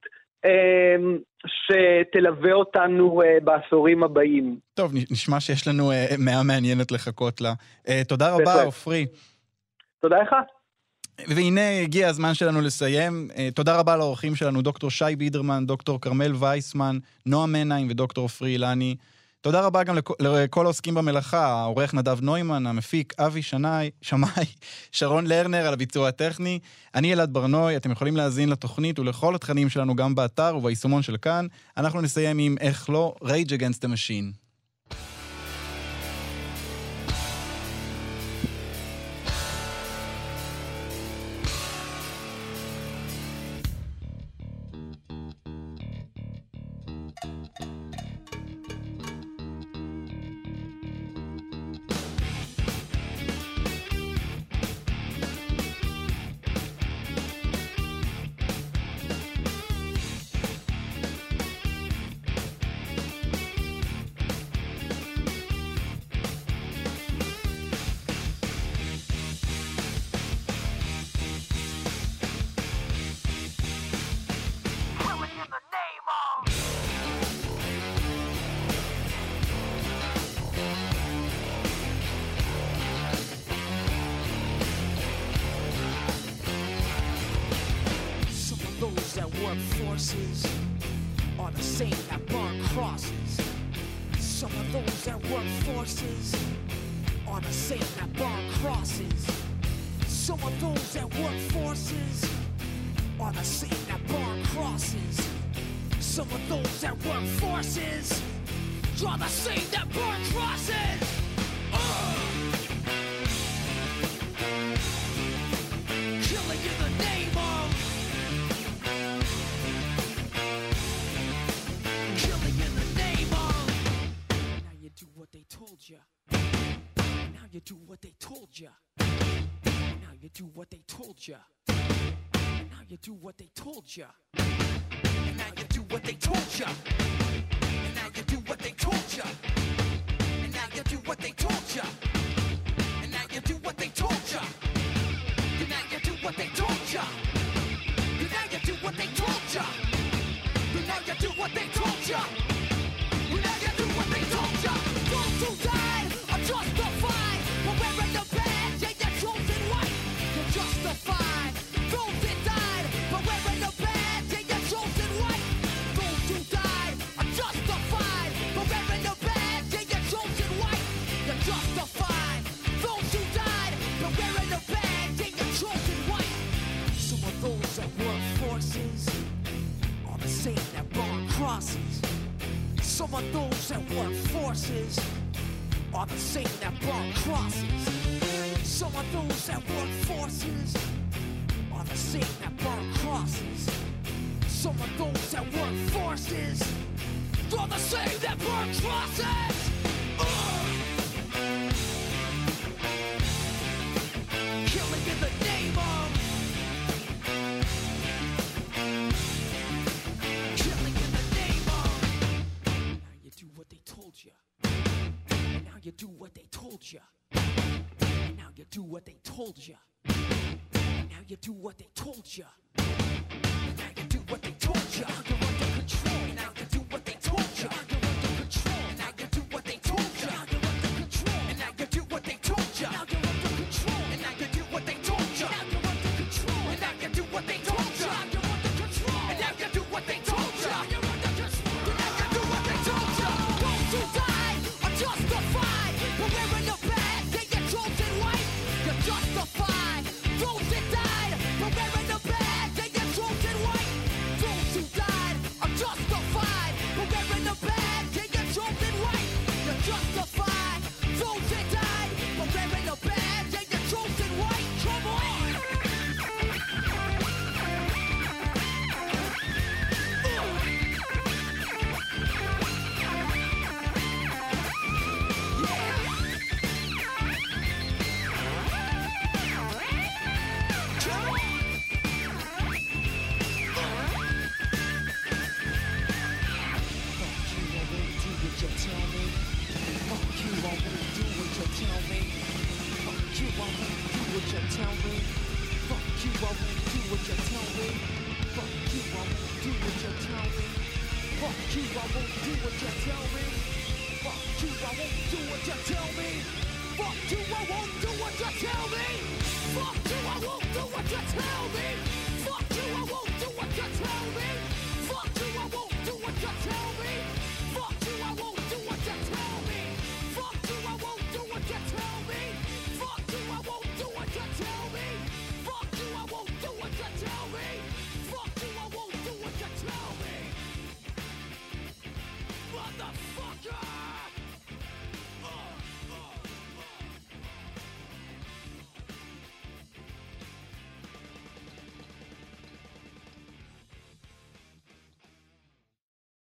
אמ, 0.45 1.17
שתלווה 1.47 2.53
אותנו 2.53 3.21
אה, 3.21 3.37
בעשורים 3.43 4.03
הבאים. 4.03 4.59
טוב, 4.73 4.91
נשמע 5.11 5.39
שיש 5.39 5.67
לנו 5.67 5.91
אה, 5.91 6.05
מאה 6.17 6.43
מעניינת 6.43 6.91
לחכות 6.91 7.41
לה. 7.41 7.53
אה, 7.87 8.01
תודה 8.07 8.35
רבה, 8.35 8.63
עופרי. 8.63 9.05
תודה 10.01 10.21
לך. 10.21 10.35
והנה 11.27 11.79
הגיע 11.81 12.07
הזמן 12.07 12.33
שלנו 12.33 12.61
לסיים. 12.61 13.27
תודה 13.55 13.79
רבה 13.79 13.97
לאורחים 13.97 14.35
שלנו, 14.35 14.61
דוקטור 14.61 14.89
שי 14.91 15.15
בידרמן, 15.17 15.65
דוקטור 15.65 16.01
כרמל 16.01 16.31
וייסמן, 16.39 16.97
נועה 17.25 17.47
מנהיים 17.47 17.87
ודוקטור 17.89 18.23
עופרי 18.23 18.49
אילני. 18.49 18.95
תודה 19.41 19.61
רבה 19.61 19.83
גם 19.83 19.97
לכל 20.19 20.65
העוסקים 20.65 20.95
במלאכה, 20.95 21.45
העורך 21.45 21.93
נדב 21.93 22.21
נוימן, 22.21 22.67
המפיק 22.67 23.13
אבי 23.19 23.41
שנאי, 23.41 23.89
שמאי, 24.01 24.45
שרון 24.91 25.27
לרנר 25.27 25.67
על 25.67 25.73
הביצוע 25.73 26.07
הטכני. 26.07 26.59
אני 26.95 27.13
אלעד 27.13 27.33
ברנוי, 27.33 27.77
אתם 27.77 27.91
יכולים 27.91 28.17
להאזין 28.17 28.49
לתוכנית 28.49 28.99
ולכל 28.99 29.35
התכנים 29.35 29.69
שלנו 29.69 29.95
גם 29.95 30.15
באתר 30.15 30.55
וביישומון 30.57 31.01
של 31.01 31.17
כאן. 31.17 31.47
אנחנו 31.77 32.01
נסיים 32.01 32.37
עם 32.37 32.55
איך 32.59 32.89
לא, 32.89 33.15
Rage 33.23 33.49
Against 33.49 33.85
the 33.85 33.87
Machine. 33.87 34.46